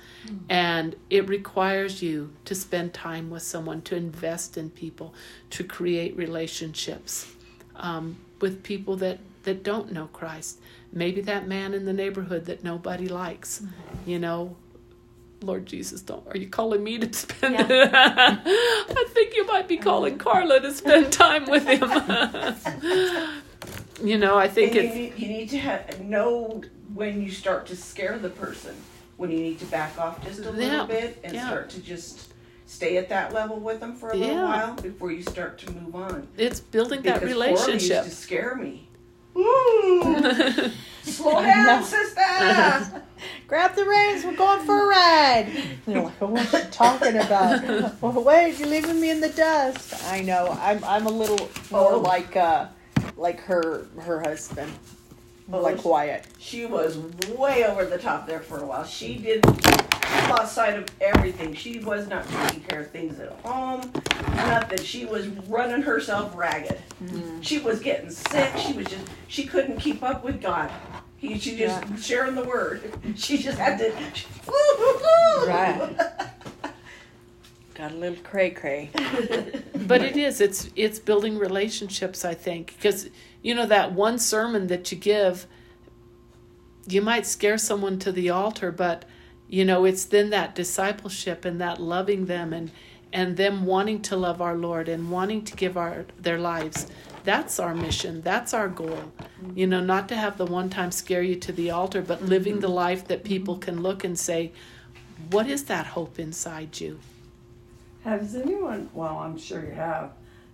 And 0.50 0.96
it 1.10 1.28
requires 1.28 2.04
you 2.04 2.32
to 2.46 2.54
spend 2.54 2.94
time 2.94 3.32
with 3.32 3.42
someone, 3.42 3.82
to 3.84 3.96
invest 3.96 4.56
in 4.56 4.70
people, 4.70 5.16
to 5.50 5.64
create 5.64 6.16
relationships 6.16 7.34
um, 7.76 8.18
with 8.40 8.62
people 8.62 8.96
that, 8.98 9.18
that 9.44 9.64
don't 9.64 9.92
know 9.92 10.08
Christ. 10.14 10.60
Maybe 10.92 11.22
that 11.22 11.48
man 11.48 11.74
in 11.74 11.86
the 11.86 11.94
neighborhood 11.94 12.46
that 12.46 12.64
nobody 12.64 13.08
likes, 13.08 13.64
you 14.06 14.20
know. 14.20 14.56
Lord 15.42 15.66
Jesus, 15.66 16.02
don't. 16.02 16.26
Are 16.28 16.38
you 16.38 16.48
calling 16.48 16.84
me 16.84 16.98
to 16.98 17.14
spend? 17.14 17.56
I 17.60 19.06
think 19.14 19.36
you 19.36 19.46
might 19.46 19.68
be 19.68 19.78
calling 19.78 20.18
Carla 20.18 20.60
to 20.62 20.72
spend 20.74 21.12
time 21.14 21.46
with 21.46 21.66
him. 21.68 21.82
you 24.04 24.18
know, 24.18 24.38
I 24.38 24.48
think 24.48 24.74
And 24.76 24.84
you 24.84 24.90
it's 24.90 24.96
need, 24.96 25.14
you 25.20 25.28
need 25.28 25.50
to 25.52 25.58
have, 25.60 26.02
know 26.02 26.64
when 26.94 27.22
you 27.22 27.30
start 27.32 27.66
to 27.68 27.76
scare 27.76 28.18
the 28.18 28.30
person, 28.30 28.76
when 29.18 29.30
you 29.32 29.38
need 29.38 29.60
to 29.60 29.66
back 29.66 29.98
off 30.00 30.24
just 30.26 30.40
a 30.40 30.44
Yeah, 30.44 30.50
little 30.52 30.88
bit 30.88 31.20
and 31.24 31.34
yeah. 31.34 31.48
start 31.48 31.70
to 31.72 31.82
just 31.82 32.30
stay 32.66 32.98
at 32.98 33.10
that 33.10 33.32
level 33.34 33.58
with 33.60 33.80
them 33.80 33.96
for 33.96 34.10
a 34.12 34.16
little 34.16 34.36
Yeah. 34.36 34.44
while 34.44 34.74
before 34.76 35.12
you 35.12 35.22
start 35.22 35.58
to 35.60 35.72
move 35.72 35.96
on. 35.96 36.28
it's 36.38 36.60
building 36.60 37.02
that 37.04 37.22
Because 37.22 37.36
Corey 37.36 37.50
relationship. 37.50 38.06
used 38.06 38.10
to 38.10 38.24
scare 38.24 38.56
me. 38.56 38.90
Ooh, 39.38 40.72
slow 41.04 41.42
down, 41.42 41.84
sister. 41.84 42.22
Grab 43.48 43.76
the 43.76 43.86
reins. 43.86 44.24
We're 44.26 44.36
going 44.36 44.66
for 44.66 44.84
a 44.84 44.88
ride. 44.88 45.48
And 45.86 45.96
you're 45.96 46.04
like, 46.04 46.22
what 46.22 46.54
are 46.54 46.60
you 46.60 46.66
talking 46.72 47.18
about? 47.18 48.02
well, 48.02 48.24
wait, 48.24 48.58
you're 48.58 48.68
leaving 48.68 49.00
me 49.00 49.12
in 49.12 49.22
the 49.22 49.30
dust. 49.30 49.94
I 50.12 50.22
know. 50.22 50.58
I'm. 50.62 50.84
I'm 50.84 51.06
a 51.06 51.12
little 51.12 51.50
more 51.72 51.94
Oh. 51.94 52.00
like 52.00 52.36
uh, 52.36 52.68
like 53.18 53.40
her 53.42 53.88
her 54.02 54.22
husband, 54.22 54.72
more 55.48 55.60
Oh, 55.60 55.64
like 55.64 55.78
quiet. 55.78 56.26
She 56.40 56.66
was 56.66 56.98
way 57.38 57.66
over 57.66 57.86
the 57.86 57.98
top 57.98 58.26
there 58.28 58.40
for 58.40 58.60
a 58.62 58.66
while. 58.66 58.84
She 58.86 59.16
didn't 59.18 59.62
lost 60.30 60.54
sight 60.54 60.78
of 60.78 60.86
everything. 61.02 61.54
She 61.54 61.80
was 61.80 62.08
not 62.08 62.28
taking 62.28 62.62
care 62.62 62.82
of 62.82 62.92
things 62.92 63.20
at 63.20 63.32
home. 63.44 63.92
Nothing. 64.36 64.82
She 64.84 65.06
was 65.06 65.28
running 65.28 65.82
herself 65.82 66.36
ragged. 66.36 66.80
Mm-hmm. 67.04 67.42
She 67.42 67.60
was 67.60 67.80
getting 67.80 68.10
sick. 68.10 68.56
She 68.58 68.74
was 68.74 68.88
just 68.88 69.06
she 69.28 69.46
couldn't 69.46 69.78
keep 69.80 70.04
up 70.04 70.24
with 70.24 70.42
God. 70.42 70.72
He, 71.18 71.40
she 71.40 71.58
just 71.58 72.04
sharing 72.04 72.36
the 72.36 72.44
word. 72.44 72.92
She 73.16 73.38
just 73.38 73.58
had 73.58 73.80
to. 73.80 73.92
Right. 75.48 75.96
Got 77.76 77.92
a 77.92 77.96
little 77.96 78.18
cray 78.24 78.52
cray. 78.52 78.90
but 79.88 80.02
it 80.02 80.18
is 80.18 80.42
it's 80.42 80.70
it's 80.76 81.00
building 81.00 81.38
relationships 81.38 82.26
i 82.26 82.34
think 82.34 82.74
because 82.76 83.10
you 83.42 83.54
know 83.54 83.66
that 83.66 83.92
one 83.92 84.18
sermon 84.18 84.68
that 84.68 84.92
you 84.92 84.98
give 84.98 85.46
you 86.88 87.02
might 87.02 87.26
scare 87.26 87.58
someone 87.58 88.00
to 88.00 88.12
the 88.12 88.30
altar 88.30 88.72
but 88.72 89.06
you 89.48 89.66
know 89.66 89.86
it's 89.86 90.06
then 90.06 90.30
that 90.32 90.56
discipleship 90.56 91.46
and 91.46 91.60
that 91.62 91.80
loving 91.82 92.26
them 92.26 92.54
and 92.54 92.72
and 93.14 93.38
them 93.38 93.66
wanting 93.66 94.02
to 94.02 94.18
love 94.18 94.42
our 94.42 94.56
lord 94.56 94.90
and 94.90 95.10
wanting 95.10 95.44
to 95.44 95.56
give 95.56 95.78
our 95.78 96.06
their 96.20 96.38
lives. 96.38 96.88
That's 97.24 97.60
our 97.60 97.74
mission. 97.74 98.22
That's 98.22 98.54
our 98.54 98.68
goal. 98.68 99.12
You 99.56 99.68
know 99.68 99.82
not 99.82 100.10
to 100.10 100.16
have 100.16 100.38
the 100.38 100.46
one 100.46 100.70
time 100.70 100.92
scare 100.92 101.24
you 101.24 101.36
to 101.38 101.52
the 101.52 101.72
altar 101.72 102.02
but 102.02 102.24
living 102.24 102.60
the 102.60 102.68
life 102.68 103.08
that 103.08 103.24
people 103.24 103.58
can 103.58 103.82
look 103.82 104.04
and 104.04 104.18
say 104.18 104.52
what 105.32 105.48
is 105.48 105.64
that 105.66 105.88
hope 105.88 106.20
inside 106.20 106.80
you? 106.80 107.00
Has 108.04 108.36
anyone, 108.36 108.90
well, 108.94 109.18
I'm 109.18 109.38
sure 109.38 109.66
you 109.66 109.72
have, 109.72 110.12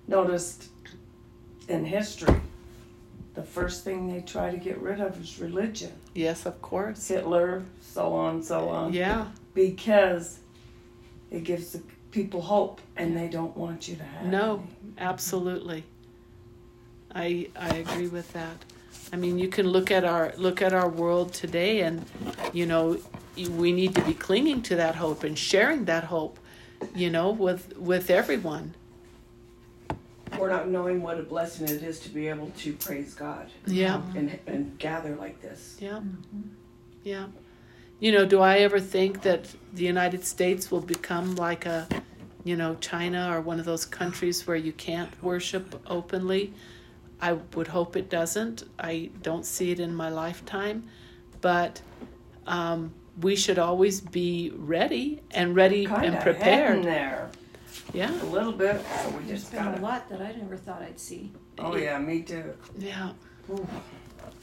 noticed 0.07 0.69
in 1.67 1.83
history, 1.83 2.39
the 3.33 3.43
first 3.43 3.83
thing 3.83 4.07
they 4.07 4.21
try 4.21 4.51
to 4.51 4.57
get 4.57 4.77
rid 4.79 5.01
of 5.01 5.19
is 5.21 5.39
religion. 5.39 5.91
yes 6.13 6.45
of 6.45 6.61
course. 6.61 7.07
Hitler, 7.07 7.63
so 7.91 8.13
on, 8.13 8.41
so 8.41 8.69
on. 8.69 8.93
yeah 8.93 9.25
Because 9.53 10.39
it 11.29 11.43
gives 11.43 11.71
the 11.73 11.81
people 12.11 12.41
hope 12.41 12.79
and 12.97 13.15
they 13.15 13.27
don't 13.27 13.55
want 13.57 13.87
you 13.87 13.95
to 13.95 14.03
have 14.03 14.25
No, 14.25 14.55
any. 14.55 14.93
absolutely. 15.11 15.83
I 17.13 17.49
I 17.55 17.69
agree 17.83 18.07
with 18.07 18.31
that. 18.33 18.57
I 19.13 19.17
mean, 19.17 19.37
you 19.37 19.49
can 19.49 19.67
look 19.67 19.91
at 19.91 20.03
our 20.05 20.33
look 20.37 20.61
at 20.61 20.73
our 20.73 20.87
world 20.87 21.33
today, 21.33 21.81
and 21.81 22.05
you 22.53 22.65
know, 22.65 22.97
we 23.35 23.71
need 23.73 23.93
to 23.95 24.01
be 24.11 24.13
clinging 24.13 24.61
to 24.69 24.75
that 24.77 24.95
hope 24.95 25.25
and 25.27 25.37
sharing 25.37 25.85
that 25.85 26.05
hope, 26.05 26.39
you 26.95 27.09
know, 27.09 27.29
with 27.31 27.63
with 27.77 28.09
everyone. 28.09 28.73
We're 30.39 30.49
not 30.49 30.69
knowing 30.69 31.01
what 31.01 31.19
a 31.19 31.23
blessing 31.23 31.67
it 31.67 31.83
is 31.83 31.99
to 32.01 32.09
be 32.09 32.29
able 32.29 32.51
to 32.63 32.73
praise 32.73 33.13
God 33.13 33.45
Yeah, 33.65 34.01
and 34.15 34.39
and 34.47 34.77
gather 34.79 35.13
like 35.17 35.41
this. 35.41 35.77
yeah, 35.81 35.99
mm-hmm. 35.99 36.47
yeah. 37.03 37.25
You 38.01 38.11
know, 38.11 38.25
do 38.25 38.41
I 38.41 38.57
ever 38.59 38.79
think 38.79 39.21
that 39.21 39.45
the 39.73 39.83
United 39.85 40.25
States 40.25 40.71
will 40.71 40.81
become 40.81 41.35
like 41.35 41.67
a, 41.67 41.87
you 42.43 42.55
know, 42.57 42.75
China 42.81 43.29
or 43.31 43.41
one 43.41 43.59
of 43.59 43.65
those 43.65 43.85
countries 43.85 44.47
where 44.47 44.57
you 44.57 44.73
can't 44.73 45.11
worship 45.23 45.79
openly? 45.85 46.51
I 47.21 47.33
would 47.33 47.67
hope 47.67 47.95
it 47.95 48.09
doesn't. 48.09 48.63
I 48.79 49.11
don't 49.21 49.45
see 49.45 49.69
it 49.69 49.79
in 49.79 49.93
my 49.93 50.09
lifetime, 50.09 50.85
but 51.41 51.79
um, 52.47 52.91
we 53.21 53.35
should 53.35 53.59
always 53.59 54.01
be 54.01 54.51
ready 54.55 55.21
and 55.29 55.55
ready 55.55 55.85
Kind 55.85 56.05
and 56.07 56.15
of 56.15 56.23
heading 56.23 56.81
prepared. 56.81 56.83
there 56.83 57.29
Yeah, 57.93 58.11
a 58.23 58.25
little 58.25 58.51
bit, 58.51 58.81
so 59.03 59.09
we 59.11 59.25
There's 59.25 59.41
just 59.41 59.51
been 59.51 59.61
a 59.61 59.71
gotta. 59.73 59.81
lot 59.83 60.09
that 60.09 60.21
I 60.23 60.31
never 60.31 60.57
thought 60.57 60.81
I'd 60.81 60.99
see. 60.99 61.31
Oh 61.59 61.75
yeah, 61.75 61.99
me 61.99 62.23
too. 62.23 62.51
yeah, 62.79 63.11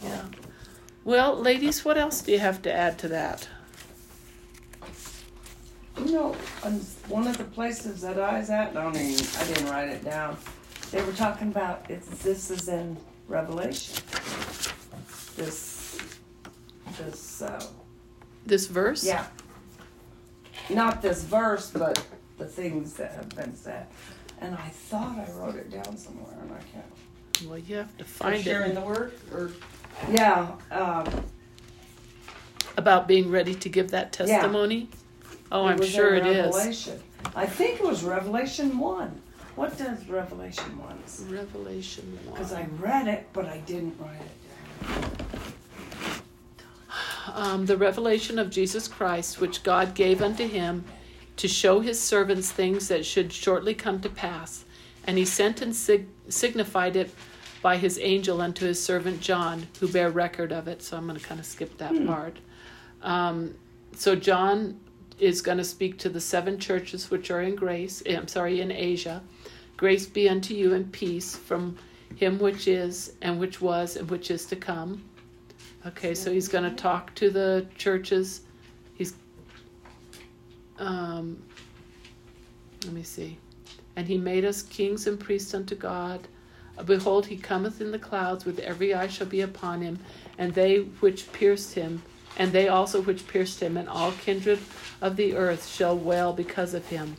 yeah. 0.01 0.23
Well, 1.09 1.37
ladies, 1.37 1.87
what 1.87 1.97
else 1.97 2.21
do 2.21 2.33
you 2.33 2.39
have 2.39 2.61
to 2.61 2.71
add 2.71 2.99
to 2.99 3.09
that? 3.09 3.49
You 5.97 6.13
know, 6.13 6.33
one 7.09 7.27
of 7.27 7.39
the 7.39 7.45
places 7.45 8.03
that 8.03 8.21
I 8.21 8.39
was 8.39 8.51
at, 8.51 8.77
I 8.77 8.83
don't 8.83 8.95
even, 8.95 9.27
I 9.39 9.45
didn't 9.47 9.71
write 9.71 9.89
it 9.89 10.05
down. 10.05 10.37
They 10.91 11.03
were 11.03 11.13
talking 11.13 11.49
about 11.49 11.87
it's. 11.89 12.09
This 12.23 12.51
is 12.51 12.69
in 12.69 12.99
Revelation. 13.27 14.05
This, 15.35 15.99
this. 16.99 17.41
Uh, 17.41 17.65
This 18.45 18.67
verse? 18.67 19.03
yeah. 19.03 19.29
Not 20.69 21.01
this 21.01 21.25
verse, 21.25 21.71
but 21.71 22.07
the 22.37 22.45
things 22.45 22.93
that 22.99 23.13
have 23.13 23.31
been 23.31 23.57
said. 23.57 23.87
And 24.43 24.55
I 24.55 24.69
thought 24.69 25.19
I 25.19 25.33
wrote 25.33 25.55
it 25.55 25.71
down 25.71 25.97
somewhere, 25.97 26.37
and 26.43 26.53
I 26.53 26.61
can't. 26.71 27.49
Well, 27.49 27.59
you 27.59 27.77
have 27.77 27.97
to 27.97 28.05
For 28.05 28.25
find 28.25 28.45
sharing 28.45 28.73
it 28.73 28.75
the 28.75 28.83
word 28.83 29.15
or 29.33 29.53
Yeah. 30.11 30.53
Um, 30.71 31.07
about 32.77 33.09
being 33.09 33.31
ready 33.31 33.55
to 33.55 33.69
give 33.69 33.91
that 33.91 34.13
testimony? 34.13 34.89
Yeah. 34.91 35.29
Oh, 35.51 35.67
it 35.67 35.73
I'm 35.73 35.83
sure 35.83 36.15
it 36.15 36.27
is. 36.27 36.91
I 37.35 37.47
think 37.47 37.81
it 37.81 37.87
was 37.87 38.05
Revelation 38.05 38.79
one. 38.79 39.21
What 39.57 39.77
does 39.77 40.07
Revelation 40.09 40.79
one 40.79 40.99
say? 41.07 41.25
Revelation 41.25 42.19
Because 42.27 42.53
I 42.53 42.67
read 42.79 43.09
it, 43.09 43.27
but 43.33 43.47
I 43.47 43.59
didn't 43.59 43.97
write 43.99 44.21
it 44.21 44.87
down. 44.87 46.23
um, 47.35 47.67
the 47.67 47.77
revelation 47.77 48.39
of 48.39 48.51
Jesus 48.51 48.87
Christ, 48.87 49.41
which 49.41 49.65
God 49.65 49.95
gave 49.95 50.23
unto 50.23 50.47
him 50.47 50.85
to 51.37 51.49
show 51.49 51.81
his 51.81 52.01
servants 52.01 52.53
things 52.53 52.89
that 52.89 53.05
should 53.05 53.33
shortly 53.33 53.75
come 53.75 54.01
to 54.01 54.09
pass. 54.09 54.65
And 55.07 55.19
he 55.19 55.25
sent 55.25 55.61
and 55.61 55.75
sig- 55.75 56.09
signified 56.29 56.95
it 56.95 57.11
by 57.63 57.77
his 57.77 57.99
angel 58.01 58.41
unto 58.41 58.67
his 58.67 58.83
servant 58.83 59.21
John, 59.21 59.67
who 59.81 59.89
bear 59.89 60.11
record 60.11 60.53
of 60.53 60.69
it. 60.69 60.83
So 60.83 60.97
I'm 60.97 61.07
going 61.07 61.19
to 61.19 61.25
kind 61.25 61.41
of 61.41 61.47
skip 61.47 61.77
that 61.79 62.07
part. 62.07 62.37
Um, 63.03 63.55
so 63.95 64.15
John 64.15 64.79
is 65.19 65.41
going 65.43 65.59
to 65.59 65.65
speak 65.65 65.99
to 65.99 66.09
the 66.09 66.21
seven 66.21 66.59
churches 66.59 67.11
which 67.11 67.31
are 67.31 67.43
in 67.43 67.57
grace. 67.57 68.03
eh, 68.07 68.17
I'm 68.17 68.29
sorry, 68.29 68.61
in 68.61 68.71
Asia. 68.71 69.23
Grace 69.77 70.07
be 70.07 70.29
unto 70.29 70.55
you 70.55 70.75
and 70.75 70.91
peace 70.93 71.37
from 71.37 71.77
him 72.17 72.39
which 72.39 72.67
is 72.69 73.15
and 73.23 73.39
which 73.39 73.61
was 73.61 73.97
and 73.97 74.11
which 74.11 74.31
is 74.31 74.47
to 74.47 74.57
come. 74.57 75.03
Okay, 75.87 76.15
so 76.15 76.33
he's 76.33 76.49
going 76.49 76.65
to 76.65 76.77
talk 76.77 77.15
to 77.15 77.31
the 77.31 77.67
churches. 77.77 78.43
He's, 78.95 79.15
um, 80.79 81.41
let 82.85 82.93
me 82.93 83.03
see. 83.03 83.39
And 83.97 84.07
he 84.07 84.19
made 84.19 84.45
us 84.45 84.63
kings 84.63 85.07
and 85.07 85.19
priests 85.19 85.55
unto 85.55 85.75
God. 85.75 86.27
Behold, 86.85 87.26
he 87.26 87.37
cometh 87.37 87.81
in 87.81 87.91
the 87.91 87.99
clouds, 87.99 88.45
with 88.45 88.59
every 88.61 88.95
eye 88.95 89.09
shall 89.09 89.26
be 89.26 89.41
upon 89.41 89.81
him, 89.83 89.99
and 90.39 90.55
they 90.55 90.79
which 90.79 91.33
pierced 91.33 91.74
him, 91.74 92.03
and 92.37 92.53
they 92.53 92.68
also 92.68 93.01
which 93.03 93.26
pierced 93.26 93.61
him, 93.61 93.76
and 93.76 93.89
all 93.89 94.12
kindred 94.12 94.61
of 95.01 95.16
the 95.16 95.35
earth 95.37 95.66
shall 95.68 95.97
wail 95.97 96.33
because 96.33 96.74
of 96.74 96.87
him. 96.87 97.16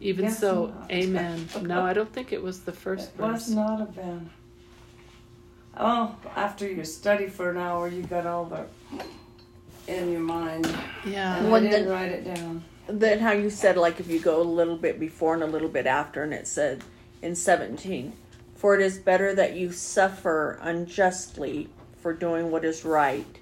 Even 0.00 0.26
Guess 0.26 0.38
so, 0.40 0.66
not. 0.66 0.90
amen. 0.90 1.48
No, 1.62 1.82
I 1.82 1.92
don't 1.94 2.12
think 2.12 2.32
it 2.32 2.42
was 2.42 2.60
the 2.60 2.72
first 2.72 3.10
It 3.16 3.20
was 3.22 3.46
verse. 3.46 3.48
not 3.50 3.80
a 3.80 3.84
Ben. 3.86 4.28
Oh, 5.76 6.14
after 6.36 6.68
you 6.70 6.84
study 6.84 7.26
for 7.26 7.50
an 7.50 7.56
hour, 7.56 7.88
you 7.88 8.02
got 8.02 8.26
all 8.26 8.44
the 8.44 8.66
in 9.92 10.10
your 10.12 10.20
mind. 10.20 10.66
Yeah. 11.04 11.36
And 11.36 11.54
I 11.54 11.60
didn't 11.60 11.86
the- 11.86 11.90
write 11.92 12.12
it 12.12 12.24
down. 12.34 12.64
Then 12.86 13.18
how 13.20 13.32
you 13.32 13.48
said 13.48 13.76
like 13.78 13.98
if 13.98 14.08
you 14.08 14.20
go 14.20 14.40
a 14.40 14.44
little 14.44 14.76
bit 14.76 15.00
before 15.00 15.32
and 15.34 15.42
a 15.42 15.46
little 15.46 15.68
bit 15.70 15.86
after, 15.86 16.22
and 16.22 16.34
it 16.34 16.46
said 16.46 16.84
in 17.22 17.34
seventeen, 17.34 18.12
for 18.54 18.74
it 18.74 18.80
is 18.80 18.98
better 18.98 19.34
that 19.34 19.56
you 19.56 19.72
suffer 19.72 20.58
unjustly 20.62 21.68
for 22.00 22.12
doing 22.12 22.50
what 22.50 22.64
is 22.64 22.84
right, 22.84 23.38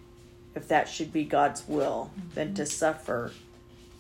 if 0.54 0.68
that 0.68 0.88
should 0.88 1.12
be 1.12 1.24
God's 1.24 1.66
will, 1.68 2.10
than 2.34 2.54
to 2.54 2.66
suffer 2.66 3.32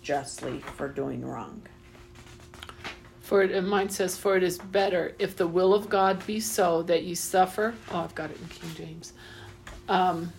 justly 0.02 0.58
for 0.76 0.88
doing 0.88 1.24
wrong. 1.24 1.62
For 3.20 3.42
it, 3.42 3.52
and 3.52 3.68
mine 3.68 3.88
says, 3.88 4.18
For 4.18 4.36
it 4.36 4.42
is 4.42 4.58
better 4.58 5.14
if 5.18 5.36
the 5.36 5.46
will 5.46 5.72
of 5.72 5.88
God 5.88 6.26
be 6.26 6.40
so 6.40 6.82
that 6.82 7.04
ye 7.04 7.14
suffer. 7.14 7.74
Oh, 7.90 8.00
I've 8.00 8.14
got 8.14 8.30
it 8.30 8.38
in 8.40 8.48
King 8.48 8.74
James. 8.74 9.12
Um, 9.88 10.32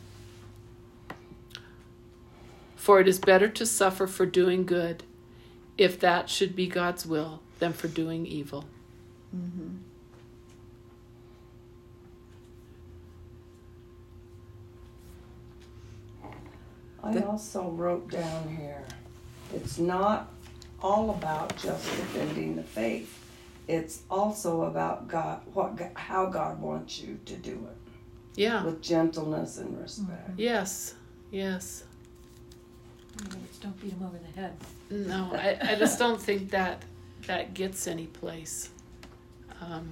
for 2.76 3.00
it 3.00 3.08
is 3.08 3.20
better 3.20 3.48
to 3.48 3.66
suffer 3.66 4.08
for 4.08 4.26
doing 4.26 4.66
good, 4.66 5.04
if 5.78 6.00
that 6.02 6.30
should 6.30 6.56
be 6.56 6.68
God's 6.68 7.06
will, 7.06 7.42
than 7.60 7.74
for 7.74 7.88
doing 7.88 8.26
evil. 8.26 8.66
I 17.04 17.20
also 17.20 17.70
wrote 17.70 18.10
down 18.10 18.56
here. 18.56 18.84
It's 19.54 19.78
not 19.78 20.32
all 20.82 21.10
about 21.12 21.56
just 21.58 21.86
defending 21.86 22.56
the 22.56 22.64
faith. 22.64 23.20
It's 23.68 24.02
also 24.10 24.64
about 24.64 25.08
God, 25.08 25.42
what, 25.54 25.80
how 25.96 26.26
God 26.28 26.62
wants 26.62 27.00
you 27.00 27.20
to 27.26 27.36
do 27.36 27.52
it 27.52 28.40
Yeah. 28.42 28.64
with 28.64 28.82
gentleness 28.82 29.58
and 29.58 29.80
respect. 29.80 30.32
Yes. 30.38 30.96
Yes. 31.32 31.84
Don't 33.62 33.80
beat 33.82 33.92
him 33.92 34.04
over 34.04 34.18
the 34.18 34.42
head. 34.42 34.54
No, 34.90 35.30
I, 35.34 35.58
I 35.62 35.76
just 35.76 36.00
don't 36.00 36.22
think 36.22 36.50
that 36.52 36.84
that 37.28 37.54
gets 37.54 37.88
any 37.88 38.08
place. 38.08 38.70
Um, 39.62 39.90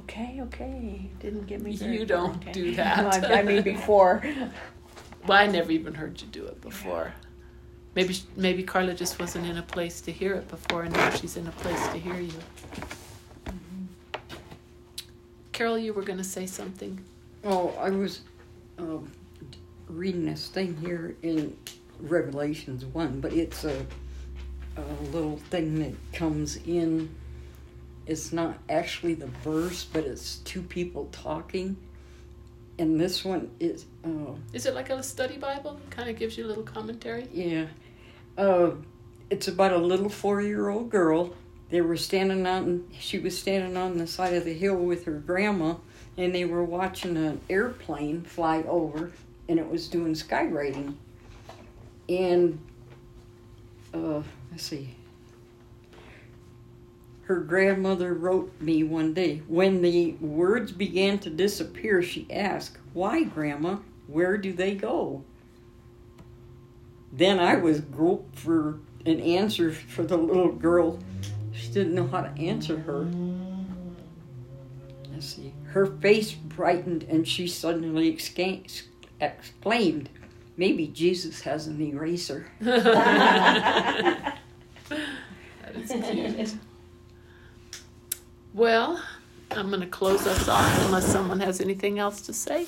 Okay, 0.00 0.38
okay, 0.42 1.10
didn't 1.20 1.46
get 1.46 1.62
me. 1.62 1.72
You 1.72 2.04
don't 2.06 2.36
okay. 2.36 2.52
do 2.52 2.74
that. 2.76 3.22
No, 3.22 3.28
I, 3.28 3.38
I 3.40 3.42
mean 3.42 3.62
before. 3.62 4.22
well, 5.26 5.38
I 5.38 5.46
never 5.46 5.72
even 5.72 5.94
heard 5.94 6.20
you 6.20 6.28
do 6.28 6.44
it 6.46 6.60
before. 6.60 7.12
maybe 7.94 8.16
maybe 8.36 8.62
Carla 8.62 8.94
just 8.94 9.18
wasn't 9.18 9.46
in 9.46 9.56
a 9.56 9.62
place 9.62 10.00
to 10.02 10.12
hear 10.12 10.34
it 10.34 10.48
before, 10.48 10.82
and 10.84 10.92
now 10.92 11.10
she's 11.10 11.36
in 11.36 11.46
a 11.46 11.52
place 11.52 11.88
to 11.88 11.98
hear 11.98 12.20
you. 12.20 12.32
Carol, 15.52 15.78
you 15.78 15.94
were 15.94 16.02
going 16.02 16.18
to 16.18 16.24
say 16.24 16.46
something. 16.46 17.02
Oh, 17.42 17.74
I 17.80 17.90
was 17.90 18.20
um, 18.78 19.10
reading 19.88 20.26
this 20.26 20.48
thing 20.48 20.76
here 20.76 21.16
in 21.22 21.56
Revelations 22.00 22.84
1, 22.84 23.20
but 23.20 23.32
it's 23.32 23.64
a, 23.64 23.86
a 24.76 25.04
little 25.12 25.38
thing 25.50 25.78
that 25.78 25.94
comes 26.12 26.56
in. 26.66 27.08
It's 28.06 28.32
not 28.32 28.58
actually 28.68 29.14
the 29.14 29.28
verse, 29.42 29.84
but 29.84 30.04
it's 30.04 30.36
two 30.38 30.62
people 30.62 31.08
talking. 31.10 31.76
And 32.78 33.00
this 33.00 33.24
one 33.24 33.50
is, 33.58 33.86
uh, 34.04 34.34
Is 34.52 34.66
it 34.66 34.74
like 34.74 34.90
a 34.90 35.02
study 35.02 35.38
Bible? 35.38 35.80
Kind 35.90 36.10
of 36.10 36.18
gives 36.18 36.36
you 36.36 36.44
a 36.44 36.48
little 36.48 36.62
commentary. 36.62 37.26
yeah, 37.32 37.66
uh, 38.36 38.72
it's 39.30 39.48
about 39.48 39.72
a 39.72 39.78
little 39.78 40.10
four 40.10 40.42
year 40.42 40.68
old 40.68 40.90
girl. 40.90 41.34
They 41.70 41.80
were 41.80 41.96
standing 41.96 42.46
on, 42.46 42.86
she 42.98 43.18
was 43.18 43.36
standing 43.36 43.76
on 43.76 43.98
the 43.98 44.06
side 44.06 44.34
of 44.34 44.44
the 44.44 44.52
hill 44.52 44.76
with 44.76 45.04
her 45.06 45.18
grandma, 45.18 45.76
and 46.16 46.34
they 46.34 46.44
were 46.44 46.62
watching 46.62 47.16
an 47.16 47.40
airplane 47.50 48.22
fly 48.22 48.62
over, 48.68 49.10
and 49.48 49.58
it 49.58 49.68
was 49.68 49.88
doing 49.88 50.12
skywriting. 50.14 50.94
And, 52.08 52.58
uh, 53.92 54.22
let's 54.52 54.62
see. 54.64 54.95
Her 57.26 57.40
grandmother 57.40 58.14
wrote 58.14 58.52
me 58.60 58.84
one 58.84 59.12
day. 59.12 59.42
When 59.48 59.82
the 59.82 60.12
words 60.20 60.70
began 60.70 61.18
to 61.20 61.30
disappear, 61.30 62.00
she 62.00 62.28
asked, 62.30 62.78
Why, 62.92 63.24
Grandma? 63.24 63.78
Where 64.06 64.38
do 64.38 64.52
they 64.52 64.76
go? 64.76 65.24
Then 67.12 67.40
I 67.40 67.56
was 67.56 67.80
groped 67.80 68.38
for 68.38 68.78
an 69.04 69.20
answer 69.20 69.72
for 69.72 70.04
the 70.04 70.16
little 70.16 70.52
girl. 70.52 71.00
She 71.52 71.72
didn't 71.72 71.96
know 71.96 72.06
how 72.06 72.20
to 72.20 72.40
answer 72.40 72.78
her. 72.78 73.08
Let's 75.12 75.26
see. 75.26 75.52
Her 75.64 75.86
face 75.86 76.32
brightened 76.32 77.02
and 77.04 77.26
she 77.26 77.48
suddenly 77.48 78.08
exclaimed, 79.20 80.10
Maybe 80.56 80.86
Jesus 80.86 81.40
has 81.40 81.66
an 81.66 81.80
eraser. 81.80 82.46
That 85.76 85.76
is 85.76 85.90
cute. 85.90 86.54
Well, 88.56 88.98
I'm 89.50 89.68
going 89.68 89.82
to 89.82 89.86
close 89.86 90.26
us 90.26 90.48
off 90.48 90.86
unless 90.86 91.04
someone 91.06 91.40
has 91.40 91.60
anything 91.60 91.98
else 91.98 92.22
to 92.22 92.32
say. 92.32 92.66